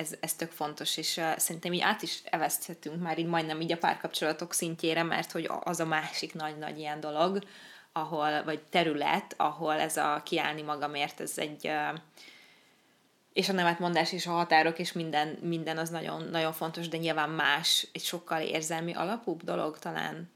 ez, 0.00 0.14
ez 0.20 0.34
tök 0.34 0.50
fontos, 0.50 0.96
és 0.96 1.16
uh, 1.16 1.38
szerintem 1.38 1.72
így 1.72 1.80
át 1.80 2.02
is 2.02 2.20
eveszthetünk 2.24 3.02
már 3.02 3.18
így 3.18 3.26
majdnem 3.26 3.60
így 3.60 3.72
a 3.72 3.78
párkapcsolatok 3.78 4.52
szintjére, 4.52 5.02
mert 5.02 5.32
hogy 5.32 5.50
az 5.60 5.80
a 5.80 5.86
másik 5.86 6.34
nagy-nagy 6.34 6.78
ilyen 6.78 7.00
dolog, 7.00 7.38
ahol, 7.92 8.42
vagy 8.44 8.60
terület, 8.62 9.34
ahol 9.36 9.74
ez 9.74 9.96
a 9.96 10.22
kiállni 10.24 10.62
magamért, 10.62 11.20
ez 11.20 11.38
egy 11.38 11.66
uh, 11.66 11.98
és 13.32 13.48
a 13.48 13.52
nevetmondás 13.52 14.12
és 14.12 14.26
a 14.26 14.30
határok 14.30 14.78
és 14.78 14.92
minden, 14.92 15.38
minden 15.42 15.78
az 15.78 15.88
nagyon, 15.88 16.22
nagyon 16.22 16.52
fontos, 16.52 16.88
de 16.88 16.96
nyilván 16.96 17.30
más, 17.30 17.88
egy 17.92 18.02
sokkal 18.02 18.40
érzelmi 18.40 18.94
alapúbb 18.94 19.42
dolog 19.42 19.78
talán 19.78 20.30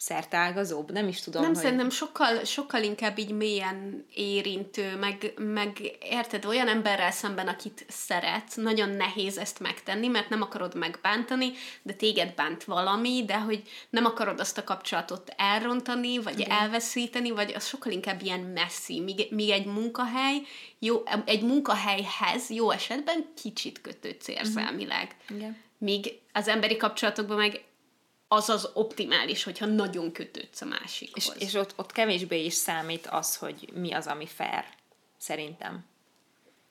szertágazóbb, 0.00 0.92
nem 0.92 1.08
is 1.08 1.20
tudom, 1.20 1.42
Nem, 1.42 1.52
hogy... 1.52 1.62
szerintem 1.62 1.90
sokkal, 1.90 2.44
sokkal 2.44 2.82
inkább 2.82 3.18
így 3.18 3.30
mélyen 3.30 4.06
érintő, 4.14 4.96
meg, 4.96 5.32
meg 5.36 5.78
érted, 6.02 6.44
olyan 6.44 6.68
emberrel 6.68 7.10
szemben, 7.10 7.48
akit 7.48 7.84
szeret, 7.88 8.56
nagyon 8.56 8.88
nehéz 8.88 9.38
ezt 9.38 9.60
megtenni, 9.60 10.06
mert 10.06 10.28
nem 10.28 10.42
akarod 10.42 10.74
megbántani, 10.74 11.52
de 11.82 11.92
téged 11.92 12.34
bánt 12.34 12.64
valami, 12.64 13.24
de 13.26 13.38
hogy 13.38 13.62
nem 13.90 14.04
akarod 14.04 14.40
azt 14.40 14.58
a 14.58 14.64
kapcsolatot 14.64 15.32
elrontani, 15.36 16.18
vagy 16.18 16.38
Igen. 16.38 16.50
elveszíteni, 16.50 17.30
vagy 17.30 17.52
az 17.56 17.66
sokkal 17.66 17.92
inkább 17.92 18.22
ilyen 18.22 18.40
messzi, 18.40 19.00
míg, 19.00 19.26
míg 19.30 19.50
egy 19.50 19.66
munkahely, 19.66 20.42
jó, 20.78 21.02
egy 21.24 21.42
munkahelyhez 21.42 22.50
jó 22.50 22.70
esetben 22.70 23.32
kicsit 23.42 23.80
kötődsz 23.80 24.28
érzelmileg. 24.28 25.16
Igen. 25.28 25.56
Míg 25.78 26.18
az 26.32 26.48
emberi 26.48 26.76
kapcsolatokban 26.76 27.36
meg 27.36 27.60
az 28.32 28.48
az 28.48 28.70
optimális, 28.74 29.42
hogyha 29.42 29.66
nagyon 29.66 30.12
kötődsz 30.12 30.60
a 30.60 30.64
másikhoz. 30.64 31.32
És, 31.36 31.46
és 31.46 31.54
ott, 31.54 31.72
ott 31.76 31.92
kevésbé 31.92 32.44
is 32.44 32.54
számít 32.54 33.06
az, 33.06 33.36
hogy 33.36 33.68
mi 33.74 33.92
az, 33.92 34.06
ami 34.06 34.26
fair, 34.26 34.64
szerintem. 35.18 35.84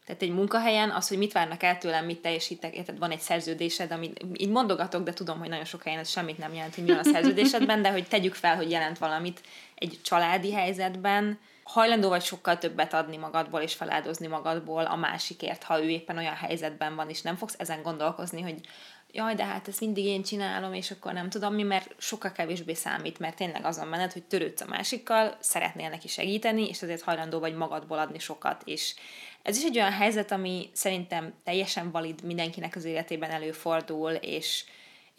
Tehát 0.06 0.22
egy 0.22 0.34
munkahelyen 0.34 0.90
az, 0.90 1.08
hogy 1.08 1.18
mit 1.18 1.32
várnak 1.32 1.64
el 1.64 1.78
tőlem, 1.78 2.06
mit 2.06 2.22
teljesítek, 2.22 2.76
érted, 2.76 2.98
van 2.98 3.12
egy 3.12 3.20
szerződésed, 3.20 3.92
amit 3.92 4.26
így 4.34 4.50
mondogatok, 4.50 5.04
de 5.04 5.14
tudom, 5.14 5.40
hogy 5.40 5.50
nagyon 5.50 5.66
sok 5.66 5.84
helyen 5.84 6.00
ez 6.00 6.10
semmit 6.10 6.38
nem 6.38 6.54
jelent, 6.54 6.76
hogy 6.76 6.84
mi 6.84 6.90
van 6.90 7.00
a 7.00 7.04
szerződésedben, 7.04 7.82
de 7.82 7.92
hogy 7.92 8.08
tegyük 8.08 8.34
fel, 8.34 8.56
hogy 8.56 8.72
jelent 8.72 8.98
valamit 8.98 9.42
egy 9.76 10.00
családi 10.04 10.54
helyzetben, 10.54 11.40
hajlandó 11.70 12.10
vagy 12.10 12.24
sokkal 12.24 12.58
többet 12.58 12.94
adni 12.94 13.18
magadból 13.18 13.62
és 13.62 13.74
feláldozni 13.74 14.28
magadból 14.28 14.86
a 14.86 14.96
másikért, 14.96 15.64
ha 15.64 15.84
ő 15.84 15.90
éppen 15.90 16.18
olyan 16.18 16.36
helyzetben 16.36 16.96
van, 16.96 17.10
és 17.10 17.22
nem 17.22 17.36
fogsz 17.36 17.56
ezen 17.58 17.82
gondolkozni, 17.82 18.42
hogy 18.42 18.62
jaj, 19.12 19.36
de 19.36 19.46
hát 19.46 19.68
ezt 19.68 19.80
mindig 19.80 20.06
én 20.06 20.24
csinálom, 20.24 20.74
és 20.74 20.92
akkor 20.92 21.14
nem 21.14 21.30
tudom 21.30 21.54
mi, 21.54 21.64
mert 21.64 21.96
sokkal 21.98 22.32
kevésbé 22.32 22.74
számít, 22.74 23.20
mert 23.20 23.36
tényleg 23.36 23.66
azon 23.66 23.88
menet, 23.88 24.14
hogy 24.14 24.24
törődsz 24.24 24.62
a 24.62 24.66
másikkal, 24.66 25.38
szeretnél 25.40 25.90
neki 25.90 26.08
segíteni, 26.08 26.68
és 26.68 26.82
azért 26.82 27.02
hajlandó 27.02 27.40
vagy 27.40 27.56
magadból 27.56 27.98
adni 27.98 28.20
sokat, 28.20 28.62
és 28.66 28.96
ez 29.42 29.58
is 29.58 29.64
egy 29.64 29.78
olyan 29.78 29.92
helyzet, 29.92 30.32
ami 30.32 30.70
szerintem 30.74 31.34
teljesen 31.44 31.92
valid 31.92 32.24
mindenkinek 32.24 32.76
az 32.76 32.86
életében 32.86 33.32
előfordul, 33.32 34.12
és, 34.12 34.64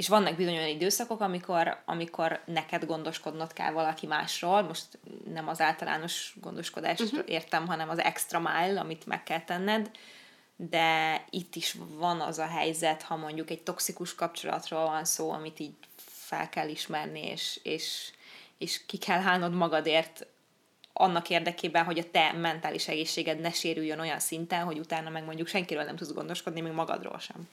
és 0.00 0.08
vannak 0.08 0.36
bizony 0.36 0.56
olyan 0.56 0.68
időszakok, 0.68 1.20
amikor, 1.20 1.82
amikor 1.84 2.40
neked 2.46 2.84
gondoskodnod 2.84 3.52
kell 3.52 3.72
valaki 3.72 4.06
másról, 4.06 4.62
most 4.62 4.98
nem 5.32 5.48
az 5.48 5.60
általános 5.60 6.34
gondoskodást 6.40 7.00
uh-huh. 7.00 7.22
értem, 7.26 7.66
hanem 7.66 7.88
az 7.88 7.98
extra 7.98 8.38
mile, 8.38 8.80
amit 8.80 9.06
meg 9.06 9.22
kell 9.22 9.40
tenned, 9.40 9.90
de 10.56 11.24
itt 11.30 11.54
is 11.54 11.76
van 11.98 12.20
az 12.20 12.38
a 12.38 12.46
helyzet, 12.46 13.02
ha 13.02 13.16
mondjuk 13.16 13.50
egy 13.50 13.62
toxikus 13.62 14.14
kapcsolatról 14.14 14.84
van 14.84 15.04
szó, 15.04 15.30
amit 15.30 15.60
így 15.60 15.74
fel 16.06 16.48
kell 16.48 16.68
ismerni, 16.68 17.26
és, 17.26 17.60
és, 17.62 18.10
és 18.58 18.86
ki 18.86 18.98
kell 18.98 19.20
hálnod 19.20 19.54
magadért 19.54 20.26
annak 20.92 21.30
érdekében, 21.30 21.84
hogy 21.84 21.98
a 21.98 22.10
te 22.10 22.32
mentális 22.32 22.88
egészséged 22.88 23.40
ne 23.40 23.50
sérüljön 23.50 24.00
olyan 24.00 24.20
szinten, 24.20 24.64
hogy 24.64 24.78
utána 24.78 25.10
meg 25.10 25.24
mondjuk 25.24 25.48
senkiről 25.48 25.84
nem 25.84 25.96
tudsz 25.96 26.12
gondoskodni, 26.12 26.60
még 26.60 26.72
magadról 26.72 27.18
sem. 27.18 27.48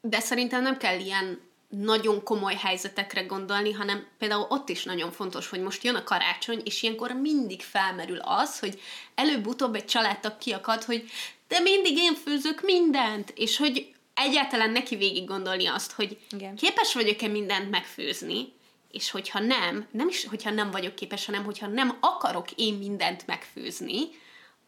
De 0.00 0.20
szerintem 0.20 0.62
nem 0.62 0.76
kell 0.76 0.98
ilyen 0.98 1.48
nagyon 1.70 2.22
komoly 2.22 2.54
helyzetekre 2.54 3.22
gondolni, 3.22 3.72
hanem 3.72 4.06
például 4.18 4.46
ott 4.48 4.68
is 4.68 4.84
nagyon 4.84 5.12
fontos, 5.12 5.48
hogy 5.48 5.60
most 5.60 5.84
jön 5.84 5.94
a 5.94 6.04
karácsony, 6.04 6.60
és 6.64 6.82
ilyenkor 6.82 7.12
mindig 7.12 7.62
felmerül 7.62 8.18
az, 8.18 8.58
hogy 8.58 8.80
előbb-utóbb 9.14 9.74
egy 9.74 9.84
családtag 9.84 10.38
kiakad, 10.38 10.84
hogy 10.84 11.10
de 11.48 11.60
mindig 11.60 11.96
én 11.96 12.14
főzök 12.14 12.62
mindent, 12.62 13.32
és 13.34 13.56
hogy 13.56 13.94
egyáltalán 14.14 14.70
neki 14.70 14.96
végig 14.96 15.24
gondolni 15.24 15.66
azt, 15.66 15.92
hogy 15.92 16.18
Igen. 16.30 16.56
képes 16.56 16.94
vagyok-e 16.94 17.28
mindent 17.28 17.70
megfőzni, 17.70 18.52
és 18.90 19.10
hogyha 19.10 19.38
nem, 19.38 19.86
nem 19.90 20.08
is, 20.08 20.24
hogyha 20.24 20.50
nem 20.50 20.70
vagyok 20.70 20.94
képes, 20.94 21.26
hanem 21.26 21.44
hogyha 21.44 21.66
nem 21.66 21.96
akarok 22.00 22.50
én 22.56 22.74
mindent 22.74 23.26
megfőzni, 23.26 23.98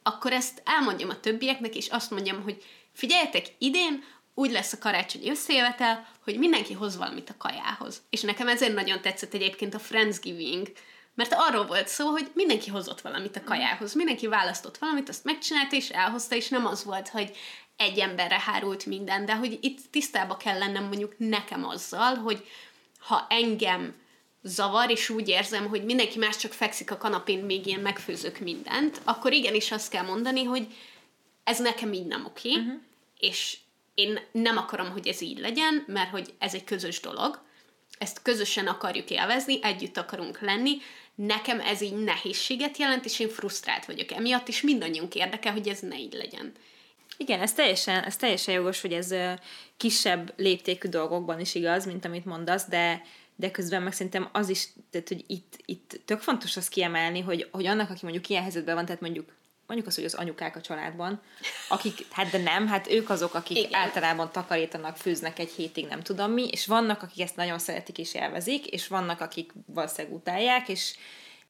akkor 0.02 0.32
ezt 0.32 0.62
elmondjam 0.64 1.08
a 1.08 1.20
többieknek, 1.20 1.76
és 1.76 1.88
azt 1.88 2.10
mondjam, 2.10 2.42
hogy 2.42 2.62
figyeljetek, 2.92 3.46
idén 3.58 4.04
úgy 4.34 4.50
lesz 4.50 4.72
a 4.72 4.78
karácsonyi 4.78 5.30
összejövetel, 5.30 6.06
hogy 6.24 6.38
mindenki 6.38 6.72
hoz 6.72 6.96
valamit 6.96 7.30
a 7.30 7.36
kajához. 7.38 8.02
És 8.10 8.20
nekem 8.20 8.48
ezért 8.48 8.74
nagyon 8.74 9.00
tetszett 9.00 9.34
egyébként 9.34 9.74
a 9.74 9.78
Friendsgiving, 9.78 10.72
mert 11.14 11.34
arról 11.36 11.66
volt 11.66 11.88
szó, 11.88 12.08
hogy 12.08 12.30
mindenki 12.34 12.70
hozott 12.70 13.00
valamit 13.00 13.36
a 13.36 13.44
kajához, 13.44 13.94
mindenki 13.94 14.26
választott 14.26 14.78
valamit, 14.78 15.08
azt 15.08 15.24
megcsinálta 15.24 15.76
és 15.76 15.88
elhozta, 15.88 16.34
és 16.34 16.48
nem 16.48 16.66
az 16.66 16.84
volt, 16.84 17.08
hogy 17.08 17.36
egy 17.76 17.98
emberre 17.98 18.40
hárult 18.40 18.86
minden, 18.86 19.24
de 19.24 19.36
hogy 19.36 19.58
itt 19.60 19.90
tisztába 19.90 20.36
kell 20.36 20.58
lennem 20.58 20.84
mondjuk 20.84 21.14
nekem 21.16 21.64
azzal, 21.64 22.14
hogy 22.14 22.46
ha 22.98 23.26
engem 23.28 23.94
zavar, 24.42 24.90
és 24.90 25.08
úgy 25.08 25.28
érzem, 25.28 25.68
hogy 25.68 25.84
mindenki 25.84 26.18
más 26.18 26.36
csak 26.36 26.52
fekszik 26.52 26.90
a 26.90 26.96
kanapén, 26.96 27.44
még 27.44 27.66
én 27.66 27.78
megfőzök 27.78 28.38
mindent, 28.38 29.00
akkor 29.04 29.32
igenis 29.32 29.70
azt 29.70 29.90
kell 29.90 30.04
mondani, 30.04 30.44
hogy 30.44 30.66
ez 31.44 31.58
nekem 31.58 31.92
így 31.92 32.06
nem 32.06 32.24
oké, 32.24 32.50
uh-huh. 32.50 32.80
és 33.18 33.58
én 33.94 34.18
nem 34.32 34.56
akarom, 34.56 34.90
hogy 34.90 35.08
ez 35.08 35.20
így 35.20 35.38
legyen, 35.38 35.84
mert 35.86 36.10
hogy 36.10 36.34
ez 36.38 36.54
egy 36.54 36.64
közös 36.64 37.00
dolog, 37.00 37.42
ezt 37.98 38.22
közösen 38.22 38.66
akarjuk 38.66 39.10
élvezni, 39.10 39.58
együtt 39.62 39.96
akarunk 39.96 40.40
lenni, 40.40 40.76
nekem 41.14 41.60
ez 41.60 41.80
így 41.80 41.96
nehézséget 41.96 42.76
jelent, 42.76 43.04
és 43.04 43.18
én 43.18 43.28
frusztrált 43.28 43.84
vagyok 43.84 44.10
emiatt, 44.10 44.48
és 44.48 44.60
mindannyiunk 44.60 45.14
érdeke, 45.14 45.50
hogy 45.50 45.68
ez 45.68 45.80
ne 45.80 45.98
így 45.98 46.12
legyen. 46.12 46.52
Igen, 47.16 47.40
ez 47.40 47.52
teljesen, 47.52 48.04
ez 48.04 48.16
teljesen 48.16 48.54
jogos, 48.54 48.80
hogy 48.80 48.92
ez 48.92 49.14
kisebb 49.76 50.32
léptékű 50.36 50.88
dolgokban 50.88 51.40
is 51.40 51.54
igaz, 51.54 51.86
mint 51.86 52.04
amit 52.04 52.24
mondasz, 52.24 52.68
de 52.68 53.02
de 53.36 53.50
közben 53.50 53.82
meg 53.82 53.92
szerintem 53.92 54.28
az 54.32 54.48
is, 54.48 54.68
tehát, 54.90 55.08
hogy 55.08 55.24
itt, 55.26 55.58
itt 55.64 56.00
tök 56.04 56.20
fontos 56.20 56.56
az 56.56 56.68
kiemelni, 56.68 57.20
hogy, 57.20 57.48
hogy 57.50 57.66
annak, 57.66 57.90
aki 57.90 58.00
mondjuk 58.02 58.28
ilyen 58.28 58.42
helyzetben 58.42 58.74
van, 58.74 58.84
tehát 58.84 59.00
mondjuk 59.00 59.32
mondjuk 59.72 59.86
azt, 59.86 59.96
hogy 59.96 60.04
az 60.04 60.14
anyukák 60.14 60.56
a 60.56 60.60
családban, 60.60 61.20
akik, 61.68 62.06
hát 62.10 62.30
de 62.30 62.38
nem, 62.38 62.66
hát 62.66 62.90
ők 62.90 63.10
azok, 63.10 63.34
akik 63.34 63.58
Igen. 63.58 63.74
általában 63.74 64.32
takarítanak, 64.32 64.96
főznek 64.96 65.38
egy 65.38 65.50
hétig, 65.50 65.86
nem 65.86 66.02
tudom 66.02 66.30
mi, 66.30 66.48
és 66.48 66.66
vannak, 66.66 67.02
akik 67.02 67.22
ezt 67.22 67.36
nagyon 67.36 67.58
szeretik 67.58 67.98
és 67.98 68.14
élvezik, 68.14 68.66
és 68.66 68.86
vannak, 68.86 69.20
akik 69.20 69.52
valószínűleg 69.66 70.16
utálják, 70.16 70.68
és 70.68 70.94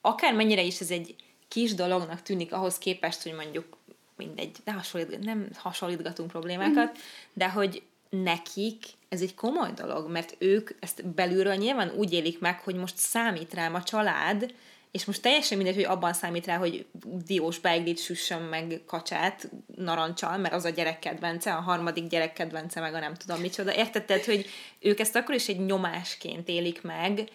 akármennyire 0.01 0.63
is 0.63 0.81
ez 0.81 0.91
egy 0.91 1.15
kis 1.49 1.75
dolognak 1.75 2.23
tűnik 2.23 2.53
ahhoz 2.53 2.79
képest, 2.79 3.23
hogy 3.23 3.33
mondjuk 3.35 3.77
mindegy, 4.17 4.57
de 4.65 4.73
hasonlít, 4.73 5.25
nem 5.25 5.49
hasonlítgatunk 5.55 6.31
problémákat, 6.31 6.91
mm-hmm. 6.91 7.01
de 7.33 7.51
hogy 7.51 7.83
nekik 8.11 8.85
ez 9.09 9.21
egy 9.21 9.35
komoly 9.35 9.73
dolog, 9.73 10.11
mert 10.11 10.37
ők 10.39 10.71
ezt 10.81 11.07
belülről 11.07 11.55
nyilván 11.55 11.91
úgy 11.97 12.13
élik 12.13 12.41
meg, 12.41 12.61
hogy 12.61 12.75
most 12.75 12.97
számít 12.97 13.55
rám 13.55 13.75
a 13.75 13.83
család, 13.83 14.55
és 14.93 15.05
most 15.05 15.23
teljesen 15.23 15.57
mindegy, 15.57 15.75
hogy 15.75 15.85
abban 15.85 16.13
számít 16.13 16.47
rá, 16.47 16.57
hogy 16.57 16.87
diós 17.27 17.59
beiglit 17.59 17.99
süssön 17.99 18.43
meg 18.43 18.83
kacsát 18.87 19.51
narancsal, 19.77 20.37
mert 20.37 20.55
az 20.55 20.65
a 20.65 20.69
gyerek 20.69 20.99
kedvence, 20.99 21.55
a 21.55 21.61
harmadik 21.61 22.07
gyerek 22.07 22.33
kedvence, 22.33 22.81
meg 22.81 22.95
a 22.95 22.99
nem 22.99 23.15
tudom 23.15 23.41
micsoda. 23.41 23.75
Érted? 23.75 24.05
Tehát, 24.05 24.25
hogy 24.25 24.47
ők 24.81 25.01
ezt 25.01 25.17
akkor 25.17 25.35
is 25.35 25.49
egy 25.49 25.65
nyomásként 25.65 26.49
élik 26.49 26.83
meg, 26.83 27.29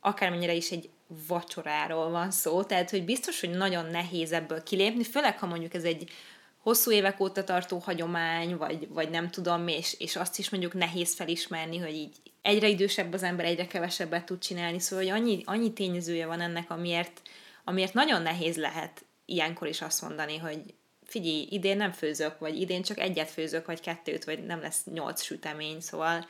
akármennyire 0.00 0.52
is 0.52 0.70
egy 0.70 0.90
vacsoráról 1.26 2.10
van 2.10 2.30
szó, 2.30 2.62
tehát, 2.62 2.90
hogy 2.90 3.04
biztos, 3.04 3.40
hogy 3.40 3.50
nagyon 3.50 3.86
nehéz 3.86 4.32
ebből 4.32 4.62
kilépni, 4.62 5.04
főleg, 5.04 5.38
ha 5.38 5.46
mondjuk 5.46 5.74
ez 5.74 5.84
egy 5.84 6.10
hosszú 6.58 6.90
évek 6.90 7.20
óta 7.20 7.44
tartó 7.44 7.78
hagyomány, 7.78 8.56
vagy, 8.56 8.88
vagy 8.88 9.10
nem 9.10 9.30
tudom 9.30 9.68
és, 9.68 9.94
és 9.98 10.16
azt 10.16 10.38
is 10.38 10.50
mondjuk 10.50 10.74
nehéz 10.74 11.14
felismerni, 11.14 11.78
hogy 11.78 11.94
így 11.94 12.16
egyre 12.44 12.68
idősebb 12.68 13.12
az 13.12 13.22
ember, 13.22 13.44
egyre 13.44 13.66
kevesebbet 13.66 14.24
tud 14.24 14.38
csinálni, 14.38 14.78
szóval 14.78 15.04
hogy 15.04 15.14
annyi, 15.14 15.42
annyi 15.44 15.72
tényezője 15.72 16.26
van 16.26 16.40
ennek, 16.40 16.70
amiért, 16.70 17.22
amiért 17.64 17.94
nagyon 17.94 18.22
nehéz 18.22 18.56
lehet 18.56 19.04
ilyenkor 19.24 19.68
is 19.68 19.82
azt 19.82 20.02
mondani, 20.02 20.36
hogy 20.36 20.60
figyelj, 21.06 21.46
idén 21.50 21.76
nem 21.76 21.92
főzök, 21.92 22.38
vagy 22.38 22.60
idén 22.60 22.82
csak 22.82 22.98
egyet 22.98 23.30
főzök, 23.30 23.66
vagy 23.66 23.80
kettőt, 23.80 24.24
vagy 24.24 24.44
nem 24.46 24.60
lesz 24.60 24.84
nyolc 24.84 25.22
sütemény, 25.22 25.80
szóval 25.80 26.26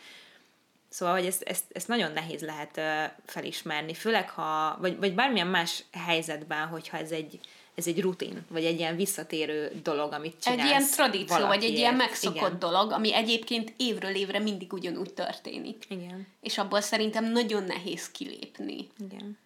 Szóval, 0.88 1.14
hogy 1.14 1.26
ezt, 1.26 1.42
ezt, 1.42 1.64
ezt 1.72 1.88
nagyon 1.88 2.12
nehéz 2.12 2.42
lehet 2.42 2.80
felismerni, 3.26 3.94
főleg 3.94 4.30
ha, 4.30 4.76
vagy, 4.80 4.96
vagy 4.96 5.14
bármilyen 5.14 5.46
más 5.46 5.84
helyzetben, 5.92 6.66
hogyha 6.66 6.96
ez 6.96 7.10
egy, 7.10 7.40
ez 7.74 7.86
egy 7.86 8.00
rutin, 8.00 8.44
vagy 8.48 8.64
egy 8.64 8.78
ilyen 8.78 8.96
visszatérő 8.96 9.80
dolog, 9.82 10.12
amit 10.12 10.36
csinálsz 10.42 10.62
Egy 10.62 10.66
ilyen 10.68 10.84
tradíció, 10.90 11.26
valakiért. 11.36 11.60
vagy 11.60 11.70
egy 11.70 11.78
ilyen 11.78 11.94
megszokott 11.94 12.36
Igen. 12.36 12.58
dolog, 12.58 12.92
ami 12.92 13.14
egyébként 13.14 13.72
évről 13.76 14.14
évre 14.14 14.38
mindig 14.38 14.72
ugyanúgy 14.72 15.12
történik. 15.14 15.84
Igen. 15.88 16.26
És 16.40 16.58
abból 16.58 16.80
szerintem 16.80 17.24
nagyon 17.24 17.62
nehéz 17.64 18.10
kilépni. 18.10 18.88
Igen. 18.98 19.38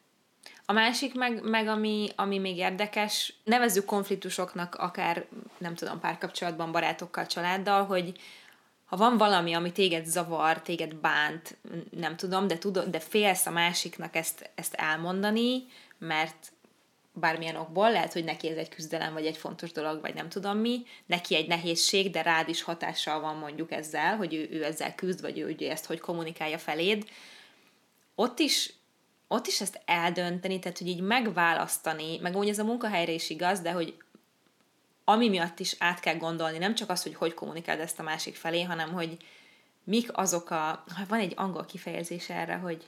A 0.65 0.73
másik 0.73 1.15
meg, 1.15 1.43
meg 1.43 1.69
ami, 1.69 2.09
ami 2.17 2.39
még 2.39 2.57
érdekes, 2.57 3.35
nevezzük 3.45 3.85
konfliktusoknak 3.85 4.75
akár, 4.75 5.27
nem 5.59 5.75
tudom, 5.75 6.01
párkapcsolatban, 6.01 6.73
barátokkal, 6.73 7.27
családdal, 7.27 7.85
hogy 7.85 8.13
ha 8.85 8.97
van 8.97 9.17
valami, 9.17 9.53
ami 9.53 9.73
téged 9.73 10.07
zavar, 10.07 10.63
téged 10.63 10.95
bánt, 10.95 11.57
nem 11.91 12.17
tudom, 12.17 12.47
de, 12.47 12.59
tudod, 12.59 12.89
de 12.89 13.01
félsz 13.01 13.47
a 13.47 13.51
másiknak 13.51 14.17
ezt, 14.17 14.51
ezt 14.55 14.75
elmondani, 14.75 15.67
mert 15.99 16.53
bármilyen 17.19 17.57
okból, 17.57 17.91
lehet, 17.91 18.13
hogy 18.13 18.25
neki 18.25 18.49
ez 18.49 18.57
egy 18.57 18.69
küzdelem, 18.69 19.13
vagy 19.13 19.27
egy 19.27 19.37
fontos 19.37 19.73
dolog, 19.73 20.01
vagy 20.01 20.15
nem 20.15 20.29
tudom 20.29 20.59
mi, 20.59 20.83
neki 21.07 21.35
egy 21.35 21.49
nehézség, 21.49 22.11
de 22.11 22.23
rád 22.23 22.49
is 22.49 22.63
hatással 22.63 23.21
van 23.21 23.37
mondjuk 23.37 23.73
ezzel, 23.73 24.17
hogy 24.17 24.35
ő, 24.35 24.49
ő 24.51 24.65
ezzel 24.65 24.95
küzd, 24.95 25.21
vagy 25.21 25.39
ő, 25.39 25.57
ő 25.59 25.71
ezt 25.71 25.87
hogy 25.87 26.01
kommunikálja 26.01 26.59
feléd. 26.59 27.09
Ott 28.15 28.39
is, 28.39 28.73
ott 29.29 29.47
is 29.47 29.61
ezt 29.61 29.81
eldönteni, 29.85 30.59
tehát 30.59 30.79
hogy 30.79 30.89
így 30.89 31.01
megválasztani, 31.01 32.19
meg 32.19 32.37
úgy 32.37 32.49
ez 32.49 32.59
a 32.59 32.65
munkahelyre 32.65 33.13
is 33.13 33.31
igaz, 33.31 33.61
de 33.61 33.73
hogy 33.73 33.95
ami 35.05 35.29
miatt 35.29 35.59
is 35.59 35.77
át 35.79 36.01
kell 36.01 36.17
gondolni, 36.17 36.59
nem 36.59 36.75
csak 36.75 36.91
az, 36.91 37.03
hogy 37.03 37.15
hogy 37.15 37.35
kommunikáld 37.35 37.81
ezt 37.81 37.99
a 37.99 38.03
másik 38.03 38.37
felé, 38.37 38.63
hanem 38.63 38.93
hogy 38.93 39.17
mik 39.85 40.09
azok 40.13 40.51
a, 40.51 40.85
van 41.09 41.19
egy 41.19 41.33
angol 41.37 41.65
kifejezés 41.65 42.29
erre, 42.29 42.55
hogy 42.55 42.85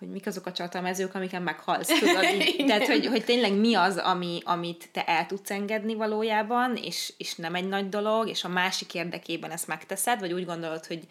hogy 0.00 0.10
mik 0.10 0.26
azok 0.26 0.46
a 0.46 0.52
csatamezők, 0.52 1.14
amiken 1.14 1.42
meghalsz, 1.42 1.98
tudod? 1.98 2.24
Tehát, 2.68 2.86
hogy, 2.86 3.06
hogy 3.06 3.24
tényleg 3.24 3.52
mi 3.52 3.74
az, 3.74 3.96
ami, 3.96 4.40
amit 4.44 4.88
te 4.92 5.04
el 5.04 5.26
tudsz 5.26 5.50
engedni 5.50 5.94
valójában, 5.94 6.76
és, 6.76 7.12
és 7.16 7.34
nem 7.34 7.54
egy 7.54 7.68
nagy 7.68 7.88
dolog, 7.88 8.28
és 8.28 8.44
a 8.44 8.48
másik 8.48 8.94
érdekében 8.94 9.50
ezt 9.50 9.66
megteszed, 9.66 10.20
vagy 10.20 10.32
úgy 10.32 10.44
gondolod, 10.44 10.86
hogy 10.86 11.06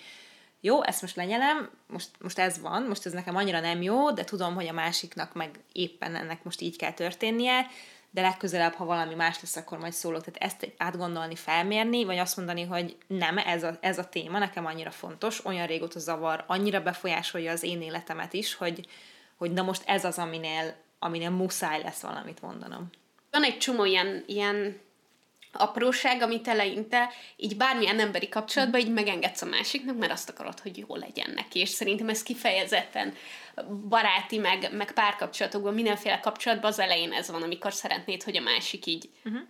jó, 0.61 0.83
ezt 0.83 1.01
most 1.01 1.15
lenyelem, 1.15 1.69
most, 1.87 2.09
most 2.19 2.39
ez 2.39 2.61
van, 2.61 2.83
most 2.83 3.05
ez 3.05 3.11
nekem 3.11 3.35
annyira 3.35 3.59
nem 3.59 3.81
jó, 3.81 4.11
de 4.11 4.23
tudom, 4.23 4.55
hogy 4.55 4.67
a 4.67 4.73
másiknak 4.73 5.33
meg 5.33 5.59
éppen 5.71 6.15
ennek 6.15 6.43
most 6.43 6.61
így 6.61 6.77
kell 6.77 6.93
történnie, 6.93 7.67
de 8.11 8.21
legközelebb, 8.21 8.73
ha 8.73 8.85
valami 8.85 9.13
más 9.13 9.41
lesz, 9.41 9.55
akkor 9.55 9.77
majd 9.77 9.93
szólok. 9.93 10.23
Tehát 10.23 10.53
ezt 10.53 10.73
átgondolni, 10.77 11.35
felmérni, 11.35 12.03
vagy 12.03 12.17
azt 12.17 12.37
mondani, 12.37 12.63
hogy 12.63 12.97
nem, 13.07 13.37
ez 13.37 13.63
a, 13.63 13.77
ez 13.81 13.97
a 13.97 14.09
téma 14.09 14.39
nekem 14.39 14.65
annyira 14.65 14.91
fontos, 14.91 15.45
olyan 15.45 15.67
régóta 15.67 15.99
zavar, 15.99 16.43
annyira 16.47 16.81
befolyásolja 16.81 17.51
az 17.51 17.63
én 17.63 17.81
életemet 17.81 18.33
is, 18.33 18.55
hogy, 18.55 18.87
hogy 19.37 19.51
na 19.51 19.61
most 19.61 19.83
ez 19.85 20.05
az, 20.05 20.17
aminél, 20.17 20.75
aminél 20.99 21.29
muszáj 21.29 21.81
lesz 21.81 22.01
valamit 22.01 22.41
mondanom. 22.41 22.89
Van 23.31 23.43
egy 23.43 23.57
csomó 23.57 23.85
ilyen, 23.85 24.23
ilyen 24.27 24.79
apróság, 25.51 26.21
amit 26.21 26.47
eleinte 26.47 27.09
így 27.35 27.57
bármilyen 27.57 27.99
emberi 27.99 28.29
kapcsolatban 28.29 28.79
így 28.79 28.91
megengedsz 28.91 29.41
a 29.41 29.45
másiknak, 29.45 29.97
mert 29.97 30.11
azt 30.11 30.29
akarod, 30.29 30.59
hogy 30.59 30.77
jó 30.77 30.95
legyen 30.95 31.31
neki, 31.35 31.59
és 31.59 31.69
szerintem 31.69 32.09
ez 32.09 32.23
kifejezetten 32.23 33.13
baráti, 33.89 34.37
meg, 34.37 34.69
meg 34.71 34.91
párkapcsolatokban, 34.91 35.73
mindenféle 35.73 36.19
kapcsolatban 36.19 36.71
az 36.71 36.79
elején 36.79 37.13
ez 37.13 37.31
van, 37.31 37.43
amikor 37.43 37.73
szeretnéd, 37.73 38.23
hogy 38.23 38.37
a 38.37 38.41
másik 38.41 38.85
így 38.85 39.09
uh-huh 39.23 39.41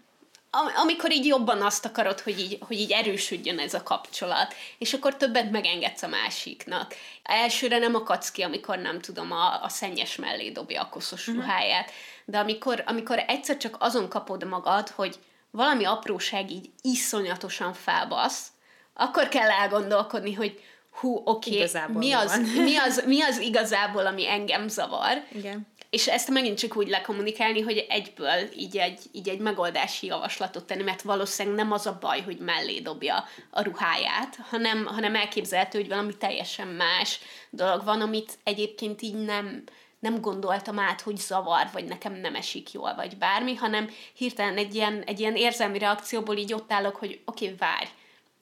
amikor 0.75 1.11
így 1.11 1.25
jobban 1.25 1.61
azt 1.61 1.85
akarod, 1.85 2.19
hogy 2.19 2.39
így, 2.39 2.57
hogy 2.67 2.79
így 2.79 2.91
erősödjön 2.91 3.59
ez 3.59 3.73
a 3.73 3.83
kapcsolat, 3.83 4.53
és 4.77 4.93
akkor 4.93 5.17
többet 5.17 5.51
megengedsz 5.51 6.03
a 6.03 6.07
másiknak. 6.07 6.95
Elsőre 7.23 7.77
nem 7.77 7.95
akadsz 7.95 8.31
ki, 8.31 8.41
amikor 8.41 8.77
nem 8.77 9.01
tudom, 9.01 9.31
a, 9.31 9.63
a 9.63 9.69
szennyes 9.69 10.15
mellé 10.15 10.49
dobja 10.49 10.81
a 10.81 10.89
koszos 10.89 11.27
uh-huh. 11.27 11.43
ruháját, 11.43 11.91
de 12.25 12.39
amikor, 12.39 12.83
amikor 12.85 13.23
egyszer 13.27 13.57
csak 13.57 13.75
azon 13.79 14.09
kapod 14.09 14.47
magad, 14.47 14.89
hogy 14.89 15.19
valami 15.51 15.85
apróság 15.85 16.51
így 16.51 16.69
iszonyatosan 16.81 17.73
felbasz, 17.73 18.47
akkor 18.93 19.27
kell 19.27 19.49
elgondolkodni, 19.49 20.33
hogy 20.33 20.63
hú, 20.91 21.21
oké, 21.25 21.63
okay, 21.63 21.87
mi, 21.93 22.11
az, 22.11 22.41
mi, 22.55 22.75
az, 22.77 23.03
mi 23.05 23.21
az 23.21 23.39
igazából, 23.39 24.05
ami 24.05 24.29
engem 24.29 24.67
zavar. 24.67 25.23
Igen. 25.31 25.67
És 25.89 26.07
ezt 26.07 26.29
megint 26.29 26.57
csak 26.57 26.77
úgy 26.77 26.87
lekommunikálni, 26.87 27.61
hogy 27.61 27.85
egyből 27.89 28.49
így 28.55 28.77
egy, 28.77 28.99
így 29.11 29.29
egy 29.29 29.39
megoldási 29.39 30.07
javaslatot 30.07 30.63
tenni, 30.63 30.83
mert 30.83 31.01
valószínűleg 31.01 31.57
nem 31.57 31.71
az 31.71 31.85
a 31.85 31.97
baj, 32.01 32.21
hogy 32.21 32.37
mellé 32.37 32.79
dobja 32.79 33.25
a 33.49 33.61
ruháját, 33.61 34.39
hanem, 34.49 34.85
hanem 34.85 35.15
elképzelhető, 35.15 35.79
hogy 35.79 35.87
valami 35.87 36.17
teljesen 36.17 36.67
más 36.67 37.19
dolog 37.49 37.83
van, 37.83 38.01
amit 38.01 38.37
egyébként 38.43 39.01
így 39.01 39.15
nem, 39.15 39.63
nem 39.99 40.21
gondoltam 40.21 40.79
át, 40.79 41.01
hogy 41.01 41.17
zavar, 41.17 41.69
vagy 41.73 41.85
nekem 41.85 42.13
nem 42.13 42.35
esik 42.35 42.71
jól, 42.71 42.95
vagy 42.95 43.17
bármi, 43.17 43.55
hanem 43.55 43.89
hirtelen 44.13 44.57
egy 44.57 44.75
ilyen, 44.75 45.01
egy 45.01 45.19
ilyen 45.19 45.35
érzelmi 45.35 45.77
reakcióból 45.77 46.37
így 46.37 46.53
ott 46.53 46.71
állok, 46.71 46.95
hogy 46.95 47.21
oké, 47.25 47.45
okay, 47.45 47.57
várj, 47.57 47.87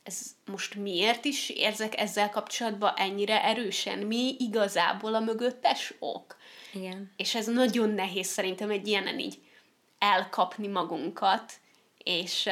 ez 0.03 0.21
most 0.45 0.75
miért 0.75 1.25
is 1.25 1.49
érzek 1.49 1.99
ezzel 1.99 2.29
kapcsolatban 2.29 2.93
ennyire 2.95 3.43
erősen? 3.43 3.99
Mi 3.99 4.35
igazából 4.39 5.15
a 5.15 5.19
mögöttes 5.19 5.93
ok? 5.99 6.35
Igen. 6.73 7.11
És 7.15 7.35
ez 7.35 7.45
nagyon 7.47 7.89
nehéz 7.89 8.27
szerintem 8.27 8.69
egy 8.69 8.87
ilyenen 8.87 9.19
így 9.19 9.37
elkapni 9.99 10.67
magunkat, 10.67 11.53
és, 11.97 12.49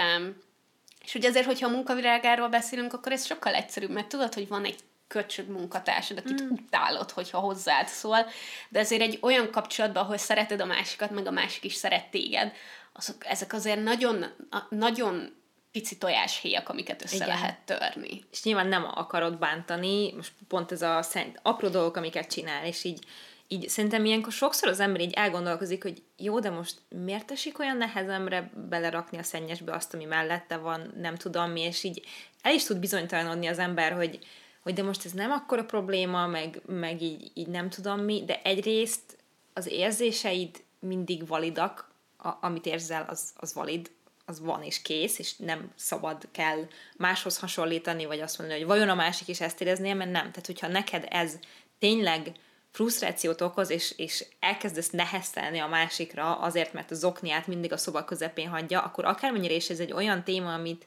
és 1.03 1.15
ugye 1.15 1.27
azért, 1.27 1.45
hogyha 1.45 1.67
a 1.67 1.71
munkavilágáról 1.71 2.49
beszélünk, 2.49 2.93
akkor 2.93 3.11
ez 3.11 3.25
sokkal 3.25 3.53
egyszerűbb, 3.53 3.89
mert 3.89 4.07
tudod, 4.07 4.33
hogy 4.33 4.47
van 4.47 4.65
egy 4.65 4.79
köcsög 5.07 5.49
munkatársad, 5.49 6.17
akit 6.17 6.43
mm. 6.43 6.49
utálod, 6.49 7.11
hogyha 7.11 7.39
hozzád 7.39 7.87
szól, 7.87 8.25
de 8.69 8.79
azért 8.79 9.01
egy 9.01 9.19
olyan 9.21 9.51
kapcsolatban, 9.51 10.03
ahol 10.03 10.17
szereted 10.17 10.61
a 10.61 10.65
másikat, 10.65 11.11
meg 11.11 11.27
a 11.27 11.31
másik 11.31 11.63
is 11.63 11.73
szeret 11.73 12.09
téged, 12.09 12.51
azok, 12.93 13.25
ezek 13.25 13.53
azért 13.53 13.83
nagyon, 13.83 14.25
nagyon 14.69 15.35
pici 15.71 15.97
tojáshéjak, 15.97 16.69
amiket 16.69 17.03
össze 17.03 17.15
Igen. 17.15 17.27
lehet 17.27 17.59
törni. 17.59 18.23
És 18.31 18.43
nyilván 18.43 18.67
nem 18.67 18.87
akarod 18.93 19.37
bántani, 19.37 20.13
most 20.13 20.31
pont 20.47 20.71
ez 20.71 20.81
a 20.81 21.01
szent, 21.01 21.39
apró 21.41 21.67
dolgok, 21.67 21.95
amiket 21.95 22.31
csinál, 22.31 22.65
és 22.65 22.83
így 22.83 22.99
így 23.47 23.69
szerintem 23.69 24.05
ilyenkor 24.05 24.31
sokszor 24.31 24.69
az 24.69 24.79
ember 24.79 25.01
így 25.01 25.13
elgondolkozik, 25.13 25.83
hogy 25.83 26.03
jó, 26.17 26.39
de 26.39 26.49
most 26.49 26.81
miért 26.89 27.31
esik 27.31 27.59
olyan 27.59 27.77
nehezemre 27.77 28.51
belerakni 28.69 29.17
a 29.17 29.23
szennyesbe 29.23 29.73
azt, 29.73 29.93
ami 29.93 30.05
mellette 30.05 30.57
van, 30.57 30.93
nem 30.97 31.15
tudom 31.15 31.51
mi, 31.51 31.61
és 31.61 31.83
így 31.83 32.01
el 32.41 32.53
is 32.53 32.63
tud 32.63 32.77
bizonytalanodni 32.77 33.47
az 33.47 33.59
ember, 33.59 33.91
hogy, 33.91 34.19
hogy 34.65 34.73
de 34.73 34.83
most 34.83 35.05
ez 35.05 35.11
nem 35.11 35.31
akkora 35.31 35.65
probléma, 35.65 36.27
meg, 36.27 36.61
meg 36.65 37.01
így, 37.01 37.31
így 37.33 37.47
nem 37.47 37.69
tudom 37.69 37.99
mi, 37.99 38.23
de 38.25 38.41
egyrészt 38.43 39.17
az 39.53 39.67
érzéseid 39.67 40.63
mindig 40.79 41.27
validak, 41.27 41.91
a, 42.17 42.29
amit 42.41 42.65
érzel, 42.65 43.05
az, 43.09 43.33
az 43.35 43.53
valid, 43.53 43.91
az 44.25 44.39
van 44.39 44.63
és 44.63 44.81
kész, 44.81 45.19
és 45.19 45.35
nem 45.35 45.71
szabad 45.75 46.27
kell 46.31 46.67
máshoz 46.97 47.37
hasonlítani, 47.37 48.05
vagy 48.05 48.19
azt 48.19 48.37
mondani, 48.37 48.59
hogy 48.59 48.69
vajon 48.69 48.89
a 48.89 48.95
másik 48.95 49.27
is 49.27 49.41
ezt 49.41 49.61
érezné, 49.61 49.93
mert 49.93 50.11
nem. 50.11 50.31
Tehát, 50.31 50.45
hogyha 50.45 50.67
neked 50.67 51.05
ez 51.09 51.39
tényleg 51.79 52.31
frusztrációt 52.71 53.41
okoz, 53.41 53.69
és, 53.69 53.93
és 53.97 54.25
elkezdesz 54.39 54.89
neheztelni 54.89 55.59
a 55.59 55.67
másikra 55.67 56.35
azért, 56.39 56.73
mert 56.73 56.91
az 56.91 57.03
okniát 57.03 57.47
mindig 57.47 57.71
a 57.71 57.77
szoba 57.77 58.05
közepén 58.05 58.49
hagyja, 58.49 58.81
akkor 58.81 59.05
akármennyire 59.05 59.53
is 59.53 59.69
ez 59.69 59.79
egy 59.79 59.93
olyan 59.93 60.23
téma, 60.23 60.53
amit 60.53 60.85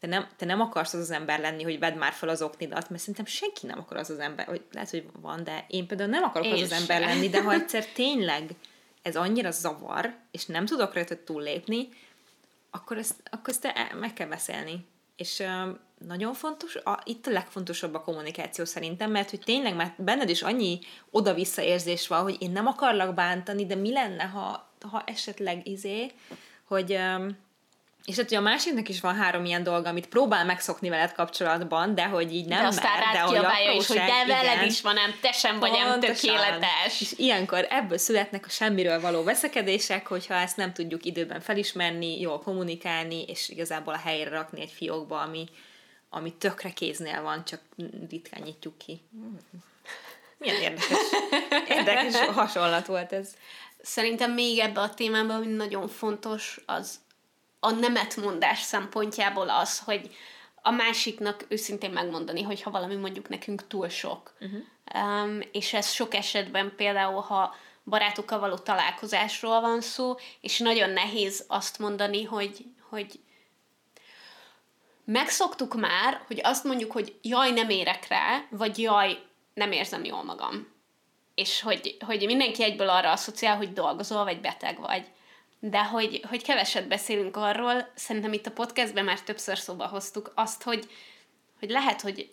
te 0.00 0.06
nem, 0.06 0.26
te 0.36 0.44
nem 0.46 0.60
akarsz 0.60 0.94
az 0.94 1.00
az 1.00 1.10
ember 1.10 1.40
lenni, 1.40 1.62
hogy 1.62 1.78
vedd 1.78 1.96
már 1.96 2.12
fel 2.12 2.28
az 2.28 2.42
oknidat, 2.42 2.90
mert 2.90 3.00
szerintem 3.00 3.24
senki 3.24 3.66
nem 3.66 3.78
akar 3.78 3.96
az 3.96 4.10
az 4.10 4.18
ember, 4.18 4.46
hogy 4.46 4.62
lehet, 4.72 4.90
hogy 4.90 5.06
van, 5.20 5.44
de 5.44 5.64
én 5.68 5.86
például 5.86 6.10
nem 6.10 6.22
akarok 6.22 6.46
én 6.46 6.52
az 6.52 6.60
az 6.60 6.72
ember 6.72 7.00
lenni, 7.00 7.28
de 7.28 7.42
ha 7.42 7.52
egyszer 7.52 7.86
tényleg 7.86 8.50
ez 9.02 9.16
annyira 9.16 9.50
zavar, 9.50 10.14
és 10.30 10.46
nem 10.46 10.66
tudok 10.66 10.94
rajta 10.94 11.24
túllépni, 11.24 11.88
akkor 12.70 12.98
ezt, 12.98 13.14
akkor 13.30 13.54
ezt 13.54 13.72
meg 14.00 14.12
kell 14.12 14.28
beszélni. 14.28 14.86
És 15.16 15.38
uh, 15.38 15.76
nagyon 16.06 16.34
fontos, 16.34 16.76
a, 16.76 17.00
itt 17.04 17.26
a 17.26 17.30
legfontosabb 17.30 17.94
a 17.94 18.00
kommunikáció 18.00 18.64
szerintem, 18.64 19.10
mert 19.10 19.30
hogy 19.30 19.40
tényleg 19.40 19.74
már 19.74 19.94
benned 19.98 20.28
is 20.28 20.42
annyi 20.42 20.78
oda-vissza 21.10 21.62
érzés 21.62 22.08
van, 22.08 22.22
hogy 22.22 22.36
én 22.42 22.50
nem 22.50 22.66
akarlak 22.66 23.14
bántani, 23.14 23.66
de 23.66 23.74
mi 23.74 23.92
lenne, 23.92 24.24
ha, 24.24 24.72
ha 24.90 25.02
esetleg 25.06 25.66
izé, 25.66 26.12
hogy 26.64 26.92
um, 26.92 27.36
és 28.08 28.16
hát, 28.16 28.28
hogy 28.28 28.38
a 28.38 28.40
másiknak 28.40 28.88
is 28.88 29.00
van 29.00 29.14
három 29.14 29.44
ilyen 29.44 29.62
dolga, 29.62 29.88
amit 29.88 30.06
próbál 30.06 30.44
megszokni 30.44 30.88
veled 30.88 31.12
kapcsolatban, 31.12 31.94
de 31.94 32.04
hogy 32.04 32.34
így 32.34 32.46
nem 32.46 32.60
de 32.60 32.66
aztán 32.66 32.98
mer, 32.98 33.12
de 33.12 33.20
hogy 33.20 33.36
apróság, 33.36 33.76
is, 33.76 33.86
hogy 33.86 33.96
de 33.96 34.24
veled 34.26 34.54
igen, 34.54 34.64
is 34.64 34.80
van, 34.80 34.94
nem, 34.94 35.14
te 35.20 35.32
sem 35.32 35.58
vagy 35.58 35.70
nem 35.70 36.00
tökéletes. 36.00 37.00
És 37.00 37.12
ilyenkor 37.16 37.66
ebből 37.70 37.98
születnek 37.98 38.46
a 38.46 38.48
semmiről 38.48 39.00
való 39.00 39.22
veszekedések, 39.22 40.06
hogyha 40.06 40.34
ezt 40.34 40.56
nem 40.56 40.72
tudjuk 40.72 41.04
időben 41.04 41.40
felismerni, 41.40 42.20
jól 42.20 42.40
kommunikálni, 42.40 43.24
és 43.24 43.48
igazából 43.48 43.94
a 43.94 43.98
helyre 43.98 44.30
rakni 44.30 44.60
egy 44.60 44.72
fiókba, 44.76 45.20
ami, 45.20 45.48
ami 46.10 46.32
tökre 46.32 46.70
kéznél 46.70 47.22
van, 47.22 47.44
csak 47.44 47.60
ritkán 48.10 48.42
nyitjuk 48.42 48.78
ki. 48.78 49.00
Milyen 50.38 50.60
érdekes, 50.60 50.98
érdekes 51.68 52.18
hasonlat 52.18 52.86
volt 52.86 53.12
ez. 53.12 53.28
Szerintem 53.82 54.32
még 54.32 54.58
ebbe 54.58 54.80
a 54.80 54.94
témában, 54.94 55.36
ami 55.36 55.46
nagyon 55.46 55.88
fontos, 55.88 56.60
az 56.66 56.98
a 57.60 57.70
nemetmondás 57.70 58.60
szempontjából 58.60 59.48
az, 59.48 59.78
hogy 59.78 60.10
a 60.62 60.70
másiknak 60.70 61.44
őszintén 61.48 61.90
megmondani, 61.90 62.42
hogy 62.42 62.62
ha 62.62 62.70
valami 62.70 62.94
mondjuk 62.94 63.28
nekünk 63.28 63.66
túl 63.66 63.88
sok. 63.88 64.34
Uh-huh. 64.40 64.60
Um, 64.94 65.40
és 65.52 65.72
ez 65.72 65.90
sok 65.90 66.14
esetben 66.14 66.72
például, 66.76 67.20
ha 67.20 67.54
barátokkal 67.84 68.38
való 68.38 68.56
találkozásról 68.56 69.60
van 69.60 69.80
szó, 69.80 70.14
és 70.40 70.58
nagyon 70.58 70.90
nehéz 70.90 71.44
azt 71.48 71.78
mondani, 71.78 72.24
hogy, 72.24 72.64
hogy 72.88 73.20
megszoktuk 75.04 75.74
már, 75.74 76.22
hogy 76.26 76.40
azt 76.42 76.64
mondjuk, 76.64 76.92
hogy 76.92 77.18
jaj, 77.22 77.50
nem 77.50 77.68
érek 77.68 78.08
rá, 78.08 78.42
vagy 78.50 78.78
jaj, 78.78 79.18
nem 79.54 79.72
érzem 79.72 80.04
jól 80.04 80.22
magam. 80.22 80.76
És 81.34 81.60
hogy, 81.60 81.96
hogy 82.06 82.26
mindenki 82.26 82.62
egyből 82.62 82.88
arra 82.88 83.10
asszociál, 83.10 83.56
hogy 83.56 83.72
dolgozol, 83.72 84.24
vagy 84.24 84.40
beteg 84.40 84.80
vagy 84.80 85.06
de 85.60 85.84
hogy, 85.84 86.20
hogy 86.28 86.42
keveset 86.42 86.88
beszélünk 86.88 87.36
arról, 87.36 87.90
szerintem 87.94 88.32
itt 88.32 88.46
a 88.46 88.50
podcastben 88.50 89.04
már 89.04 89.20
többször 89.20 89.58
szóba 89.58 89.86
hoztuk 89.86 90.32
azt, 90.34 90.62
hogy, 90.62 90.90
hogy 91.58 91.70
lehet, 91.70 92.00
hogy 92.00 92.30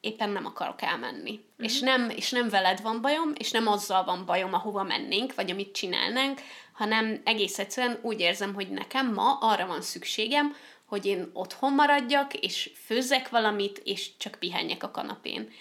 éppen 0.00 0.30
nem 0.30 0.46
akarok 0.46 0.82
elmenni. 0.82 1.30
Mm-hmm. 1.30 1.64
És, 1.64 1.80
nem, 1.80 2.10
és 2.10 2.30
nem 2.30 2.48
veled 2.48 2.82
van 2.82 3.00
bajom, 3.00 3.32
és 3.38 3.50
nem 3.50 3.66
azzal 3.66 4.04
van 4.04 4.24
bajom, 4.26 4.54
ahova 4.54 4.82
mennénk, 4.82 5.34
vagy 5.34 5.50
amit 5.50 5.72
csinálnánk, 5.72 6.40
hanem 6.72 7.20
egész 7.24 7.58
egyszerűen 7.58 7.98
úgy 8.02 8.20
érzem, 8.20 8.54
hogy 8.54 8.68
nekem 8.68 9.12
ma 9.12 9.38
arra 9.40 9.66
van 9.66 9.82
szükségem, 9.82 10.56
hogy 10.84 11.06
én 11.06 11.30
otthon 11.32 11.72
maradjak, 11.72 12.34
és 12.34 12.70
főzzek 12.84 13.28
valamit, 13.28 13.80
és 13.84 14.16
csak 14.16 14.34
pihenjek 14.34 14.82
a 14.82 14.90
kanapén. 14.90 15.52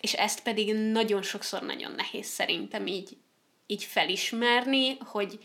És 0.00 0.12
ezt 0.12 0.42
pedig 0.42 0.74
nagyon 0.74 1.22
sokszor 1.22 1.62
nagyon 1.62 1.92
nehéz 1.92 2.26
szerintem 2.26 2.86
így, 2.86 3.16
így 3.66 3.84
felismerni, 3.84 4.96
hogy, 4.98 5.38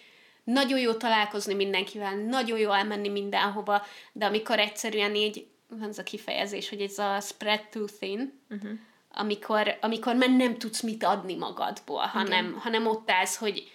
nagyon 0.45 0.79
jó 0.79 0.93
találkozni 0.93 1.53
mindenkivel, 1.53 2.15
nagyon 2.15 2.59
jó 2.59 2.71
elmenni 2.71 3.09
mindenhova, 3.09 3.85
de 4.11 4.25
amikor 4.25 4.59
egyszerűen 4.59 5.15
így, 5.15 5.45
van 5.69 5.89
ez 5.89 5.97
a 5.97 6.03
kifejezés, 6.03 6.69
hogy 6.69 6.81
ez 6.81 6.97
a 6.97 7.19
spread 7.19 7.61
too 7.71 7.85
thin, 7.99 8.41
uh-huh. 8.49 8.71
amikor, 9.13 9.77
amikor 9.81 10.15
már 10.15 10.29
nem 10.29 10.57
tudsz 10.57 10.81
mit 10.81 11.03
adni 11.03 11.35
magadból, 11.35 12.01
hanem, 12.01 12.57
hanem 12.59 12.87
ott 12.87 13.11
állsz, 13.11 13.35
hogy, 13.35 13.71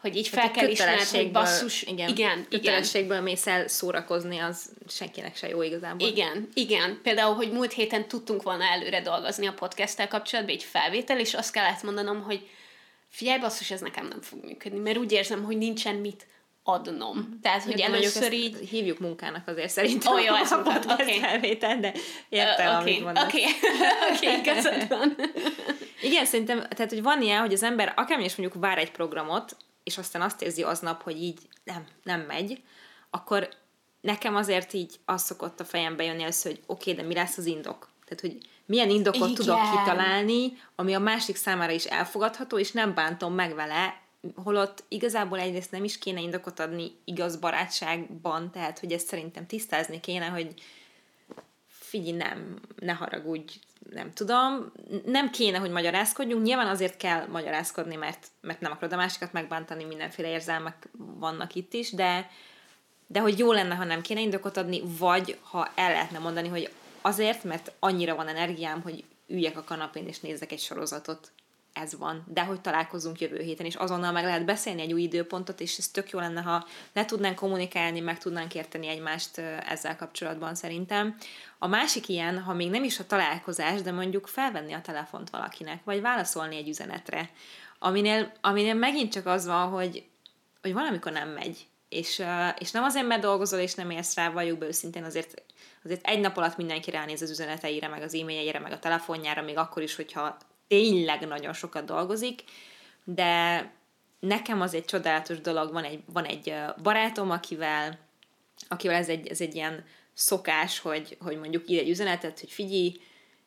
hogy 0.00 0.16
így 0.16 0.28
fel 0.28 0.50
kell 0.50 0.68
ismerned, 0.68 1.06
hogy 1.06 1.30
basszus, 1.30 1.82
igen, 1.82 2.08
igen, 2.08 2.46
kötelességből 2.48 3.20
mész 3.20 3.46
el 3.46 3.68
szórakozni, 3.68 4.38
az 4.38 4.70
senkinek 4.88 5.36
se 5.36 5.48
jó 5.48 5.62
igazából. 5.62 6.08
Igen, 6.08 6.48
igen. 6.54 7.00
Például, 7.02 7.34
hogy 7.34 7.52
múlt 7.52 7.72
héten 7.72 8.08
tudtunk 8.08 8.42
volna 8.42 8.64
előre 8.64 9.00
dolgozni 9.00 9.46
a 9.46 9.52
podcasttel 9.52 10.08
kapcsolatban, 10.08 10.54
egy 10.54 10.64
felvétel, 10.64 11.18
és 11.18 11.34
azt 11.34 11.52
kellett 11.52 11.82
mondanom, 11.82 12.22
hogy 12.22 12.48
figyelj, 13.10 13.40
basszus, 13.40 13.70
ez 13.70 13.80
nekem 13.80 14.06
nem 14.06 14.20
fog 14.20 14.44
működni, 14.44 14.78
mert 14.78 14.98
úgy 14.98 15.12
érzem, 15.12 15.44
hogy 15.44 15.58
nincsen 15.58 15.94
mit 15.94 16.26
adnom. 16.62 17.16
Mhm. 17.16 17.40
Tehát, 17.42 17.62
hogy 17.62 17.78
Értem, 17.78 17.94
először 17.94 18.32
így... 18.32 18.56
Hívjuk 18.56 18.98
munkának 18.98 19.48
azért 19.48 19.70
szerintem. 19.70 20.12
Oh, 20.12 20.24
jó, 20.24 20.34
ez 20.34 20.52
a 20.52 20.62
podcast 20.62 21.00
okay. 21.00 21.56
de 21.56 21.94
értem, 22.28 22.72
uh, 22.72 22.80
okay. 22.80 22.92
amit 22.92 23.04
mondasz. 23.04 23.24
Oké, 23.24 23.44
okay. 24.14 24.38
okay, 24.38 24.86
van. 24.88 25.16
Igen, 26.02 26.24
szerintem, 26.24 26.58
tehát, 26.68 26.90
hogy 26.90 27.02
van 27.02 27.22
ilyen, 27.22 27.40
hogy 27.40 27.52
az 27.52 27.62
ember 27.62 27.92
akármi 27.96 28.24
is 28.24 28.36
mondjuk 28.36 28.62
vár 28.62 28.78
egy 28.78 28.90
programot, 28.90 29.56
és 29.82 29.98
aztán 29.98 30.22
azt 30.22 30.42
érzi 30.42 30.62
aznap, 30.62 31.02
hogy 31.02 31.22
így 31.22 31.38
nem, 31.64 31.84
nem 32.02 32.20
megy, 32.20 32.62
akkor 33.10 33.48
nekem 34.00 34.36
azért 34.36 34.72
így 34.72 34.94
az 35.04 35.22
szokott 35.22 35.60
a 35.60 35.64
fejembe 35.64 36.04
jönni 36.04 36.22
először, 36.22 36.52
hogy 36.52 36.62
oké, 36.66 36.90
okay, 36.90 37.02
de 37.02 37.08
mi 37.08 37.14
lesz 37.14 37.36
az 37.36 37.46
indok? 37.46 37.88
Tehát, 38.04 38.20
hogy 38.20 38.38
milyen 38.70 38.90
indokot 38.90 39.28
Igen. 39.28 39.34
tudok 39.34 39.60
kitalálni, 39.70 40.52
ami 40.74 40.94
a 40.94 40.98
másik 40.98 41.36
számára 41.36 41.72
is 41.72 41.84
elfogadható, 41.84 42.58
és 42.58 42.72
nem 42.72 42.94
bántom 42.94 43.34
meg 43.34 43.54
vele, 43.54 44.02
holott 44.34 44.84
igazából 44.88 45.38
egyrészt 45.38 45.70
nem 45.70 45.84
is 45.84 45.98
kéne 45.98 46.20
indokot 46.20 46.60
adni 46.60 46.92
igaz 47.04 47.36
barátságban, 47.36 48.50
tehát, 48.50 48.78
hogy 48.78 48.92
ezt 48.92 49.06
szerintem 49.06 49.46
tisztázni 49.46 50.00
kéne, 50.00 50.26
hogy 50.26 50.54
figyelj, 51.68 52.16
nem, 52.16 52.58
ne 52.76 52.92
haragudj, 52.92 53.52
nem 53.92 54.12
tudom, 54.12 54.72
nem 55.04 55.30
kéne, 55.30 55.58
hogy 55.58 55.70
magyarázkodjunk, 55.70 56.44
nyilván 56.44 56.68
azért 56.68 56.96
kell 56.96 57.26
magyarázkodni, 57.26 57.96
mert, 57.96 58.26
mert 58.40 58.60
nem 58.60 58.72
akarod 58.72 58.92
a 58.92 58.96
másikat 58.96 59.32
megbántani, 59.32 59.84
mindenféle 59.84 60.28
érzelmek 60.28 60.88
vannak 60.98 61.54
itt 61.54 61.72
is, 61.72 61.90
de, 61.90 62.30
de 63.06 63.20
hogy 63.20 63.38
jó 63.38 63.52
lenne, 63.52 63.74
ha 63.74 63.84
nem 63.84 64.00
kéne 64.00 64.20
indokot 64.20 64.56
adni, 64.56 64.82
vagy 64.98 65.38
ha 65.42 65.68
el 65.74 65.92
lehetne 65.92 66.18
mondani, 66.18 66.48
hogy 66.48 66.70
azért, 67.00 67.44
mert 67.44 67.72
annyira 67.78 68.14
van 68.14 68.28
energiám, 68.28 68.82
hogy 68.82 69.04
üljek 69.26 69.56
a 69.56 69.64
kanapén 69.64 70.06
és 70.06 70.20
nézzek 70.20 70.52
egy 70.52 70.60
sorozatot, 70.60 71.32
ez 71.72 71.98
van, 71.98 72.24
de 72.26 72.44
hogy 72.44 72.60
találkozunk 72.60 73.20
jövő 73.20 73.40
héten, 73.40 73.66
és 73.66 73.74
azonnal 73.74 74.12
meg 74.12 74.24
lehet 74.24 74.44
beszélni 74.44 74.80
egy 74.80 74.92
új 74.92 75.02
időpontot, 75.02 75.60
és 75.60 75.78
ez 75.78 75.88
tök 75.88 76.10
jó 76.10 76.18
lenne, 76.18 76.40
ha 76.40 76.66
le 76.92 77.04
tudnánk 77.04 77.36
kommunikálni, 77.36 78.00
meg 78.00 78.18
tudnánk 78.18 78.54
érteni 78.54 78.86
egymást 78.86 79.38
ezzel 79.68 79.96
kapcsolatban 79.96 80.54
szerintem. 80.54 81.16
A 81.58 81.66
másik 81.66 82.08
ilyen, 82.08 82.38
ha 82.42 82.54
még 82.54 82.70
nem 82.70 82.84
is 82.84 82.98
a 82.98 83.06
találkozás, 83.06 83.82
de 83.82 83.92
mondjuk 83.92 84.26
felvenni 84.26 84.72
a 84.72 84.80
telefont 84.80 85.30
valakinek, 85.30 85.84
vagy 85.84 86.00
válaszolni 86.00 86.56
egy 86.56 86.68
üzenetre, 86.68 87.30
aminél, 87.78 88.32
aminél 88.40 88.74
megint 88.74 89.12
csak 89.12 89.26
az 89.26 89.46
van, 89.46 89.68
hogy, 89.68 90.04
hogy 90.62 90.72
valamikor 90.72 91.12
nem 91.12 91.28
megy, 91.28 91.66
és, 91.88 92.22
és 92.58 92.70
nem 92.70 92.84
azért, 92.84 93.06
mert 93.06 93.20
dolgozol, 93.20 93.58
és 93.60 93.74
nem 93.74 93.90
érsz 93.90 94.14
rá, 94.14 94.30
valljuk 94.30 94.58
be 94.58 94.66
őszintén, 94.66 95.04
azért, 95.04 95.42
azért 95.84 96.06
egy 96.06 96.20
nap 96.20 96.36
alatt 96.36 96.56
mindenki 96.56 96.90
ránéz 96.90 97.22
az 97.22 97.30
üzeneteire, 97.30 97.88
meg 97.88 98.02
az 98.02 98.14
e-mailjeire, 98.14 98.58
meg 98.58 98.72
a 98.72 98.78
telefonjára, 98.78 99.42
még 99.42 99.56
akkor 99.56 99.82
is, 99.82 99.94
hogyha 99.94 100.36
tényleg 100.68 101.26
nagyon 101.26 101.52
sokat 101.52 101.84
dolgozik, 101.84 102.42
de 103.04 103.64
nekem 104.20 104.60
az 104.60 104.74
egy 104.74 104.84
csodálatos 104.84 105.40
dolog, 105.40 105.72
van 105.72 105.84
egy, 105.84 106.02
van 106.06 106.24
egy 106.24 106.54
barátom, 106.82 107.30
akivel, 107.30 107.98
akivel 108.68 108.96
ez 108.96 109.08
egy, 109.08 109.26
ez 109.26 109.40
egy 109.40 109.54
ilyen 109.54 109.84
szokás, 110.14 110.78
hogy, 110.78 111.16
hogy 111.20 111.38
mondjuk 111.38 111.68
ír 111.68 111.78
egy 111.78 111.88
üzenetet, 111.88 112.40
hogy 112.40 112.50
figyelj, 112.50 113.00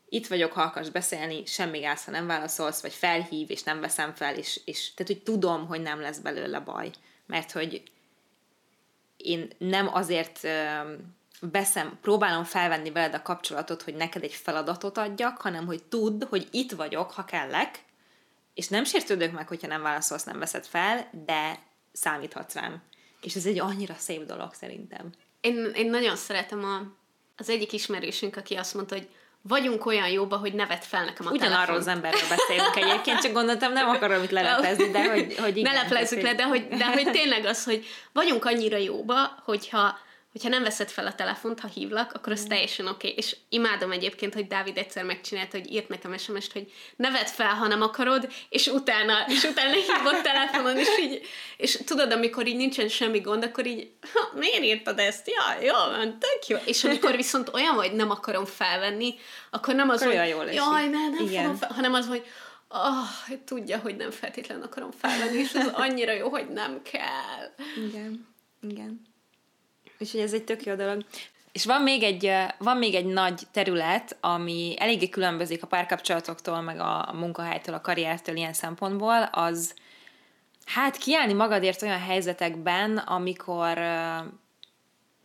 itt 0.09 0.27
vagyok, 0.27 0.51
ha 0.51 0.61
akarsz 0.61 0.89
beszélni, 0.89 1.45
semmi 1.45 1.79
gáz, 1.79 2.05
ha 2.05 2.11
nem 2.11 2.27
válaszolsz, 2.27 2.81
vagy 2.81 2.93
felhív, 2.93 3.51
és 3.51 3.63
nem 3.63 3.79
veszem 3.79 4.13
fel, 4.13 4.35
és, 4.35 4.61
és 4.65 4.93
tehát, 4.93 5.11
hogy 5.13 5.23
tudom, 5.23 5.67
hogy 5.67 5.81
nem 5.81 6.01
lesz 6.01 6.17
belőle 6.17 6.59
baj. 6.59 6.91
Mert 7.25 7.51
hogy 7.51 7.83
én 9.17 9.47
nem 9.57 9.93
azért 9.93 10.39
veszem, 11.51 11.97
próbálom 12.01 12.43
felvenni 12.43 12.91
veled 12.91 13.13
a 13.13 13.21
kapcsolatot, 13.21 13.81
hogy 13.81 13.95
neked 13.95 14.23
egy 14.23 14.33
feladatot 14.33 14.97
adjak, 14.97 15.41
hanem 15.41 15.65
hogy 15.65 15.83
tudd, 15.83 16.23
hogy 16.29 16.47
itt 16.51 16.71
vagyok, 16.71 17.11
ha 17.11 17.25
kellek, 17.25 17.83
és 18.53 18.67
nem 18.67 18.83
sértődök 18.83 19.31
meg, 19.31 19.47
hogyha 19.47 19.67
nem 19.67 19.81
válaszolsz, 19.81 20.23
nem 20.23 20.39
veszed 20.39 20.65
fel, 20.65 21.09
de 21.25 21.59
számíthatsz 21.91 22.53
rám. 22.53 22.81
És 23.21 23.35
ez 23.35 23.45
egy 23.45 23.59
annyira 23.59 23.95
szép 23.97 24.25
dolog 24.25 24.53
szerintem. 24.53 25.09
Én, 25.41 25.71
én 25.75 25.89
nagyon 25.89 26.15
szeretem 26.15 26.63
a, 26.63 26.81
az 27.37 27.49
egyik 27.49 27.73
ismerősünk, 27.73 28.35
aki 28.35 28.55
azt 28.55 28.73
mondta, 28.73 28.95
hogy 28.95 29.09
vagyunk 29.41 29.85
olyan 29.85 30.09
jóba, 30.09 30.37
hogy 30.37 30.53
nevet 30.53 30.85
fel 30.85 31.05
nekem 31.05 31.27
a 31.27 31.31
Ugyanarról 31.31 31.75
az 31.75 31.87
emberről 31.87 32.29
beszélünk 32.29 32.75
egyébként, 32.75 33.19
csak 33.19 33.33
gondoltam, 33.33 33.71
nem 33.73 33.89
akarom 33.89 34.23
itt 34.23 34.29
lelepezni, 34.29 34.89
de 34.89 35.09
hogy, 35.09 35.37
hogy 35.37 35.57
igen. 35.57 35.73
Ne 35.73 35.81
leplezzük 35.81 36.21
le, 36.21 36.33
de 36.33 36.43
hogy, 36.43 36.67
de 36.67 36.85
hogy 36.85 37.11
tényleg 37.11 37.45
az, 37.45 37.63
hogy 37.63 37.85
vagyunk 38.13 38.45
annyira 38.45 38.77
jóba, 38.77 39.41
hogyha 39.43 39.97
hogyha 40.33 40.49
nem 40.49 40.63
veszed 40.63 40.89
fel 40.89 41.07
a 41.07 41.15
telefont, 41.15 41.59
ha 41.59 41.67
hívlak, 41.67 42.11
akkor 42.13 42.31
az 42.31 42.43
mm. 42.43 42.47
teljesen 42.47 42.87
oké. 42.87 43.07
Okay. 43.07 43.17
És 43.17 43.35
imádom 43.49 43.91
egyébként, 43.91 44.33
hogy 44.33 44.47
Dávid 44.47 44.77
egyszer 44.77 45.03
megcsinálta, 45.03 45.57
hogy 45.57 45.71
írt 45.71 45.87
nekem 45.87 46.17
sms 46.17 46.47
hogy 46.53 46.71
ne 46.95 47.11
vedd 47.11 47.25
fel, 47.25 47.53
ha 47.53 47.67
nem 47.67 47.81
akarod, 47.81 48.33
és 48.49 48.67
utána, 48.67 49.13
és 49.27 49.43
utána 49.43 49.71
hívott 49.71 50.21
telefonon, 50.21 50.77
és 50.77 50.87
így, 50.99 51.21
és 51.57 51.79
tudod, 51.85 52.11
amikor 52.11 52.47
így 52.47 52.55
nincsen 52.55 52.87
semmi 52.87 53.19
gond, 53.19 53.43
akkor 53.43 53.65
így, 53.65 53.91
ha, 54.13 54.37
miért 54.37 54.63
írtad 54.63 54.99
ezt? 54.99 55.27
Ja, 55.29 55.61
jó, 55.61 56.03
tök 56.03 56.47
jó. 56.47 56.57
És 56.65 56.83
amikor 56.83 57.15
viszont 57.15 57.49
olyan 57.53 57.75
vagy, 57.75 57.93
nem 57.93 58.09
akarom 58.09 58.45
felvenni, 58.45 59.15
akkor 59.49 59.75
nem 59.75 59.89
az, 59.89 60.01
akkor 60.01 60.15
hogy 60.15 60.29
jól 60.29 60.45
jaj, 60.45 60.87
ne, 60.87 61.09
nem 61.09 61.25
Igen. 61.25 61.41
fogom 61.41 61.57
fel, 61.57 61.71
hanem 61.71 61.93
az, 61.93 62.07
hogy 62.07 62.25
oh, 62.69 63.37
tudja, 63.45 63.79
hogy 63.79 63.95
nem 63.95 64.11
feltétlenül 64.11 64.63
akarom 64.63 64.91
felvenni, 64.91 65.37
és 65.37 65.53
az 65.53 65.69
annyira 65.73 66.11
jó, 66.11 66.29
hogy 66.29 66.47
nem 66.47 66.81
kell. 66.81 67.53
Igen. 67.87 68.27
Igen. 68.61 69.11
Úgyhogy 70.03 70.21
ez 70.21 70.33
egy 70.33 70.43
tök 70.43 70.65
jó 70.65 70.75
dolog. 70.75 71.05
És 71.51 71.65
van 71.65 71.81
még, 71.81 72.03
egy, 72.03 72.31
van 72.57 72.77
még 72.77 72.95
egy 72.95 73.05
nagy 73.05 73.41
terület, 73.51 74.17
ami 74.21 74.75
eléggé 74.77 75.09
különbözik 75.09 75.63
a 75.63 75.67
párkapcsolatoktól, 75.67 76.61
meg 76.61 76.79
a, 76.79 77.09
munkahelytől, 77.13 77.75
a 77.75 77.81
karriertől 77.81 78.35
ilyen 78.35 78.53
szempontból, 78.53 79.29
az 79.31 79.73
hát 80.65 80.97
kiállni 80.97 81.33
magadért 81.33 81.81
olyan 81.81 81.99
helyzetekben, 81.99 82.97
amikor 82.97 83.77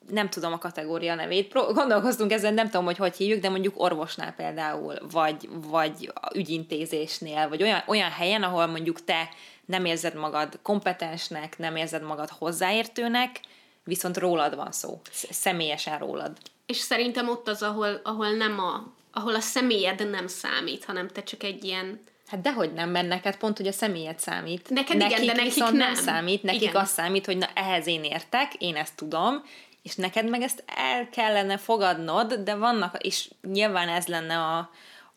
nem 0.09 0.29
tudom 0.31 0.53
a 0.53 0.59
kategória 0.59 1.15
nevét, 1.15 1.53
gondolkoztunk 1.53 2.33
ezen, 2.33 2.55
nem 2.55 2.71
tudom, 2.71 2.85
hogy 2.85 2.97
hogy 2.97 3.17
hívjuk, 3.17 3.41
de 3.41 3.49
mondjuk 3.49 3.81
orvosnál 3.81 4.33
például, 4.33 4.95
vagy, 5.11 5.49
vagy 5.51 6.13
ügyintézésnél, 6.35 7.49
vagy 7.49 7.63
olyan, 7.63 7.83
olyan 7.87 8.11
helyen, 8.11 8.43
ahol 8.43 8.67
mondjuk 8.67 9.05
te 9.05 9.29
nem 9.65 9.85
érzed 9.85 10.15
magad 10.15 10.59
kompetensnek, 10.63 11.59
nem 11.59 11.77
érzed 11.77 12.03
magad 12.03 12.29
hozzáértőnek, 12.29 13.41
viszont 13.89 14.17
rólad 14.17 14.55
van 14.55 14.73
szó, 14.73 15.01
személyesen 15.31 15.99
rólad. 15.99 16.37
És 16.67 16.77
szerintem 16.77 17.29
ott 17.29 17.49
az, 17.49 17.63
ahol, 17.63 18.01
ahol 18.05 18.31
nem 18.31 18.59
a, 18.59 18.93
ahol 19.13 19.35
a 19.35 19.41
személyed 19.41 20.11
nem 20.11 20.27
számít, 20.27 20.85
hanem 20.85 21.09
te 21.09 21.23
csak 21.23 21.43
egy 21.43 21.65
ilyen 21.65 22.01
Hát 22.27 22.41
dehogy 22.41 22.73
nem, 22.73 22.91
mert 22.91 23.09
neked 23.09 23.37
pont, 23.37 23.57
hogy 23.57 23.67
a 23.67 23.73
személyed 23.73 24.19
számít. 24.19 24.71
Neked 24.71 24.97
nekik 24.97 25.17
igen, 25.17 25.27
de 25.27 25.33
nekik 25.33 25.55
viszont 25.55 25.77
nem. 25.77 25.93
nem 25.93 25.95
számít, 25.95 26.43
nekik 26.43 26.63
igen. 26.63 26.77
az 26.77 26.89
számít, 26.89 27.27
hogy 27.27 27.37
na 27.37 27.49
ehhez 27.55 27.87
én 27.87 28.05
értek, 28.05 28.55
én 28.55 28.77
ezt 28.77 28.97
tudom, 28.97 29.43
és 29.83 29.95
neked 29.95 30.29
meg 30.29 30.43
ezt 30.43 30.65
el 30.67 31.09
kellene 31.09 31.57
fogadnod, 31.57 32.35
de 32.35 32.55
vannak, 32.55 32.97
és 32.99 33.31
nyilván 33.43 33.89
ez 33.89 34.07
lenne 34.07 34.39
a, 34.39 34.71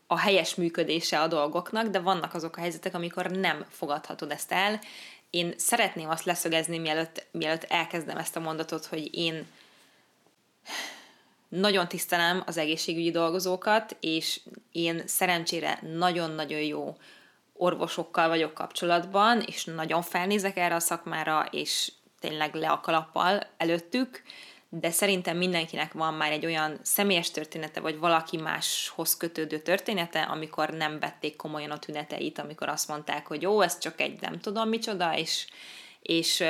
a 0.08 0.20
helyes 0.20 0.56
működése 0.56 1.20
a 1.20 1.28
dolgoknak, 1.28 1.88
de 1.88 2.00
vannak 2.00 2.34
azok 2.34 2.58
a 2.58 2.60
helyzetek, 2.60 2.94
amikor 2.94 3.26
nem 3.26 3.66
fogadhatod 3.70 4.32
ezt 4.32 4.52
el, 4.52 4.80
én 5.32 5.54
szeretném 5.58 6.10
azt 6.10 6.24
leszögezni, 6.26 6.78
mielőtt, 6.78 7.28
mielőtt 7.32 7.64
elkezdem 7.64 8.18
ezt 8.18 8.36
a 8.36 8.40
mondatot, 8.40 8.86
hogy 8.86 9.16
én 9.16 9.48
nagyon 11.48 11.88
tisztelem 11.88 12.44
az 12.46 12.58
egészségügyi 12.58 13.12
dolgozókat, 13.12 13.98
és 14.00 14.40
én 14.72 15.04
szerencsére 15.06 15.80
nagyon-nagyon 15.82 16.60
jó 16.60 16.98
orvosokkal 17.54 18.28
vagyok 18.28 18.54
kapcsolatban, 18.54 19.42
és 19.42 19.66
nagyon 19.66 20.02
felnézek 20.02 20.58
erre 20.58 20.76
a 20.76 20.80
szakmára, 20.80 21.48
és 21.52 21.92
tényleg 22.20 22.56
le 22.56 22.70
a 22.70 22.80
kalappal 22.80 23.48
előttük, 23.58 24.24
de 24.74 24.92
szerintem 24.92 25.38
mindenkinek 25.38 25.94
van 25.94 26.14
már 26.14 26.32
egy 26.32 26.46
olyan 26.46 26.80
személyes 26.82 27.32
története, 27.32 27.80
vagy 27.80 27.98
valaki 27.98 28.38
máshoz 28.38 29.18
kötődő 29.18 29.60
története, 29.60 30.22
amikor 30.22 30.70
nem 30.70 31.00
vették 31.00 31.36
komolyan 31.36 31.72
a 31.72 31.80
tüneteit, 31.80 32.40
amikor 32.40 32.70
azt 32.70 32.88
mondták, 32.88 33.28
hogy 33.28 33.42
jó, 33.42 33.62
ez 33.62 33.78
csak 33.78 34.02
egy 34.02 34.22
nem 34.22 34.40
tudom 34.40 34.70
micsoda, 34.70 35.18
és, 35.18 35.48
és, 36.02 36.44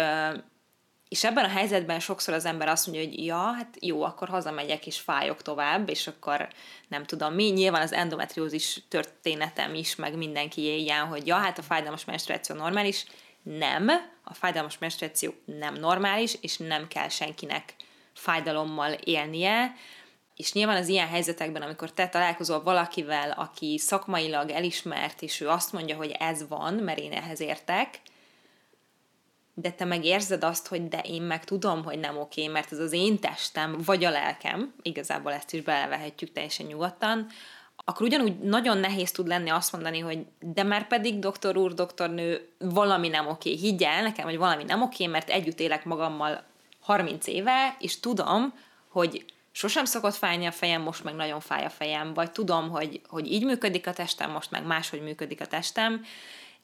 és 1.07 1.23
ebben 1.23 1.45
a 1.45 1.47
helyzetben 1.47 1.99
sokszor 1.99 2.33
az 2.33 2.45
ember 2.45 2.67
azt 2.67 2.87
mondja, 2.87 3.05
hogy 3.05 3.25
ja, 3.25 3.37
hát 3.37 3.77
jó, 3.79 4.03
akkor 4.03 4.27
hazamegyek 4.27 4.87
és 4.87 4.99
fájok 4.99 5.41
tovább, 5.41 5.89
és 5.89 6.07
akkor 6.07 6.47
nem 6.87 7.03
tudom 7.03 7.33
mi. 7.33 7.49
Nyilván 7.49 7.81
az 7.81 7.93
endometriózis 7.93 8.79
történetem 8.87 9.73
is, 9.73 9.95
meg 9.95 10.17
mindenki 10.17 10.79
ilyen, 10.79 11.05
hogy 11.05 11.27
ja, 11.27 11.35
hát 11.35 11.57
a 11.57 11.61
fájdalmas 11.61 12.05
menstruáció 12.05 12.55
normális. 12.55 13.05
Nem, 13.43 13.87
a 14.23 14.33
fájdalmas 14.33 14.77
menstruáció 14.77 15.33
nem 15.45 15.73
normális, 15.73 16.37
és 16.41 16.57
nem 16.57 16.87
kell 16.87 17.09
senkinek 17.09 17.75
fájdalommal 18.13 18.91
élnie, 18.91 19.73
és 20.35 20.53
nyilván 20.53 20.77
az 20.77 20.87
ilyen 20.87 21.07
helyzetekben, 21.07 21.61
amikor 21.61 21.91
te 21.91 22.07
találkozol 22.07 22.63
valakivel, 22.63 23.31
aki 23.31 23.77
szakmailag 23.77 24.49
elismert, 24.49 25.21
és 25.21 25.41
ő 25.41 25.49
azt 25.49 25.73
mondja, 25.73 25.95
hogy 25.95 26.15
ez 26.19 26.47
van, 26.47 26.73
mert 26.73 26.99
én 26.99 27.11
ehhez 27.11 27.39
értek, 27.39 27.99
de 29.53 29.71
te 29.71 29.85
meg 29.85 30.05
érzed 30.05 30.43
azt, 30.43 30.67
hogy 30.67 30.87
de 30.87 30.99
én 30.99 31.21
meg 31.21 31.43
tudom, 31.43 31.83
hogy 31.83 31.99
nem 31.99 32.17
oké, 32.17 32.47
mert 32.47 32.71
ez 32.71 32.79
az 32.79 32.91
én 32.91 33.19
testem, 33.19 33.77
vagy 33.85 34.03
a 34.03 34.09
lelkem, 34.09 34.73
igazából 34.81 35.31
ezt 35.33 35.53
is 35.53 35.61
belevehetjük 35.61 36.31
teljesen 36.31 36.65
nyugodtan, 36.65 37.27
akkor 37.85 38.05
ugyanúgy 38.05 38.39
nagyon 38.39 38.77
nehéz 38.77 39.11
tud 39.11 39.27
lenni 39.27 39.49
azt 39.49 39.71
mondani, 39.71 39.99
hogy 39.99 40.25
de 40.39 40.63
már 40.63 40.87
pedig 40.87 41.19
doktor 41.19 41.57
úr, 41.57 41.73
doktornő, 41.73 42.49
valami 42.59 43.07
nem 43.07 43.27
oké, 43.27 43.55
higgye 43.55 43.87
el 43.87 44.01
nekem, 44.01 44.25
hogy 44.25 44.37
valami 44.37 44.63
nem 44.63 44.81
oké, 44.81 45.07
mert 45.07 45.29
együtt 45.29 45.59
élek 45.59 45.85
magammal 45.85 46.43
30 46.81 47.27
éve, 47.27 47.75
és 47.79 47.99
tudom, 47.99 48.53
hogy 48.87 49.25
sosem 49.51 49.85
szokott 49.85 50.15
fájni 50.15 50.45
a 50.45 50.51
fejem, 50.51 50.81
most 50.81 51.03
meg 51.03 51.13
nagyon 51.13 51.39
fáj 51.39 51.65
a 51.65 51.69
fejem, 51.69 52.13
vagy 52.13 52.31
tudom, 52.31 52.69
hogy, 52.69 53.01
hogy 53.07 53.31
így 53.31 53.45
működik 53.45 53.87
a 53.87 53.93
testem, 53.93 54.31
most 54.31 54.51
meg 54.51 54.65
máshogy 54.65 55.01
működik 55.01 55.41
a 55.41 55.47
testem, 55.47 56.05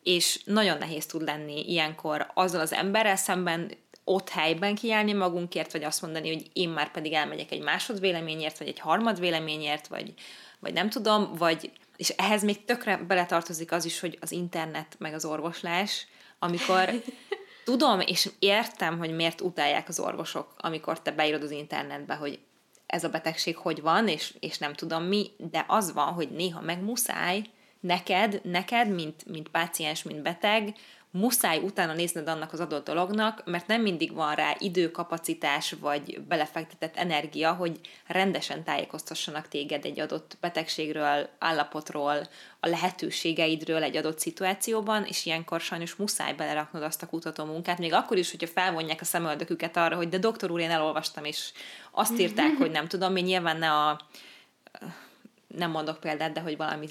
és 0.03 0.41
nagyon 0.45 0.77
nehéz 0.77 1.05
tud 1.05 1.21
lenni 1.21 1.71
ilyenkor 1.71 2.31
azzal 2.33 2.61
az 2.61 2.73
emberrel 2.73 3.15
szemben 3.15 3.71
ott 4.03 4.29
helyben 4.29 4.75
kiállni 4.75 5.13
magunkért, 5.13 5.71
vagy 5.71 5.83
azt 5.83 6.01
mondani, 6.01 6.33
hogy 6.33 6.49
én 6.53 6.69
már 6.69 6.91
pedig 6.91 7.13
elmegyek 7.13 7.51
egy 7.51 7.61
másod 7.61 7.99
véleményért, 7.99 8.57
vagy 8.57 8.67
egy 8.67 8.79
harmad 8.79 9.19
véleményért, 9.19 9.87
vagy, 9.87 10.13
vagy 10.59 10.73
nem 10.73 10.89
tudom, 10.89 11.33
vagy, 11.33 11.71
és 11.97 12.09
ehhez 12.09 12.43
még 12.43 12.65
tökre 12.65 12.97
beletartozik 12.97 13.71
az 13.71 13.85
is, 13.85 13.99
hogy 13.99 14.17
az 14.21 14.31
internet, 14.31 14.95
meg 14.99 15.13
az 15.13 15.25
orvoslás, 15.25 16.07
amikor 16.39 16.89
tudom 17.67 17.99
és 17.99 18.29
értem, 18.39 18.97
hogy 18.97 19.15
miért 19.15 19.41
utálják 19.41 19.87
az 19.87 19.99
orvosok, 19.99 20.53
amikor 20.57 21.01
te 21.01 21.11
beírod 21.11 21.43
az 21.43 21.51
internetbe, 21.51 22.15
hogy 22.15 22.39
ez 22.85 23.03
a 23.03 23.09
betegség 23.09 23.57
hogy 23.57 23.81
van, 23.81 24.07
és, 24.07 24.33
és 24.39 24.57
nem 24.57 24.73
tudom 24.73 25.03
mi, 25.03 25.31
de 25.37 25.65
az 25.67 25.93
van, 25.93 26.13
hogy 26.13 26.29
néha 26.29 26.61
meg 26.61 26.81
muszáj 26.81 27.41
neked, 27.79 28.41
neked, 28.43 28.89
mint, 28.89 29.25
mint 29.25 29.49
páciens, 29.49 30.03
mint 30.03 30.21
beteg, 30.21 30.75
muszáj 31.11 31.57
utána 31.57 31.93
nézned 31.93 32.27
annak 32.27 32.53
az 32.53 32.59
adott 32.59 32.85
dolognak, 32.85 33.41
mert 33.45 33.67
nem 33.67 33.81
mindig 33.81 34.13
van 34.13 34.35
rá 34.35 34.55
időkapacitás 34.59 35.75
vagy 35.79 36.21
belefektetett 36.27 36.95
energia, 36.95 37.53
hogy 37.53 37.79
rendesen 38.07 38.63
tájékoztassanak 38.63 39.47
téged 39.47 39.85
egy 39.85 39.99
adott 39.99 40.37
betegségről, 40.41 41.29
állapotról, 41.39 42.27
a 42.59 42.67
lehetőségeidről 42.67 43.83
egy 43.83 43.97
adott 43.97 44.19
szituációban, 44.19 45.03
és 45.03 45.25
ilyenkor 45.25 45.61
sajnos 45.61 45.95
muszáj 45.95 46.33
beleraknod 46.33 46.83
azt 46.83 47.03
a 47.03 47.07
kutató 47.07 47.45
munkát, 47.45 47.77
még 47.77 47.93
akkor 47.93 48.17
is, 48.17 48.31
hogyha 48.31 48.47
felvonják 48.47 49.01
a 49.01 49.05
szemöldöküket 49.05 49.77
arra, 49.77 49.95
hogy 49.95 50.09
de 50.09 50.17
doktor 50.17 50.51
úr, 50.51 50.59
én 50.59 50.71
elolvastam, 50.71 51.23
és 51.23 51.51
azt 51.91 52.19
írták, 52.19 52.57
hogy 52.57 52.71
nem 52.71 52.87
tudom, 52.87 53.11
mi 53.11 53.21
nyilván 53.21 53.57
ne 53.57 53.71
a 53.71 53.99
nem 55.47 55.71
mondok 55.71 55.99
példát, 55.99 56.31
de 56.31 56.39
hogy 56.39 56.57
valami 56.57 56.87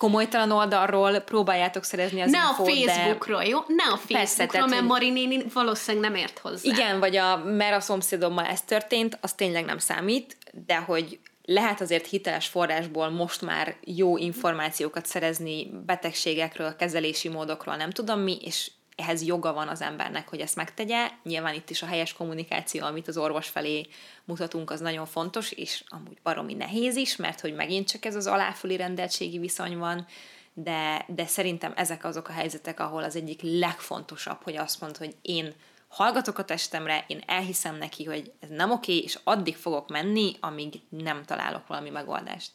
komolytalan 0.00 0.50
oldalról 0.50 1.18
próbáljátok 1.18 1.84
szerezni 1.84 2.20
az 2.20 2.30
Ne 2.30 2.38
infót, 2.38 2.68
a 2.68 2.70
Facebookról, 2.70 3.38
de... 3.38 3.48
jó? 3.48 3.58
Ne 3.66 3.84
a 3.84 3.96
Facebookról, 3.96 4.18
Persze, 4.18 4.46
tehát, 4.46 4.68
mert 4.68 4.82
Mari 4.82 5.10
néni 5.10 5.44
valószínűleg 5.52 6.10
nem 6.10 6.20
ért 6.20 6.38
hozzá. 6.38 6.70
Igen, 6.70 6.98
vagy 7.00 7.16
a 7.16 7.36
mert 7.36 7.76
a 7.76 7.80
szomszédommal 7.80 8.44
ez 8.44 8.62
történt, 8.62 9.18
az 9.20 9.32
tényleg 9.32 9.64
nem 9.64 9.78
számít, 9.78 10.36
de 10.66 10.76
hogy 10.76 11.18
lehet 11.44 11.80
azért 11.80 12.06
hiteles 12.06 12.46
forrásból 12.46 13.10
most 13.10 13.42
már 13.42 13.76
jó 13.84 14.16
információkat 14.16 15.06
szerezni 15.06 15.70
betegségekről, 15.86 16.76
kezelési 16.76 17.28
módokról, 17.28 17.76
nem 17.76 17.90
tudom 17.90 18.20
mi, 18.20 18.38
és 18.42 18.70
ehhez 19.00 19.22
joga 19.22 19.52
van 19.52 19.68
az 19.68 19.80
embernek, 19.80 20.28
hogy 20.28 20.40
ezt 20.40 20.56
megtegye. 20.56 21.10
Nyilván 21.22 21.54
itt 21.54 21.70
is 21.70 21.82
a 21.82 21.86
helyes 21.86 22.12
kommunikáció, 22.12 22.84
amit 22.84 23.08
az 23.08 23.16
orvos 23.16 23.48
felé 23.48 23.86
mutatunk, 24.24 24.70
az 24.70 24.80
nagyon 24.80 25.06
fontos, 25.06 25.52
és 25.52 25.84
amúgy 25.88 26.18
baromi 26.22 26.54
nehéz 26.54 26.96
is, 26.96 27.16
mert 27.16 27.40
hogy 27.40 27.54
megint 27.54 27.88
csak 27.88 28.04
ez 28.04 28.14
az 28.14 28.26
aláföli 28.26 28.76
rendeltségi 28.76 29.38
viszony 29.38 29.78
van, 29.78 30.06
de, 30.54 31.04
de 31.08 31.26
szerintem 31.26 31.72
ezek 31.76 32.04
azok 32.04 32.28
a 32.28 32.32
helyzetek, 32.32 32.80
ahol 32.80 33.02
az 33.02 33.16
egyik 33.16 33.40
legfontosabb, 33.42 34.42
hogy 34.42 34.56
azt 34.56 34.80
mond, 34.80 34.96
hogy 34.96 35.16
én 35.22 35.54
hallgatok 35.88 36.38
a 36.38 36.44
testemre, 36.44 37.04
én 37.06 37.22
elhiszem 37.26 37.76
neki, 37.76 38.04
hogy 38.04 38.32
ez 38.40 38.48
nem 38.48 38.70
oké, 38.70 38.98
és 38.98 39.18
addig 39.24 39.56
fogok 39.56 39.88
menni, 39.88 40.36
amíg 40.40 40.74
nem 40.88 41.24
találok 41.24 41.66
valami 41.66 41.90
megoldást. 41.90 42.50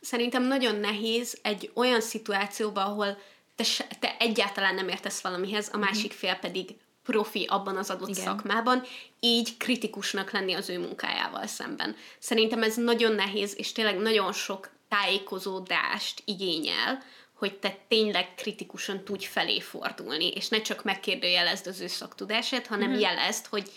Szerintem 0.00 0.42
nagyon 0.42 0.74
nehéz 0.74 1.38
egy 1.42 1.70
olyan 1.74 2.00
szituációban, 2.00 2.84
ahol 2.84 3.18
te, 3.56 3.64
te 4.00 4.16
egyáltalán 4.18 4.74
nem 4.74 4.88
értesz 4.88 5.20
valamihez, 5.20 5.70
a 5.72 5.76
másik 5.76 6.12
fél 6.12 6.34
pedig 6.34 6.76
profi 7.02 7.46
abban 7.48 7.76
az 7.76 7.90
adott 7.90 8.08
Igen. 8.08 8.24
szakmában, 8.24 8.82
így 9.20 9.56
kritikusnak 9.56 10.30
lenni 10.30 10.52
az 10.52 10.68
ő 10.68 10.78
munkájával 10.78 11.46
szemben. 11.46 11.96
Szerintem 12.18 12.62
ez 12.62 12.76
nagyon 12.76 13.12
nehéz, 13.12 13.54
és 13.58 13.72
tényleg 13.72 13.98
nagyon 13.98 14.32
sok 14.32 14.70
tájékozódást 14.88 16.22
igényel, 16.24 17.02
hogy 17.34 17.54
te 17.58 17.78
tényleg 17.88 18.34
kritikusan 18.34 19.04
tudj 19.04 19.24
felé 19.24 19.60
fordulni, 19.60 20.28
és 20.28 20.48
ne 20.48 20.62
csak 20.62 20.84
megkérdőjelezd 20.84 21.66
az 21.66 21.80
ő 21.80 21.86
szaktudását, 21.86 22.66
hanem 22.66 22.90
mm. 22.90 22.98
jelezd, 22.98 23.46
hogy 23.46 23.70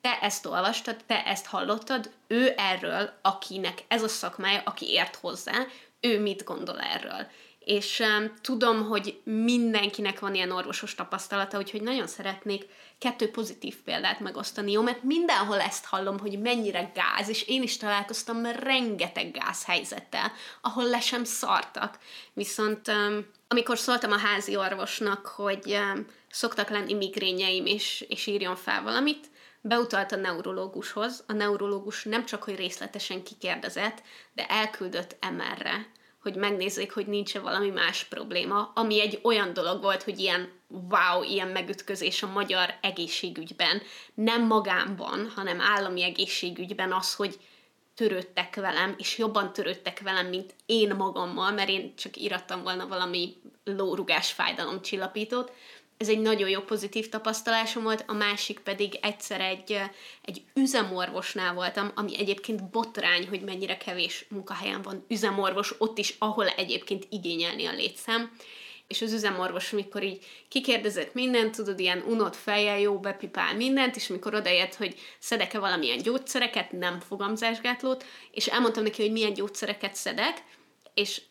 te 0.00 0.18
ezt 0.20 0.46
olvastad, 0.46 0.96
te 1.06 1.24
ezt 1.24 1.46
hallottad, 1.46 2.10
ő 2.26 2.54
erről, 2.56 3.18
akinek 3.22 3.84
ez 3.88 4.02
a 4.02 4.08
szakmája, 4.08 4.62
aki 4.64 4.90
ért 4.90 5.16
hozzá, 5.16 5.66
ő 6.00 6.20
mit 6.20 6.44
gondol 6.44 6.80
erről 6.80 7.26
és 7.64 8.00
um, 8.00 8.32
tudom, 8.40 8.86
hogy 8.86 9.20
mindenkinek 9.24 10.20
van 10.20 10.34
ilyen 10.34 10.50
orvosos 10.50 10.94
tapasztalata, 10.94 11.58
úgyhogy 11.58 11.82
nagyon 11.82 12.06
szeretnék 12.06 12.66
kettő 12.98 13.30
pozitív 13.30 13.76
példát 13.76 14.20
megosztani, 14.20 14.72
jó? 14.72 14.82
Mert 14.82 15.02
mindenhol 15.02 15.60
ezt 15.60 15.84
hallom, 15.84 16.18
hogy 16.18 16.40
mennyire 16.40 16.92
gáz, 16.94 17.28
és 17.28 17.42
én 17.42 17.62
is 17.62 17.76
találkoztam 17.76 18.46
rengeteg 18.46 19.30
gáz 19.30 19.64
helyzettel, 19.64 20.32
ahol 20.60 20.84
le 20.84 21.00
sem 21.00 21.24
szartak. 21.24 21.98
Viszont 22.32 22.88
um, 22.88 23.26
amikor 23.48 23.78
szóltam 23.78 24.12
a 24.12 24.18
házi 24.18 24.56
orvosnak, 24.56 25.26
hogy 25.26 25.64
um, 25.66 26.06
szoktak 26.30 26.70
lenni 26.70 26.94
migrényeim, 26.94 27.66
és, 27.66 28.04
és 28.08 28.26
írjon 28.26 28.56
fel 28.56 28.82
valamit, 28.82 29.26
beutalt 29.60 30.12
a 30.12 30.16
neurológushoz. 30.16 31.24
A 31.26 31.32
neurológus 31.32 32.04
nem 32.04 32.24
csak, 32.24 32.42
hogy 32.42 32.56
részletesen 32.56 33.22
kikérdezett, 33.22 34.02
de 34.34 34.46
elküldött 34.46 35.16
MR-re 35.30 35.86
hogy 36.24 36.36
megnézzék, 36.36 36.92
hogy 36.92 37.06
nincs-e 37.06 37.40
valami 37.40 37.68
más 37.68 38.04
probléma, 38.04 38.72
ami 38.74 39.00
egy 39.00 39.18
olyan 39.22 39.52
dolog 39.52 39.82
volt, 39.82 40.02
hogy 40.02 40.18
ilyen 40.18 40.48
wow, 40.90 41.22
ilyen 41.22 41.48
megütközés 41.48 42.22
a 42.22 42.32
magyar 42.32 42.74
egészségügyben, 42.80 43.82
nem 44.14 44.46
magámban, 44.46 45.32
hanem 45.34 45.60
állami 45.60 46.02
egészségügyben 46.02 46.92
az, 46.92 47.14
hogy 47.14 47.38
törődtek 47.94 48.54
velem, 48.54 48.94
és 48.98 49.18
jobban 49.18 49.52
törődtek 49.52 50.00
velem, 50.00 50.26
mint 50.26 50.54
én 50.66 50.94
magammal, 50.94 51.52
mert 51.52 51.68
én 51.68 51.94
csak 51.96 52.16
irattam 52.16 52.62
volna 52.62 52.86
valami 52.88 53.36
lórugás 53.64 54.32
fájdalom 54.32 54.82
csillapítót, 54.82 55.52
ez 55.96 56.08
egy 56.08 56.20
nagyon 56.20 56.48
jó 56.48 56.60
pozitív 56.60 57.08
tapasztalásom 57.08 57.82
volt, 57.82 58.04
a 58.06 58.12
másik 58.12 58.58
pedig 58.58 58.98
egyszer 59.02 59.40
egy, 59.40 59.80
egy 60.22 60.42
üzemorvosnál 60.54 61.54
voltam, 61.54 61.92
ami 61.94 62.18
egyébként 62.18 62.70
botrány, 62.70 63.28
hogy 63.28 63.40
mennyire 63.40 63.76
kevés 63.76 64.26
munkahelyen 64.28 64.82
van 64.82 65.04
üzemorvos, 65.08 65.74
ott 65.78 65.98
is, 65.98 66.14
ahol 66.18 66.48
egyébként 66.48 67.06
igényelni 67.10 67.66
a 67.66 67.72
létszám, 67.72 68.36
és 68.86 69.02
az 69.02 69.12
üzemorvos, 69.12 69.70
mikor 69.70 70.02
így 70.02 70.24
kikérdezett 70.48 71.14
mindent, 71.14 71.56
tudod, 71.56 71.80
ilyen 71.80 72.04
unott 72.06 72.36
fejjel, 72.36 72.78
jó, 72.78 73.00
bepipál 73.00 73.54
mindent, 73.54 73.96
és 73.96 74.06
mikor 74.06 74.34
odaért, 74.34 74.74
hogy 74.74 74.94
szedek-e 75.18 75.58
valamilyen 75.58 76.02
gyógyszereket, 76.02 76.72
nem 76.72 77.00
fogamzásgátlót, 77.00 78.04
és 78.30 78.46
elmondtam 78.46 78.82
neki, 78.82 79.02
hogy 79.02 79.12
milyen 79.12 79.32
gyógyszereket 79.32 79.94
szedek, 79.94 80.42
és 80.94 81.22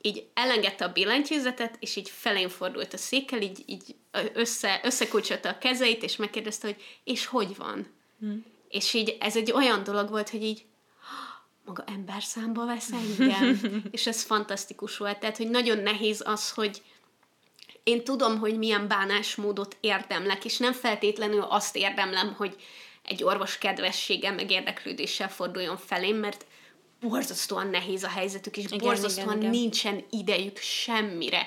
így 0.00 0.26
elengedte 0.34 0.84
a 0.84 0.92
billentyűzetet, 0.92 1.76
és 1.80 1.96
így 1.96 2.10
felén 2.10 2.48
fordult 2.48 2.94
a 2.94 2.96
székkel, 2.96 3.40
így, 3.40 3.62
így 3.66 3.94
össze, 4.32 4.80
összekulcsolta 4.82 5.48
a 5.48 5.58
kezeit, 5.58 6.02
és 6.02 6.16
megkérdezte, 6.16 6.66
hogy 6.66 6.82
és 7.04 7.26
hogy 7.26 7.56
van? 7.56 7.86
Hmm. 8.20 8.44
És 8.68 8.94
így 8.94 9.16
ez 9.20 9.36
egy 9.36 9.52
olyan 9.52 9.82
dolog 9.82 10.08
volt, 10.10 10.30
hogy 10.30 10.42
így 10.42 10.64
maga 11.64 11.84
ember 11.86 12.22
számba 12.22 12.66
vesz 12.66 12.90
engem, 12.92 13.60
és 13.90 14.06
ez 14.06 14.22
fantasztikus 14.22 14.96
volt. 14.96 15.18
Tehát, 15.18 15.36
hogy 15.36 15.50
nagyon 15.50 15.78
nehéz 15.78 16.22
az, 16.24 16.50
hogy 16.50 16.82
én 17.82 18.04
tudom, 18.04 18.38
hogy 18.38 18.58
milyen 18.58 18.88
bánásmódot 18.88 19.76
érdemlek, 19.80 20.44
és 20.44 20.58
nem 20.58 20.72
feltétlenül 20.72 21.40
azt 21.40 21.76
érdemlem, 21.76 22.34
hogy 22.36 22.56
egy 23.02 23.24
orvos 23.24 23.58
kedvességgel, 23.58 24.34
meg 24.34 24.50
érdeklődéssel 24.50 25.30
forduljon 25.30 25.76
felém, 25.76 26.16
mert 26.16 26.46
borzasztóan 27.00 27.66
nehéz 27.66 28.02
a 28.02 28.08
helyzetük, 28.08 28.56
és 28.56 28.64
igen, 28.64 28.78
borzasztóan 28.78 29.26
igen, 29.26 29.38
igen. 29.38 29.50
nincsen 29.50 30.04
idejük 30.10 30.58
semmire. 30.58 31.46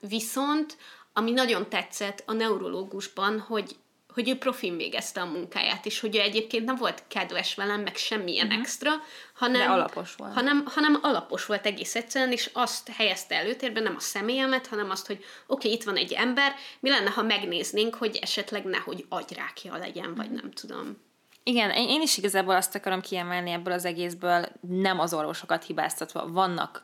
Viszont, 0.00 0.76
ami 1.12 1.30
nagyon 1.30 1.68
tetszett 1.68 2.22
a 2.26 2.32
neurológusban, 2.32 3.40
hogy 3.40 3.76
hogy 4.14 4.28
ő 4.28 4.36
profin 4.36 4.76
végezte 4.76 5.20
a 5.20 5.24
munkáját, 5.24 5.86
és 5.86 6.00
hogy 6.00 6.16
ő 6.16 6.20
egyébként 6.20 6.64
nem 6.64 6.76
volt 6.76 7.02
kedves 7.08 7.54
velem, 7.54 7.80
meg 7.80 7.96
semmilyen 7.96 8.46
uh-huh. 8.46 8.60
extra, 8.60 8.90
hanem, 9.34 9.60
De 9.60 9.72
alapos 9.72 10.14
volt. 10.14 10.32
Hanem, 10.32 10.64
hanem 10.66 10.98
alapos 11.02 11.46
volt 11.46 11.66
egész 11.66 11.94
egyszerűen, 11.94 12.32
és 12.32 12.50
azt 12.52 12.88
helyezte 12.88 13.34
előtérbe, 13.34 13.80
nem 13.80 13.94
a 13.96 14.00
személyemet, 14.00 14.66
hanem 14.66 14.90
azt, 14.90 15.06
hogy 15.06 15.16
oké, 15.16 15.26
okay, 15.46 15.72
itt 15.72 15.84
van 15.84 15.96
egy 15.96 16.12
ember, 16.12 16.54
mi 16.80 16.88
lenne, 16.88 17.10
ha 17.10 17.22
megnéznénk, 17.22 17.94
hogy 17.94 18.18
esetleg 18.22 18.64
nehogy 18.64 19.04
agyrákja 19.08 19.76
legyen, 19.76 20.14
vagy 20.14 20.30
nem 20.30 20.50
tudom. 20.50 20.96
Igen, 21.42 21.70
én 21.70 22.00
is 22.00 22.18
igazából 22.18 22.54
azt 22.54 22.74
akarom 22.74 23.00
kiemelni 23.00 23.50
ebből 23.50 23.72
az 23.72 23.84
egészből, 23.84 24.46
nem 24.60 25.00
az 25.00 25.14
orvosokat 25.14 25.64
hibáztatva. 25.64 26.28
Vannak 26.28 26.82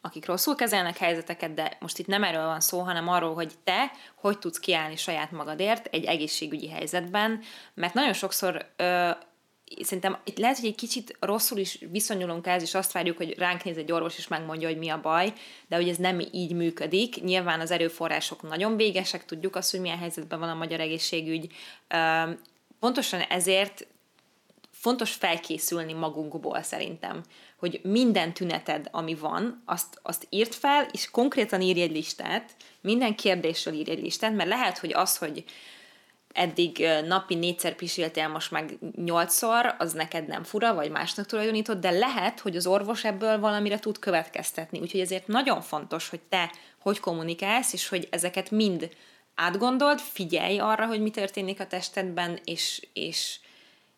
akik 0.00 0.26
rosszul 0.26 0.54
kezelnek 0.54 0.96
helyzeteket, 0.96 1.54
de 1.54 1.76
most 1.80 1.98
itt 1.98 2.06
nem 2.06 2.24
erről 2.24 2.46
van 2.46 2.60
szó, 2.60 2.80
hanem 2.80 3.08
arról, 3.08 3.34
hogy 3.34 3.52
te 3.64 3.90
hogy 4.14 4.38
tudsz 4.38 4.58
kiállni 4.58 4.96
saját 4.96 5.30
magadért 5.30 5.86
egy 5.86 6.04
egészségügyi 6.04 6.68
helyzetben, 6.68 7.40
mert 7.74 7.94
nagyon 7.94 8.12
sokszor 8.12 8.66
ö, 8.76 9.10
szerintem 9.80 10.18
itt 10.24 10.38
lehet, 10.38 10.58
hogy 10.58 10.68
egy 10.68 10.74
kicsit 10.74 11.16
rosszul 11.20 11.58
is 11.58 11.78
viszonyulunk 11.90 12.46
ez, 12.46 12.62
és 12.62 12.74
azt 12.74 12.92
várjuk, 12.92 13.16
hogy 13.16 13.38
ránk 13.38 13.64
néz 13.64 13.76
egy 13.76 13.92
orvos, 13.92 14.18
és 14.18 14.28
megmondja, 14.28 14.68
hogy 14.68 14.78
mi 14.78 14.88
a 14.88 15.00
baj, 15.00 15.32
de 15.68 15.76
hogy 15.76 15.88
ez 15.88 15.96
nem 15.96 16.20
így 16.32 16.52
működik. 16.52 17.22
Nyilván 17.22 17.60
az 17.60 17.70
erőforrások 17.70 18.42
nagyon 18.42 18.76
végesek, 18.76 19.24
tudjuk 19.24 19.56
azt, 19.56 19.70
hogy 19.70 19.80
milyen 19.80 19.98
helyzetben 19.98 20.38
van 20.38 20.48
a 20.48 20.54
magyar 20.54 20.80
egészségügy. 20.80 21.52
Pontosan 22.84 23.20
ezért 23.20 23.86
fontos 24.70 25.12
felkészülni 25.12 25.92
magunkból 25.92 26.62
szerintem, 26.62 27.22
hogy 27.58 27.80
minden 27.82 28.34
tüneted, 28.34 28.88
ami 28.90 29.14
van, 29.14 29.62
azt, 29.64 30.00
azt 30.02 30.26
írt 30.30 30.54
fel, 30.54 30.86
és 30.92 31.10
konkrétan 31.10 31.60
írj 31.60 31.80
egy 31.80 31.90
listát, 31.90 32.56
minden 32.80 33.14
kérdésről 33.14 33.74
írj 33.74 33.90
egy 33.90 34.02
listát, 34.02 34.34
mert 34.34 34.48
lehet, 34.48 34.78
hogy 34.78 34.92
az, 34.92 35.16
hogy 35.18 35.44
eddig 36.32 36.86
napi 37.06 37.34
négyszer 37.34 37.74
pisiltél, 37.74 38.28
most 38.28 38.50
meg 38.50 38.78
nyolcszor, 38.96 39.74
az 39.78 39.92
neked 39.92 40.26
nem 40.26 40.42
fura, 40.42 40.74
vagy 40.74 40.90
másnak 40.90 41.26
tulajdonított, 41.26 41.80
de 41.80 41.90
lehet, 41.90 42.40
hogy 42.40 42.56
az 42.56 42.66
orvos 42.66 43.04
ebből 43.04 43.40
valamire 43.40 43.78
tud 43.78 43.98
következtetni. 43.98 44.80
Úgyhogy 44.80 45.00
ezért 45.00 45.26
nagyon 45.26 45.60
fontos, 45.60 46.08
hogy 46.08 46.20
te 46.28 46.52
hogy 46.78 47.00
kommunikálsz, 47.00 47.72
és 47.72 47.88
hogy 47.88 48.08
ezeket 48.10 48.50
mind 48.50 48.88
átgondold, 49.34 50.00
figyelj 50.00 50.58
arra, 50.58 50.86
hogy 50.86 51.00
mi 51.00 51.10
történik 51.10 51.60
a 51.60 51.66
testedben, 51.66 52.40
és, 52.44 52.86
és, 52.92 53.38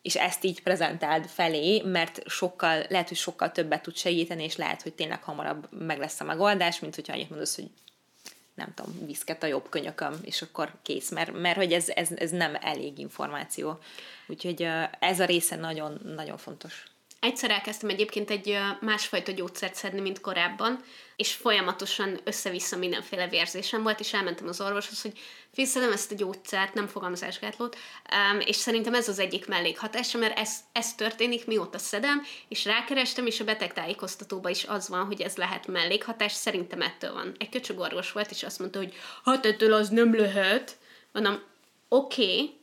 és 0.01 0.15
ezt 0.15 0.43
így 0.43 0.61
prezentáld 0.61 1.27
felé, 1.27 1.81
mert 1.81 2.21
sokkal, 2.29 2.83
lehet, 2.89 3.07
hogy 3.07 3.17
sokkal 3.17 3.51
többet 3.51 3.81
tud 3.81 3.95
segíteni, 3.95 4.43
és 4.43 4.55
lehet, 4.55 4.81
hogy 4.81 4.93
tényleg 4.93 5.23
hamarabb 5.23 5.67
meg 5.71 5.99
lesz 5.99 6.19
a 6.19 6.23
megoldás, 6.23 6.79
mint 6.79 6.95
hogyha 6.95 7.13
annyit 7.13 7.29
mondasz, 7.29 7.55
hogy 7.55 7.69
nem 8.57 8.73
tudom, 8.73 9.05
viszket 9.05 9.43
a 9.43 9.47
jobb 9.47 9.69
könyököm, 9.69 10.19
és 10.23 10.41
akkor 10.41 10.73
kész, 10.81 11.09
mert, 11.09 11.41
mert 11.41 11.57
hogy 11.57 11.73
ez, 11.73 11.89
ez, 11.89 12.11
ez 12.15 12.31
nem 12.31 12.57
elég 12.61 12.97
információ. 12.97 13.79
Úgyhogy 14.27 14.67
ez 14.99 15.19
a 15.19 15.25
része 15.25 15.55
nagyon, 15.55 16.01
nagyon 16.15 16.37
fontos. 16.37 16.83
Egyszer 17.19 17.51
elkezdtem 17.51 17.89
egyébként 17.89 18.29
egy 18.29 18.57
másfajta 18.81 19.31
gyógyszert 19.31 19.75
szedni, 19.75 19.99
mint 19.99 20.21
korábban, 20.21 20.83
és 21.17 21.33
folyamatosan 21.33 22.19
össze-vissza 22.23 22.77
mindenféle 22.77 23.27
vérzésem 23.27 23.83
volt, 23.83 23.99
és 23.99 24.13
elmentem 24.13 24.47
az 24.47 24.61
orvoshoz, 24.61 25.01
hogy 25.01 25.19
fiszedem 25.53 25.91
ezt 25.91 26.11
a 26.11 26.15
gyógyszert, 26.15 26.73
nem 26.73 26.87
fogalmazásgátlót, 26.87 27.77
és 28.39 28.55
szerintem 28.55 28.93
ez 28.93 29.07
az 29.07 29.19
egyik 29.19 29.47
mellékhatása, 29.47 30.17
mert 30.17 30.39
ez, 30.39 30.59
ez 30.71 30.95
történik, 30.95 31.45
mióta 31.45 31.77
szedem, 31.77 32.23
és 32.47 32.65
rákerestem, 32.65 33.25
és 33.25 33.39
a 33.39 33.43
betegtájékoztatóban 33.43 34.51
is 34.51 34.63
az 34.63 34.89
van, 34.89 35.05
hogy 35.05 35.21
ez 35.21 35.35
lehet 35.35 35.67
mellékhatás, 35.67 36.31
szerintem 36.31 36.81
ettől 36.81 37.13
van. 37.13 37.35
Egy 37.37 37.49
köcsög 37.49 37.79
orvos 37.79 38.11
volt, 38.11 38.31
és 38.31 38.43
azt 38.43 38.59
mondta, 38.59 38.79
hogy 38.79 38.93
hát 39.23 39.45
ettől 39.45 39.73
az 39.73 39.89
nem 39.89 40.15
lehet. 40.15 40.77
Mondom, 41.11 41.41
oké, 41.87 42.23
okay, 42.23 42.59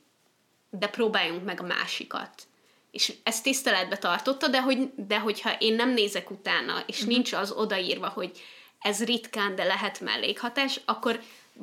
de 0.71 0.89
próbáljunk 0.89 1.45
meg 1.45 1.61
a 1.61 1.67
másikat 1.67 2.47
és 2.95 3.13
ezt 3.23 3.43
tiszteletbe 3.43 3.99
tartotta, 3.99 4.49
de, 4.49 4.63
hogy, 4.63 4.91
de 4.97 5.19
hogyha 5.19 5.57
én 5.59 5.75
nem 5.75 5.91
nézek 5.91 6.31
utána, 6.31 6.83
és 6.87 6.97
uh-huh. 6.97 7.13
nincs 7.13 7.33
az 7.33 7.51
odaírva, 7.51 8.09
hogy 8.09 8.43
ez 8.81 9.05
ritkán, 9.05 9.55
de 9.55 9.65
lehet 9.65 10.01
mellékhatás, 10.01 10.81
akkor 10.85 11.21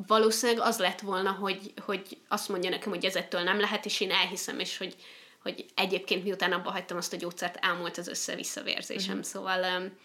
valószínűleg 0.08 0.62
az 0.62 0.78
lett 0.80 1.00
volna, 1.00 1.32
hogy, 1.32 1.74
hogy 1.86 2.18
azt 2.28 2.50
mondja 2.50 2.70
nekem, 2.70 2.92
hogy 2.92 3.06
ez 3.06 3.16
ettől 3.16 3.42
nem 3.42 3.60
lehet, 3.60 3.86
és 3.86 4.00
én 4.00 4.12
elhiszem, 4.12 4.60
és 4.60 4.78
hogy, 4.78 4.96
hogy 5.44 5.66
egyébként 5.76 6.24
miután 6.24 6.52
abba 6.52 6.72
hagytam 6.72 6.98
azt 6.98 7.14
a 7.14 7.18
gyógyszert, 7.18 7.66
elmúlt 7.66 7.98
az 7.98 8.08
össze-visszavérzésem. 8.08 9.18
Uh-huh. 9.18 9.30
Szóval 9.30 9.82
um, 9.82 9.98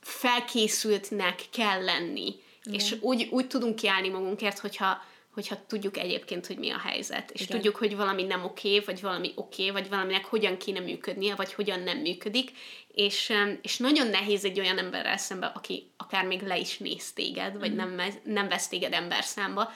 felkészültnek 0.00 1.40
kell 1.52 1.84
lenni, 1.84 2.34
uh-huh. 2.58 2.74
és 2.74 2.96
úgy, 3.00 3.28
úgy 3.30 3.46
tudunk 3.46 3.76
kiállni 3.76 4.08
magunkért, 4.08 4.58
hogyha 4.58 5.02
hogyha 5.36 5.66
tudjuk 5.66 5.96
egyébként, 5.96 6.46
hogy 6.46 6.58
mi 6.58 6.70
a 6.70 6.78
helyzet, 6.78 7.30
és 7.30 7.40
Igen. 7.40 7.56
tudjuk, 7.56 7.76
hogy 7.76 7.96
valami 7.96 8.22
nem 8.22 8.44
oké, 8.44 8.80
vagy 8.80 9.00
valami 9.00 9.32
oké, 9.34 9.70
vagy 9.70 9.88
valaminek 9.88 10.24
hogyan 10.24 10.56
kéne 10.56 10.80
működnie, 10.80 11.34
vagy 11.34 11.52
hogyan 11.52 11.80
nem 11.80 11.98
működik, 11.98 12.50
és, 12.88 13.32
és 13.62 13.76
nagyon 13.76 14.06
nehéz 14.06 14.44
egy 14.44 14.60
olyan 14.60 14.78
emberrel 14.78 15.16
szembe, 15.16 15.46
aki 15.46 15.90
akár 15.96 16.24
még 16.24 16.42
le 16.42 16.58
is 16.58 16.78
néz 16.78 17.12
téged, 17.12 17.58
vagy 17.58 17.72
mm. 17.72 17.76
nem, 17.76 18.00
nem 18.24 18.48
vesz 18.48 18.68
téged 18.68 18.92
ember 18.92 19.24
számba. 19.24 19.72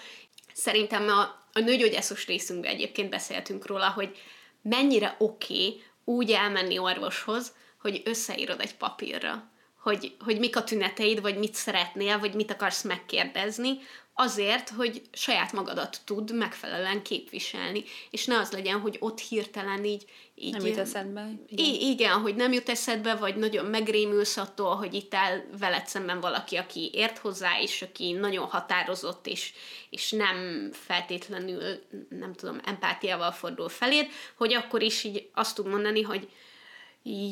Szerintem 0.52 1.08
a, 1.08 1.20
a 1.52 1.60
nőgyógyászos 1.60 2.26
részünkben 2.26 2.70
egyébként 2.70 3.10
beszéltünk 3.10 3.66
róla, 3.66 3.90
hogy 3.90 4.16
mennyire 4.62 5.16
oké 5.18 5.82
úgy 6.04 6.30
elmenni 6.30 6.78
orvoshoz, 6.78 7.52
hogy 7.80 8.02
összeírod 8.04 8.60
egy 8.60 8.74
papírra 8.74 9.50
hogy, 9.80 10.16
hogy 10.24 10.38
mik 10.38 10.56
a 10.56 10.64
tüneteid, 10.64 11.20
vagy 11.20 11.38
mit 11.38 11.54
szeretnél, 11.54 12.18
vagy 12.18 12.34
mit 12.34 12.50
akarsz 12.50 12.82
megkérdezni, 12.82 13.78
azért, 14.14 14.68
hogy 14.68 15.02
saját 15.12 15.52
magadat 15.52 16.00
tud 16.04 16.34
megfelelően 16.34 17.02
képviselni, 17.02 17.84
és 18.10 18.26
ne 18.26 18.38
az 18.38 18.50
legyen, 18.50 18.80
hogy 18.80 18.96
ott 19.00 19.20
hirtelen 19.20 19.84
így... 19.84 20.04
így 20.34 20.52
nem 20.52 20.66
jut 20.66 20.76
eszedbe. 20.76 21.28
Igen. 21.46 21.74
igen, 21.74 22.20
hogy 22.20 22.34
nem 22.34 22.52
jut 22.52 22.68
eszedbe, 22.68 23.14
vagy 23.14 23.36
nagyon 23.36 23.64
megrémülsz 23.64 24.36
attól, 24.36 24.76
hogy 24.76 24.94
itt 24.94 25.14
áll 25.14 25.42
veled 25.58 25.86
szemben 25.86 26.20
valaki, 26.20 26.56
aki 26.56 26.90
ért 26.92 27.18
hozzá, 27.18 27.60
és 27.60 27.82
aki 27.82 28.12
nagyon 28.12 28.46
határozott, 28.46 29.26
és, 29.26 29.52
és 29.90 30.10
nem 30.10 30.68
feltétlenül, 30.72 31.62
nem 32.08 32.34
tudom, 32.34 32.60
empátiával 32.64 33.32
fordul 33.32 33.68
feléd, 33.68 34.06
hogy 34.36 34.54
akkor 34.54 34.82
is 34.82 35.04
így 35.04 35.30
azt 35.34 35.54
tud 35.54 35.66
mondani, 35.66 36.02
hogy 36.02 36.28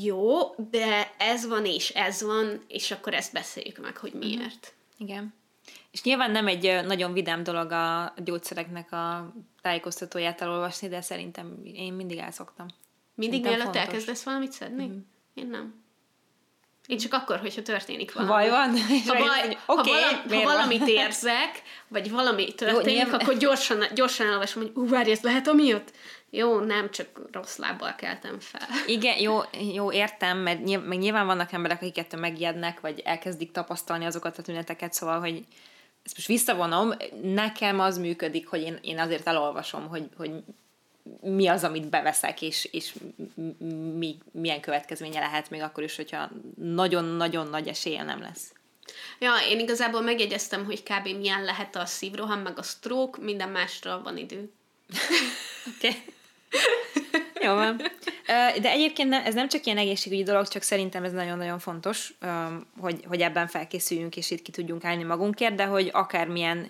jó, 0.02 0.54
de 0.70 1.14
ez 1.18 1.46
van 1.46 1.64
és 1.64 1.88
ez 1.88 2.22
van, 2.22 2.64
és 2.68 2.90
akkor 2.90 3.14
ezt 3.14 3.32
beszéljük 3.32 3.78
meg, 3.78 3.96
hogy 3.96 4.12
miért. 4.12 4.42
Uh-huh. 4.42 5.08
Igen. 5.08 5.37
És 5.90 6.02
nyilván 6.02 6.30
nem 6.30 6.46
egy 6.46 6.84
nagyon 6.84 7.12
vidám 7.12 7.42
dolog 7.42 7.72
a 7.72 8.14
gyógyszereknek 8.24 8.92
a 8.92 9.32
tájékoztatóját 9.62 10.40
elolvasni, 10.40 10.88
de 10.88 11.00
szerintem 11.00 11.58
én 11.62 11.92
mindig 11.92 12.18
elszoktam. 12.18 12.66
Mindig 13.14 13.42
mielőtt 13.42 13.76
elkezdesz 13.76 14.22
valamit 14.22 14.52
szedni? 14.52 14.86
Mm. 14.86 14.98
Én 15.34 15.46
nem. 15.46 15.86
Én 16.86 16.98
csak 16.98 17.12
akkor, 17.12 17.38
hogyha 17.38 17.62
történik 17.62 18.12
valami. 18.12 18.32
Baj 18.32 18.50
van? 18.50 18.78
Ha, 19.06 19.14
baj, 19.14 19.58
okay, 19.66 20.02
ha, 20.02 20.28
vala, 20.28 20.40
ha 20.40 20.42
valamit 20.42 20.86
érzek, 20.86 21.62
vagy 21.88 22.10
valami 22.10 22.54
történik, 22.54 22.86
jó, 22.86 23.02
nyilván... 23.02 23.20
akkor 23.20 23.36
gyorsan, 23.36 23.84
gyorsan 23.94 24.26
elolvasom, 24.26 24.62
hogy 24.62 24.72
ú, 24.74 24.88
várj, 24.88 25.10
ez 25.10 25.20
lehet 25.20 25.48
amiatt? 25.48 25.92
Jó, 26.30 26.58
nem, 26.58 26.90
csak 26.90 27.20
rossz 27.32 27.56
lábbal 27.56 27.94
keltem 27.94 28.40
fel. 28.40 28.68
Igen, 28.86 29.18
jó, 29.20 29.40
jó 29.74 29.92
értem, 29.92 30.38
mert 30.38 30.64
nyilván, 30.64 30.88
meg 30.88 30.98
nyilván 30.98 31.26
vannak 31.26 31.52
emberek, 31.52 31.82
akik 31.82 31.98
ettől 31.98 32.20
megijednek, 32.20 32.80
vagy 32.80 33.00
elkezdik 33.04 33.52
tapasztalni 33.52 34.04
azokat 34.04 34.38
a 34.38 34.42
tüneteket, 34.42 34.92
szóval, 34.92 35.20
hogy 35.20 35.44
ezt 36.08 36.16
most 36.16 36.28
visszavonom, 36.28 36.94
nekem 37.22 37.80
az 37.80 37.98
működik, 37.98 38.48
hogy 38.48 38.62
én, 38.62 38.78
én 38.82 38.98
azért 38.98 39.26
elolvasom, 39.26 39.88
hogy, 39.88 40.08
hogy 40.16 40.30
mi 41.20 41.46
az, 41.46 41.64
amit 41.64 41.88
beveszek, 41.88 42.42
és, 42.42 42.68
és 42.72 42.94
mi, 43.98 44.18
milyen 44.30 44.60
következménye 44.60 45.20
lehet 45.20 45.50
még 45.50 45.60
akkor 45.60 45.82
is, 45.82 45.96
hogyha 45.96 46.30
nagyon-nagyon 46.56 47.46
nagy 47.46 47.68
esélye 47.68 48.02
nem 48.02 48.20
lesz. 48.20 48.52
Ja, 49.18 49.32
én 49.48 49.58
igazából 49.58 50.00
megjegyeztem, 50.00 50.64
hogy 50.64 50.82
kb. 50.82 51.08
milyen 51.18 51.44
lehet 51.44 51.76
a 51.76 51.86
szívroham, 51.86 52.40
meg 52.40 52.58
a 52.58 52.62
stroke, 52.62 53.22
minden 53.22 53.48
másra 53.48 54.00
van 54.02 54.16
idő. 54.16 54.52
Oké. 55.76 55.88
okay. 55.88 56.02
Jó 57.40 57.54
van. 57.54 57.80
De 58.60 58.70
egyébként 58.70 59.14
ez 59.14 59.34
nem 59.34 59.48
csak 59.48 59.64
ilyen 59.64 59.78
egészségügyi 59.78 60.22
dolog, 60.22 60.48
csak 60.48 60.62
szerintem 60.62 61.04
ez 61.04 61.12
nagyon-nagyon 61.12 61.58
fontos, 61.58 62.14
hogy, 62.80 63.04
hogy 63.08 63.20
ebben 63.20 63.46
felkészüljünk, 63.46 64.16
és 64.16 64.30
itt 64.30 64.42
ki 64.42 64.50
tudjunk 64.50 64.84
állni 64.84 65.02
magunkért, 65.02 65.54
de 65.54 65.64
hogy 65.64 65.90
akármilyen 65.92 66.68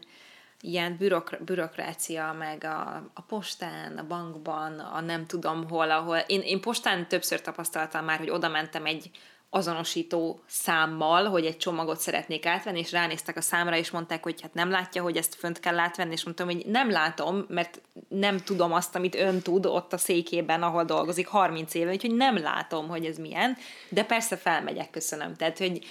ilyen 0.61 0.97
bürokra, 0.97 1.39
bürokrácia, 1.45 2.35
meg 2.39 2.65
a, 2.65 3.11
a 3.15 3.21
postán, 3.21 3.99
a 3.99 4.07
bankban, 4.07 4.79
a 4.79 5.01
nem 5.01 5.27
tudom 5.27 5.69
hol, 5.69 5.91
ahol. 5.91 6.19
Én, 6.27 6.41
én 6.41 6.61
postán 6.61 7.09
többször 7.09 7.41
tapasztaltam 7.41 8.05
már, 8.05 8.19
hogy 8.19 8.31
oda 8.31 8.49
mentem 8.49 8.87
egy 8.87 9.11
azonosító 9.51 10.41
számmal, 10.47 11.25
hogy 11.25 11.47
egy 11.47 11.57
csomagot 11.57 12.01
szeretnék 12.01 12.47
átvenni, 12.47 12.79
és 12.79 12.93
ránéztek 12.93 13.37
a 13.37 13.41
számra, 13.41 13.77
és 13.77 13.91
mondták, 13.91 14.23
hogy 14.23 14.41
hát 14.41 14.55
nem 14.55 14.71
látja, 14.71 15.03
hogy 15.03 15.17
ezt 15.17 15.35
fönt 15.35 15.61
kell 15.61 15.79
átvenni, 15.79 16.13
és 16.13 16.25
mondtam, 16.25 16.47
hogy 16.47 16.67
nem 16.67 16.91
látom, 16.91 17.45
mert 17.49 17.81
nem 18.09 18.39
tudom 18.39 18.73
azt, 18.73 18.95
amit 18.95 19.15
ön 19.15 19.41
tud 19.41 19.67
ott 19.67 19.93
a 19.93 19.99
székében, 19.99 20.63
ahol 20.63 20.85
dolgozik 20.85 21.27
30 21.27 21.75
éve, 21.75 21.91
úgyhogy 21.91 22.15
nem 22.15 22.39
látom, 22.39 22.89
hogy 22.89 23.05
ez 23.05 23.19
milyen, 23.19 23.57
de 23.89 24.05
persze 24.05 24.37
felmegyek, 24.37 24.91
köszönöm. 24.91 25.35
Tehát, 25.35 25.59
hogy 25.59 25.87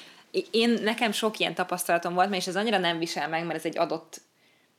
én, 0.52 0.70
nekem 0.70 1.12
sok 1.12 1.40
ilyen 1.40 1.54
tapasztalatom 1.54 2.14
volt, 2.14 2.36
és 2.36 2.48
ez 2.48 2.56
annyira 2.56 2.78
nem 2.78 2.98
visel 2.98 3.28
meg, 3.28 3.46
mert 3.46 3.58
ez 3.58 3.66
egy 3.66 3.78
adott 3.78 4.22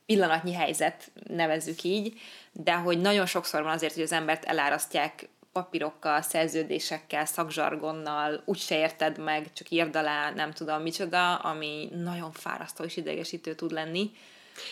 pillanatnyi 0.05 0.53
helyzet, 0.53 1.11
nevezzük 1.27 1.83
így, 1.83 2.19
de 2.51 2.73
hogy 2.73 3.01
nagyon 3.01 3.25
sokszor 3.25 3.63
van 3.63 3.73
azért, 3.73 3.93
hogy 3.93 4.03
az 4.03 4.11
embert 4.11 4.43
elárasztják 4.43 5.29
papírokkal, 5.63 6.21
szerződésekkel, 6.21 7.25
szakzsargonnal, 7.25 8.41
úgy 8.45 8.59
se 8.59 8.77
érted 8.77 9.17
meg, 9.17 9.53
csak 9.53 9.69
írd 9.69 9.95
alá, 9.95 10.31
nem 10.31 10.51
tudom 10.51 10.81
micsoda, 10.81 11.35
ami 11.35 11.89
nagyon 12.03 12.31
fárasztó 12.31 12.83
és 12.83 12.97
idegesítő 12.97 13.55
tud 13.55 13.71
lenni. 13.71 14.11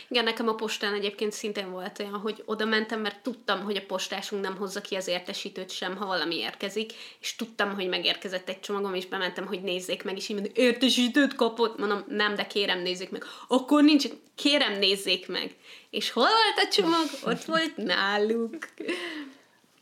Igen, 0.07 0.23
nekem 0.23 0.47
a 0.47 0.55
postán 0.55 0.93
egyébként 0.93 1.31
szintén 1.31 1.71
volt 1.71 1.99
olyan, 1.99 2.13
hogy 2.13 2.43
oda 2.45 2.65
mentem, 2.65 3.01
mert 3.01 3.19
tudtam, 3.19 3.63
hogy 3.63 3.75
a 3.75 3.85
postásunk 3.85 4.41
nem 4.41 4.57
hozza 4.57 4.81
ki 4.81 4.95
az 4.95 5.07
értesítőt 5.07 5.69
sem, 5.69 5.95
ha 5.95 6.05
valami 6.05 6.35
érkezik, 6.35 6.93
és 7.19 7.35
tudtam, 7.35 7.75
hogy 7.75 7.87
megérkezett 7.87 8.49
egy 8.49 8.59
csomagom, 8.59 8.93
és 8.93 9.05
bementem, 9.05 9.45
hogy 9.45 9.61
nézzék 9.61 10.03
meg, 10.03 10.17
és 10.17 10.29
így 10.29 10.35
mondom, 10.35 10.53
értesítőt 10.55 11.35
kapott, 11.35 11.77
mondom, 11.77 12.03
nem, 12.07 12.35
de 12.35 12.47
kérem 12.47 12.79
nézzék 12.79 13.09
meg. 13.09 13.23
Akkor 13.47 13.83
nincs, 13.83 14.05
kérem 14.35 14.77
nézzék 14.79 15.27
meg. 15.27 15.55
És 15.89 16.11
hol 16.11 16.23
volt 16.23 16.67
a 16.67 16.73
csomag? 16.73 17.05
Ott 17.25 17.43
volt 17.43 17.77
náluk. 17.77 18.57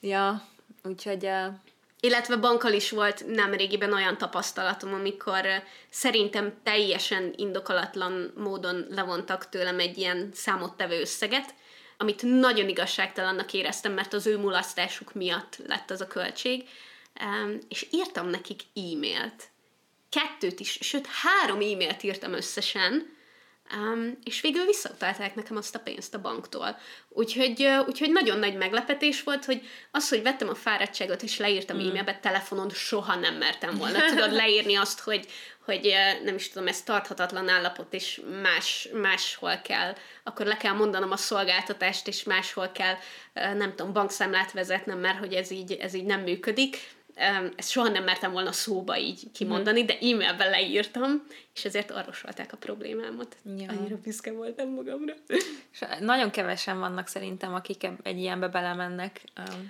Ja, 0.01 0.53
úgyhogy 0.85 1.25
uh, 1.25 1.53
illetve 1.99 2.35
bankkal 2.35 2.73
is 2.73 2.91
volt 2.91 3.25
nemrégiben 3.27 3.93
olyan 3.93 4.17
tapasztalatom, 4.17 4.93
amikor 4.93 5.45
szerintem 5.89 6.53
teljesen 6.63 7.33
indokolatlan 7.35 8.33
módon 8.37 8.85
levontak 8.89 9.49
tőlem 9.49 9.79
egy 9.79 9.97
ilyen 9.97 10.29
számottevő 10.33 10.99
összeget, 10.99 11.53
amit 11.97 12.21
nagyon 12.23 12.69
igazságtalannak 12.69 13.53
éreztem, 13.53 13.93
mert 13.93 14.13
az 14.13 14.27
ő 14.27 14.37
mulasztásuk 14.37 15.13
miatt 15.13 15.57
lett 15.67 15.91
az 15.91 16.01
a 16.01 16.07
költség, 16.07 16.63
és 17.67 17.87
írtam 17.91 18.27
nekik 18.27 18.61
e-mailt. 18.61 19.49
Kettőt 20.09 20.59
is, 20.59 20.77
sőt 20.81 21.07
három 21.07 21.59
e-mailt 21.59 22.03
írtam 22.03 22.33
összesen, 22.33 23.14
Um, 23.73 24.17
és 24.23 24.41
végül 24.41 24.65
visszautalták 24.65 25.35
nekem 25.35 25.57
azt 25.57 25.75
a 25.75 25.79
pénzt 25.79 26.13
a 26.13 26.21
banktól. 26.21 26.77
Úgyhogy, 27.09 27.67
úgyhogy 27.87 28.11
nagyon 28.11 28.39
nagy 28.39 28.57
meglepetés 28.57 29.23
volt, 29.23 29.45
hogy 29.45 29.61
az, 29.91 30.09
hogy 30.09 30.21
vettem 30.21 30.49
a 30.49 30.55
fáradtságot 30.55 31.21
és 31.21 31.37
leírtam 31.37 31.77
mm. 31.77 31.87
e-mailbe, 31.87 32.19
telefonon 32.19 32.69
soha 32.69 33.15
nem 33.15 33.35
mertem 33.35 33.75
volna. 33.75 34.05
Tudod 34.05 34.31
leírni 34.41 34.75
azt, 34.75 34.99
hogy, 34.99 35.27
hogy 35.65 35.93
nem 36.23 36.35
is 36.35 36.49
tudom, 36.49 36.67
ez 36.67 36.81
tarthatatlan 36.81 37.49
állapot, 37.49 37.93
és 37.93 38.21
más, 38.41 38.89
máshol 38.93 39.61
kell, 39.63 39.95
akkor 40.23 40.45
le 40.45 40.57
kell 40.57 40.73
mondanom 40.73 41.11
a 41.11 41.17
szolgáltatást, 41.17 42.07
és 42.07 42.23
máshol 42.23 42.71
kell, 42.71 42.95
nem 43.33 43.75
tudom, 43.75 43.93
bankszámlát 43.93 44.51
vezetnem, 44.51 44.99
mert 44.99 45.19
hogy 45.19 45.33
ez 45.33 45.51
így, 45.51 45.71
ez 45.71 45.93
így 45.93 46.05
nem 46.05 46.21
működik 46.21 46.77
ezt 47.55 47.69
soha 47.69 47.87
nem 47.87 48.03
mertem 48.03 48.31
volna 48.31 48.51
szóba 48.51 48.97
így 48.97 49.31
kimondani, 49.33 49.81
mm. 49.81 49.85
de 49.85 49.93
e-mailben 49.93 50.49
leírtam, 50.49 51.23
és 51.53 51.65
ezért 51.65 51.91
orvosolták 51.91 52.53
a 52.53 52.57
problémámat. 52.57 53.35
Ja. 53.57 53.69
Annyira 53.69 53.97
büszke 54.03 54.31
voltam 54.31 54.69
magamra. 54.69 55.13
És 55.71 55.79
nagyon 55.99 56.31
kevesen 56.31 56.79
vannak 56.79 57.07
szerintem, 57.07 57.53
akik 57.53 57.87
egy 58.03 58.17
ilyenbe 58.17 58.47
belemennek, 58.47 59.21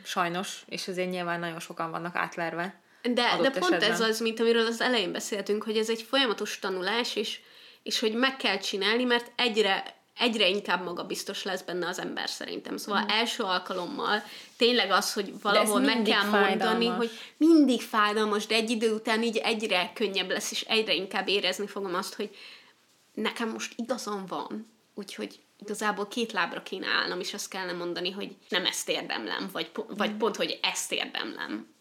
sajnos, 0.03 0.63
és 0.67 0.87
azért 0.87 1.09
nyilván 1.09 1.39
nagyon 1.39 1.59
sokan 1.59 1.91
vannak 1.91 2.15
átverve. 2.15 2.79
De, 3.01 3.11
de 3.41 3.49
pont 3.49 3.55
esetben. 3.55 3.91
ez 3.91 3.99
az, 4.01 4.19
mint 4.19 4.39
amiről 4.39 4.65
az 4.65 4.81
elején 4.81 5.11
beszéltünk, 5.11 5.63
hogy 5.63 5.77
ez 5.77 5.89
egy 5.89 6.01
folyamatos 6.01 6.59
tanulás, 6.59 7.15
és, 7.15 7.39
és 7.83 7.99
hogy 7.99 8.13
meg 8.13 8.37
kell 8.37 8.57
csinálni, 8.57 9.03
mert 9.03 9.31
egyre 9.35 9.83
egyre 10.17 10.47
inkább 10.47 10.83
magabiztos 10.83 11.43
lesz 11.43 11.61
benne 11.61 11.87
az 11.87 11.99
ember 11.99 12.29
szerintem. 12.29 12.77
Szóval 12.77 13.01
mm. 13.01 13.07
első 13.07 13.43
alkalommal 13.43 14.23
tényleg 14.57 14.91
az, 14.91 15.13
hogy 15.13 15.41
valahol 15.41 15.79
meg 15.79 16.01
kell 16.01 16.21
fájdalmas. 16.21 16.49
mondani, 16.49 16.87
hogy 16.87 17.11
mindig 17.37 17.81
fájdalmas, 17.81 18.45
de 18.45 18.55
egy 18.55 18.69
idő 18.69 18.93
után 18.93 19.23
így 19.23 19.37
egyre 19.37 19.91
könnyebb 19.93 20.29
lesz, 20.29 20.51
és 20.51 20.61
egyre 20.61 20.93
inkább 20.93 21.27
érezni 21.27 21.67
fogom 21.67 21.95
azt, 21.95 22.13
hogy 22.13 22.35
nekem 23.13 23.49
most 23.49 23.73
igazam 23.75 24.25
van, 24.25 24.71
úgyhogy 24.93 25.39
igazából 25.59 26.07
két 26.07 26.31
lábra 26.31 26.63
kéne 26.63 26.87
állnom, 26.87 27.19
és 27.19 27.33
azt 27.33 27.49
kellene 27.49 27.71
mondani, 27.71 28.11
hogy 28.11 28.35
nem 28.49 28.65
ezt 28.65 28.89
érdemlem, 28.89 29.49
vagy, 29.51 29.71
vagy 29.87 30.11
mm. 30.11 30.17
pont, 30.17 30.35
hogy 30.35 30.59
ezt 30.61 30.91
érdemlem. 30.91 31.74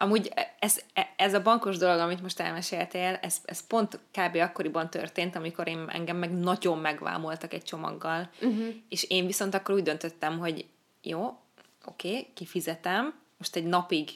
Amúgy 0.00 0.32
ez, 0.58 0.80
ez 1.16 1.34
a 1.34 1.42
bankos 1.42 1.76
dolog, 1.76 1.98
amit 1.98 2.22
most 2.22 2.40
elmeséltél, 2.40 3.18
ez, 3.22 3.36
ez 3.44 3.66
pont 3.66 3.98
kb. 4.12 4.36
akkoriban 4.36 4.90
történt, 4.90 5.36
amikor 5.36 5.68
én 5.68 5.84
engem 5.88 6.16
meg 6.16 6.32
nagyon 6.32 6.78
megvámoltak 6.78 7.52
egy 7.52 7.62
csomaggal, 7.62 8.30
uh-huh. 8.40 8.66
és 8.88 9.04
én 9.04 9.26
viszont 9.26 9.54
akkor 9.54 9.74
úgy 9.74 9.82
döntöttem, 9.82 10.38
hogy 10.38 10.66
jó, 11.02 11.38
oké, 11.84 12.08
okay, 12.08 12.26
kifizetem, 12.34 13.14
most 13.38 13.56
egy 13.56 13.64
napig 13.64 14.08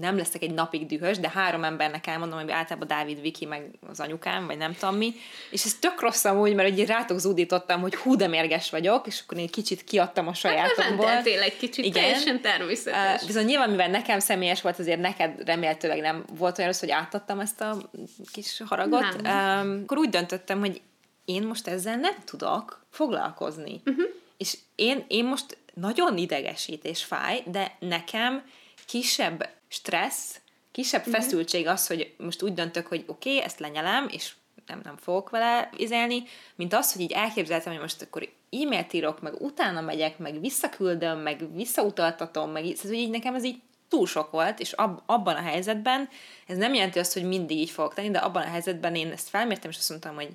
nem 0.00 0.16
leszek 0.16 0.42
egy 0.42 0.54
napig 0.54 0.86
dühös, 0.86 1.18
de 1.18 1.30
három 1.34 1.64
embernek 1.64 2.06
elmondom, 2.06 2.38
hogy 2.38 2.50
általában 2.50 2.88
Dávid, 2.88 3.20
Viki, 3.20 3.44
meg 3.44 3.70
az 3.88 4.00
anyukám, 4.00 4.46
vagy 4.46 4.56
nem 4.56 4.74
tudom 4.74 4.96
mi, 4.96 5.14
és 5.50 5.64
ez 5.64 5.74
tök 5.74 6.00
rossz 6.00 6.24
amúgy, 6.24 6.54
mert 6.54 6.68
egy 6.68 6.86
rátok 6.86 7.18
zúdítottam, 7.18 7.80
hogy 7.80 7.94
hú, 7.94 8.16
de 8.16 8.26
mérges 8.26 8.70
vagyok, 8.70 9.06
és 9.06 9.20
akkor 9.24 9.38
én 9.38 9.44
egy 9.44 9.50
kicsit 9.50 9.84
kiadtam 9.84 10.28
a 10.28 10.34
sajátomból. 10.34 11.06
Hát 11.06 11.26
egy 11.26 11.56
kicsit, 11.56 11.84
Igen. 11.84 12.02
teljesen 12.02 12.40
természetes. 12.40 13.20
Uh, 13.20 13.26
viszont 13.26 13.46
nyilván, 13.46 13.70
mivel 13.70 13.88
nekem 13.88 14.18
személyes 14.18 14.60
volt, 14.60 14.78
azért 14.78 15.00
neked 15.00 15.42
remélhetőleg 15.44 16.00
nem 16.00 16.24
volt 16.36 16.58
olyan 16.58 16.70
rossz, 16.70 16.80
hogy 16.80 16.90
átadtam 16.90 17.40
ezt 17.40 17.60
a 17.60 17.90
kis 18.32 18.62
haragot. 18.66 19.22
Nem. 19.22 19.66
Um, 19.66 19.80
akkor 19.82 19.98
úgy 19.98 20.10
döntöttem, 20.10 20.58
hogy 20.58 20.80
én 21.24 21.42
most 21.42 21.66
ezzel 21.66 21.96
nem 21.96 22.14
tudok 22.24 22.84
foglalkozni. 22.90 23.80
Uh-huh. 23.84 24.04
És 24.36 24.56
én, 24.74 25.04
én 25.08 25.24
most 25.24 25.58
nagyon 25.74 26.16
idegesít 26.16 26.84
és 26.84 27.04
fáj, 27.04 27.42
de 27.46 27.76
nekem 27.78 28.42
kisebb 28.86 29.48
stressz, 29.68 30.40
kisebb 30.72 31.00
mm-hmm. 31.00 31.10
feszültség 31.10 31.66
az, 31.66 31.86
hogy 31.86 32.14
most 32.16 32.42
úgy 32.42 32.54
döntök, 32.54 32.86
hogy 32.86 33.04
oké, 33.06 33.30
okay, 33.30 33.42
ezt 33.42 33.58
lenyelem, 33.58 34.08
és 34.10 34.32
nem, 34.66 34.80
nem 34.84 34.96
fogok 34.96 35.30
vele 35.30 35.70
izelni, 35.76 36.22
mint 36.54 36.74
az, 36.74 36.92
hogy 36.92 37.02
így 37.02 37.12
elképzeltem, 37.12 37.72
hogy 37.72 37.80
most 37.80 38.02
akkor 38.02 38.28
e-mailt 38.50 38.92
írok, 38.92 39.20
meg 39.20 39.34
utána 39.40 39.80
megyek, 39.80 40.18
meg 40.18 40.40
visszaküldöm, 40.40 41.18
meg 41.18 41.54
visszautaltatom, 41.54 42.50
meg 42.50 42.64
így, 42.64 42.80
hogy 42.80 42.92
így 42.92 43.10
nekem 43.10 43.34
ez 43.34 43.44
így 43.44 43.60
túl 43.88 44.06
sok 44.06 44.30
volt, 44.30 44.60
és 44.60 44.72
ab, 44.72 45.02
abban 45.06 45.34
a 45.34 45.42
helyzetben, 45.42 46.08
ez 46.46 46.56
nem 46.56 46.74
jelenti 46.74 46.98
azt, 46.98 47.12
hogy 47.12 47.22
mindig 47.22 47.58
így 47.58 47.70
fogok 47.70 47.94
tenni, 47.94 48.10
de 48.10 48.18
abban 48.18 48.42
a 48.42 48.50
helyzetben 48.50 48.94
én 48.94 49.10
ezt 49.10 49.28
felmértem, 49.28 49.70
és 49.70 49.76
azt 49.76 49.88
mondtam, 49.88 50.14
hogy 50.14 50.28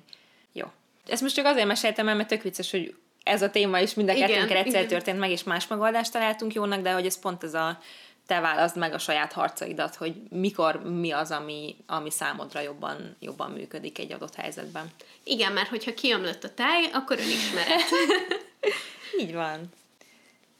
jó. 0.52 0.66
Ezt 1.06 1.22
most 1.22 1.34
csak 1.34 1.46
azért 1.46 1.66
meséltem 1.66 2.08
el, 2.08 2.14
mert 2.14 2.28
tök 2.28 2.42
vicces, 2.42 2.70
hogy 2.70 2.94
ez 3.22 3.42
a 3.42 3.50
téma 3.50 3.78
is 3.80 3.94
mind 3.94 4.08
a 4.08 4.14
kettőnkre 4.14 4.58
egyszer 4.58 4.86
történt 4.86 5.18
meg, 5.18 5.30
és 5.30 5.42
más 5.42 5.66
megoldást 5.66 6.12
találtunk 6.12 6.54
jónak, 6.54 6.80
de 6.80 6.92
hogy 6.92 7.06
ez 7.06 7.18
pont 7.18 7.44
ez 7.44 7.54
a 7.54 7.78
te 8.26 8.40
válaszd 8.40 8.76
meg 8.76 8.92
a 8.92 8.98
saját 8.98 9.32
harcaidat, 9.32 9.94
hogy 9.94 10.14
mikor 10.30 10.82
mi 10.82 11.10
az, 11.10 11.30
ami, 11.30 11.76
ami 11.86 12.10
számodra 12.10 12.60
jobban, 12.60 13.16
jobban 13.20 13.50
működik 13.50 13.98
egy 13.98 14.12
adott 14.12 14.34
helyzetben. 14.34 14.90
Igen, 15.22 15.52
mert 15.52 15.68
hogyha 15.68 15.94
kiömlött 15.94 16.44
a 16.44 16.54
táj, 16.54 16.84
akkor 16.92 17.18
önismeret. 17.18 17.82
Így 19.20 19.34
van. 19.34 19.72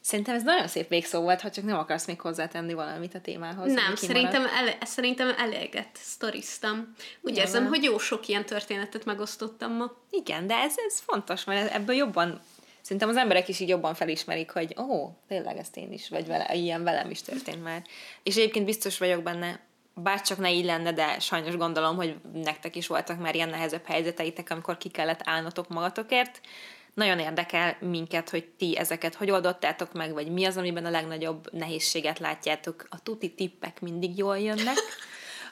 Szerintem 0.01 0.35
ez 0.35 0.43
nagyon 0.43 0.69
szép 0.69 0.89
végszó 0.89 1.21
volt, 1.21 1.41
ha 1.41 1.51
csak 1.51 1.65
nem 1.65 1.79
akarsz 1.79 2.07
még 2.07 2.21
hozzátenni 2.21 2.73
valamit 2.73 3.15
a 3.15 3.21
témához. 3.21 3.73
Nem, 3.73 3.95
szerintem, 3.97 4.47
ele, 4.47 4.77
szerintem 4.81 5.35
eléget 5.39 5.89
sztoriztam. 5.93 6.95
Úgy 7.21 7.31
Igen, 7.31 7.45
érzem, 7.45 7.67
hogy 7.67 7.83
jó 7.83 7.99
sok 7.99 8.29
ilyen 8.29 8.45
történetet 8.45 9.05
megosztottam 9.05 9.73
ma. 9.73 9.93
Igen, 10.11 10.47
de 10.47 10.55
ez, 10.55 10.75
ez 10.89 11.01
fontos, 11.01 11.45
mert 11.45 11.73
ebből 11.73 11.95
jobban 11.95 12.41
szerintem 12.85 13.09
az 13.09 13.17
emberek 13.17 13.49
is 13.49 13.61
így 13.61 13.69
jobban 13.69 13.95
felismerik, 13.95 14.51
hogy 14.51 14.75
ó, 14.79 14.83
oh, 14.83 15.11
tényleg 15.29 15.57
ezt 15.57 15.77
én 15.77 15.93
is, 15.93 16.09
vagy 16.09 16.27
vele, 16.27 16.55
ilyen 16.55 16.85
velem 16.85 17.11
is 17.11 17.23
történt 17.23 17.63
már. 17.63 17.83
És 18.23 18.37
egyébként 18.37 18.65
biztos 18.65 18.99
vagyok 18.99 19.23
benne, 19.23 19.61
bárcsak 19.95 20.39
ne 20.39 20.53
így 20.53 20.65
lenne, 20.65 20.93
de 20.93 21.19
sajnos 21.19 21.57
gondolom, 21.57 21.97
hogy 21.97 22.17
nektek 22.33 22.77
is 22.77 22.87
voltak 22.87 23.21
már 23.21 23.35
ilyen 23.35 23.49
nehezebb 23.49 23.87
helyzeteitek, 23.87 24.51
amikor 24.51 24.79
ki 24.79 24.89
kellett 24.89 25.21
állnotok 25.25 25.69
magatokért. 25.69 26.41
Nagyon 26.95 27.19
érdekel 27.19 27.77
minket, 27.81 28.31
hogy 28.31 28.45
ti 28.45 28.79
ezeket 28.79 29.15
hogy 29.15 29.31
oldottátok 29.31 29.93
meg, 29.93 30.13
vagy 30.13 30.33
mi 30.33 30.45
az, 30.45 30.57
amiben 30.57 30.85
a 30.85 30.91
legnagyobb 30.91 31.53
nehézséget 31.53 32.19
látjátok. 32.19 32.87
A 32.89 33.03
tuti 33.03 33.35
tippek 33.35 33.81
mindig 33.81 34.19
jól 34.19 34.39
jönnek. 34.39 34.77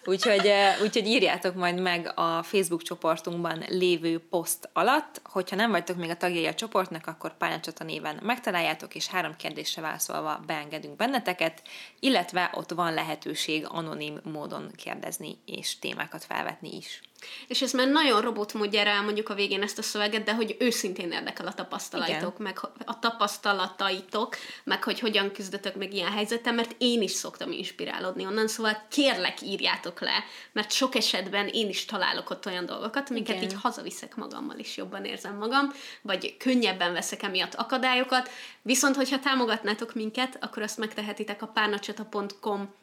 Úgyhogy, 0.05 0.53
úgyhogy 0.83 1.07
írjátok 1.07 1.55
majd 1.55 1.81
meg 1.81 2.13
a 2.15 2.43
Facebook 2.43 2.83
csoportunkban 2.83 3.65
lévő 3.69 4.19
poszt 4.31 4.71
alatt, 4.73 5.21
hogyha 5.25 5.57
nem 5.57 5.71
vagytok 5.71 5.97
még 5.97 6.11
a 6.11 6.17
tagjai 6.17 6.47
a 6.47 6.55
csoportnak, 6.55 7.07
akkor 7.07 7.37
Pályacsata 7.37 7.85
néven 7.85 8.19
megtaláljátok, 8.23 8.95
és 8.95 9.07
három 9.07 9.37
kérdésre 9.37 9.83
válaszolva 9.83 10.41
beengedünk 10.47 10.97
benneteket, 10.97 11.63
illetve 12.01 12.51
ott 12.55 12.71
van 12.71 12.95
lehetőség 12.95 13.67
anonim 13.69 14.21
módon 14.23 14.71
kérdezni 14.77 15.39
és 15.45 15.79
témákat 15.79 16.25
felvetni 16.25 16.77
is. 16.77 17.01
És 17.47 17.63
ezt 17.63 17.73
már 17.73 17.89
nagyon 17.89 18.21
robotmódjára 18.21 18.91
elmondjuk 18.91 19.29
a 19.29 19.35
végén 19.35 19.63
ezt 19.63 19.79
a 19.79 19.83
szöveget, 19.83 20.25
de 20.25 20.35
hogy 20.35 20.57
őszintén 20.59 21.11
érdekel 21.13 21.47
a 21.47 21.53
tapasztalaitok, 21.53 22.39
meg 22.39 22.59
a 22.85 22.99
tapasztalataitok, 22.99 24.37
meg 24.65 24.85
hogy 24.85 25.01
hogyan 25.01 25.33
küzdötök 25.33 25.75
meg 25.75 25.95
ilyen 25.95 26.13
helyzetem, 26.13 26.55
mert 26.55 26.75
én 26.79 27.03
is 27.03 27.11
szoktam 27.11 27.53
inspirálódni 27.53 28.27
onnan, 28.27 28.49
szóval 28.49 28.87
kérlek 28.91 29.43
írjátok 29.43 30.01
le, 30.01 30.25
mert 30.53 30.73
sok 30.73 30.95
esetben 30.95 31.49
én 31.49 31.69
is 31.69 31.85
találok 31.85 32.31
ott 32.31 32.47
olyan 32.47 32.67
dolgokat, 32.67 33.11
amiket 33.11 33.37
Igen. 33.37 33.49
így 33.49 33.57
hazaviszek 33.61 34.17
magammal 34.17 34.59
is 34.59 34.77
jobban 34.77 35.05
érzem 35.05 35.37
magam, 35.37 35.73
vagy 36.03 36.37
könnyebben 36.37 36.93
veszek 36.93 37.23
emiatt 37.23 37.55
akadályokat, 37.55 38.31
viszont 38.63 38.97
hogyha 38.97 39.19
támogatnátok 39.19 39.95
minket, 39.95 40.37
akkor 40.41 40.63
azt 40.63 40.79
megtehetitek 40.79 41.43
a 41.43 41.47
párnacsata.com 41.47 42.81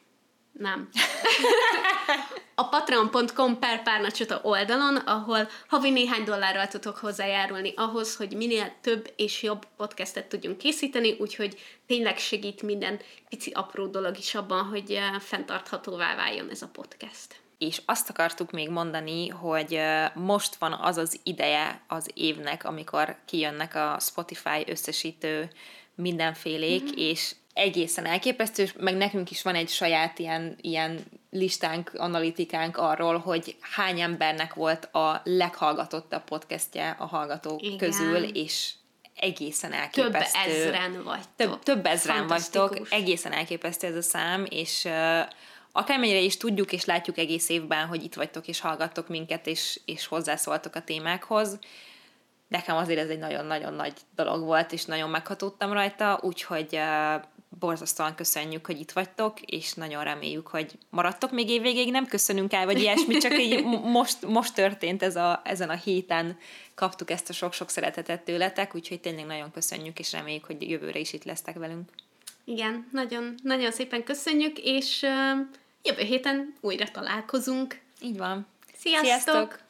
nem. 0.52 0.88
a 2.54 2.68
patreon.com 2.68 3.58
per 3.58 3.82
párnacsota 3.82 4.40
oldalon, 4.42 4.96
ahol 4.96 5.48
havi 5.68 5.90
néhány 5.90 6.24
dollárral 6.24 6.68
tudok 6.68 6.96
hozzájárulni 6.96 7.72
ahhoz, 7.76 8.16
hogy 8.16 8.36
minél 8.36 8.72
több 8.80 9.12
és 9.16 9.42
jobb 9.42 9.66
podcastet 9.76 10.26
tudjunk 10.26 10.58
készíteni, 10.58 11.16
úgyhogy 11.18 11.58
tényleg 11.86 12.18
segít 12.18 12.62
minden 12.62 13.00
pici 13.28 13.50
apró 13.50 13.86
dolog 13.86 14.18
is 14.18 14.34
abban, 14.34 14.64
hogy 14.64 14.90
eh, 14.90 15.20
fenntarthatóvá 15.20 16.16
váljon 16.16 16.48
ez 16.50 16.62
a 16.62 16.68
podcast. 16.72 17.40
és 17.58 17.82
azt 17.84 18.10
akartuk 18.10 18.50
még 18.50 18.68
mondani, 18.68 19.28
hogy 19.28 19.80
most 20.14 20.54
van 20.54 20.72
az 20.72 20.96
az 20.96 21.20
ideje 21.22 21.82
az 21.88 22.10
évnek, 22.14 22.64
amikor 22.64 23.16
kijönnek 23.24 23.74
a 23.74 23.96
Spotify 24.00 24.64
összesítő 24.66 25.50
mindenfélék, 25.94 26.82
mm-hmm. 26.82 26.96
és 26.96 27.34
egészen 27.60 28.06
elképesztő, 28.06 28.68
meg 28.78 28.96
nekünk 28.96 29.30
is 29.30 29.42
van 29.42 29.54
egy 29.54 29.68
saját 29.68 30.18
ilyen, 30.18 30.56
ilyen 30.60 31.00
listánk, 31.30 31.92
analitikánk 31.94 32.76
arról, 32.76 33.18
hogy 33.18 33.56
hány 33.60 34.00
embernek 34.00 34.54
volt 34.54 34.84
a 34.84 35.20
leghallgatottabb 35.24 36.24
podcastje 36.24 36.96
a 36.98 37.06
hallgatók 37.06 37.62
Igen. 37.62 37.76
közül, 37.78 38.16
és 38.16 38.72
egészen 39.16 39.72
elképesztő. 39.72 40.38
Több 40.44 40.50
ezren 40.50 41.02
vagytok. 41.02 41.36
Több, 41.36 41.62
több 41.62 41.86
ezren 41.86 42.26
vagytok, 42.26 42.80
egészen 42.90 43.32
elképesztő 43.32 43.86
ez 43.86 43.96
a 43.96 44.02
szám, 44.02 44.46
és 44.48 44.84
uh, 44.84 45.20
akármennyire 45.72 46.20
is 46.20 46.36
tudjuk 46.36 46.72
és 46.72 46.84
látjuk 46.84 47.18
egész 47.18 47.48
évben, 47.48 47.86
hogy 47.86 48.04
itt 48.04 48.14
vagytok 48.14 48.48
és 48.48 48.60
hallgattok 48.60 49.08
minket, 49.08 49.46
és, 49.46 49.80
és 49.84 50.06
hozzászóltok 50.06 50.74
a 50.74 50.82
témákhoz, 50.82 51.58
nekem 52.48 52.76
azért 52.76 53.00
ez 53.00 53.08
egy 53.08 53.18
nagyon-nagyon 53.18 53.74
nagy 53.74 53.92
dolog 54.14 54.44
volt, 54.44 54.72
és 54.72 54.84
nagyon 54.84 55.10
meghatódtam 55.10 55.72
rajta, 55.72 56.18
úgyhogy 56.22 56.68
uh, 56.72 57.22
borzasztóan 57.58 58.14
köszönjük, 58.14 58.66
hogy 58.66 58.80
itt 58.80 58.90
vagytok, 58.90 59.40
és 59.40 59.72
nagyon 59.74 60.04
reméljük, 60.04 60.46
hogy 60.46 60.78
maradtok 60.90 61.32
még 61.32 61.48
évvégéig, 61.48 61.90
nem 61.90 62.06
köszönünk 62.06 62.52
el, 62.52 62.64
vagy 62.64 62.80
ilyesmi, 62.80 63.16
csak 63.16 63.38
így 63.38 63.64
most, 63.98 64.26
most 64.26 64.54
történt 64.54 65.02
ez 65.02 65.16
a, 65.16 65.40
ezen 65.44 65.70
a 65.70 65.74
héten, 65.74 66.38
kaptuk 66.74 67.10
ezt 67.10 67.28
a 67.28 67.32
sok-sok 67.32 67.70
szeretetet 67.70 68.22
tőletek, 68.22 68.74
úgyhogy 68.74 69.00
tényleg 69.00 69.26
nagyon 69.26 69.50
köszönjük, 69.50 69.98
és 69.98 70.12
reméljük, 70.12 70.44
hogy 70.44 70.70
jövőre 70.70 70.98
is 70.98 71.12
itt 71.12 71.24
lesztek 71.24 71.56
velünk. 71.56 71.90
Igen, 72.44 72.88
nagyon, 72.92 73.34
nagyon 73.42 73.72
szépen 73.72 74.04
köszönjük, 74.04 74.58
és 74.58 75.02
uh, 75.02 75.46
jövő 75.82 76.02
héten 76.02 76.54
újra 76.60 76.90
találkozunk. 76.90 77.80
Így 78.00 78.16
van. 78.16 78.46
Sziasztok! 78.76 79.04
Sziasztok! 79.04 79.69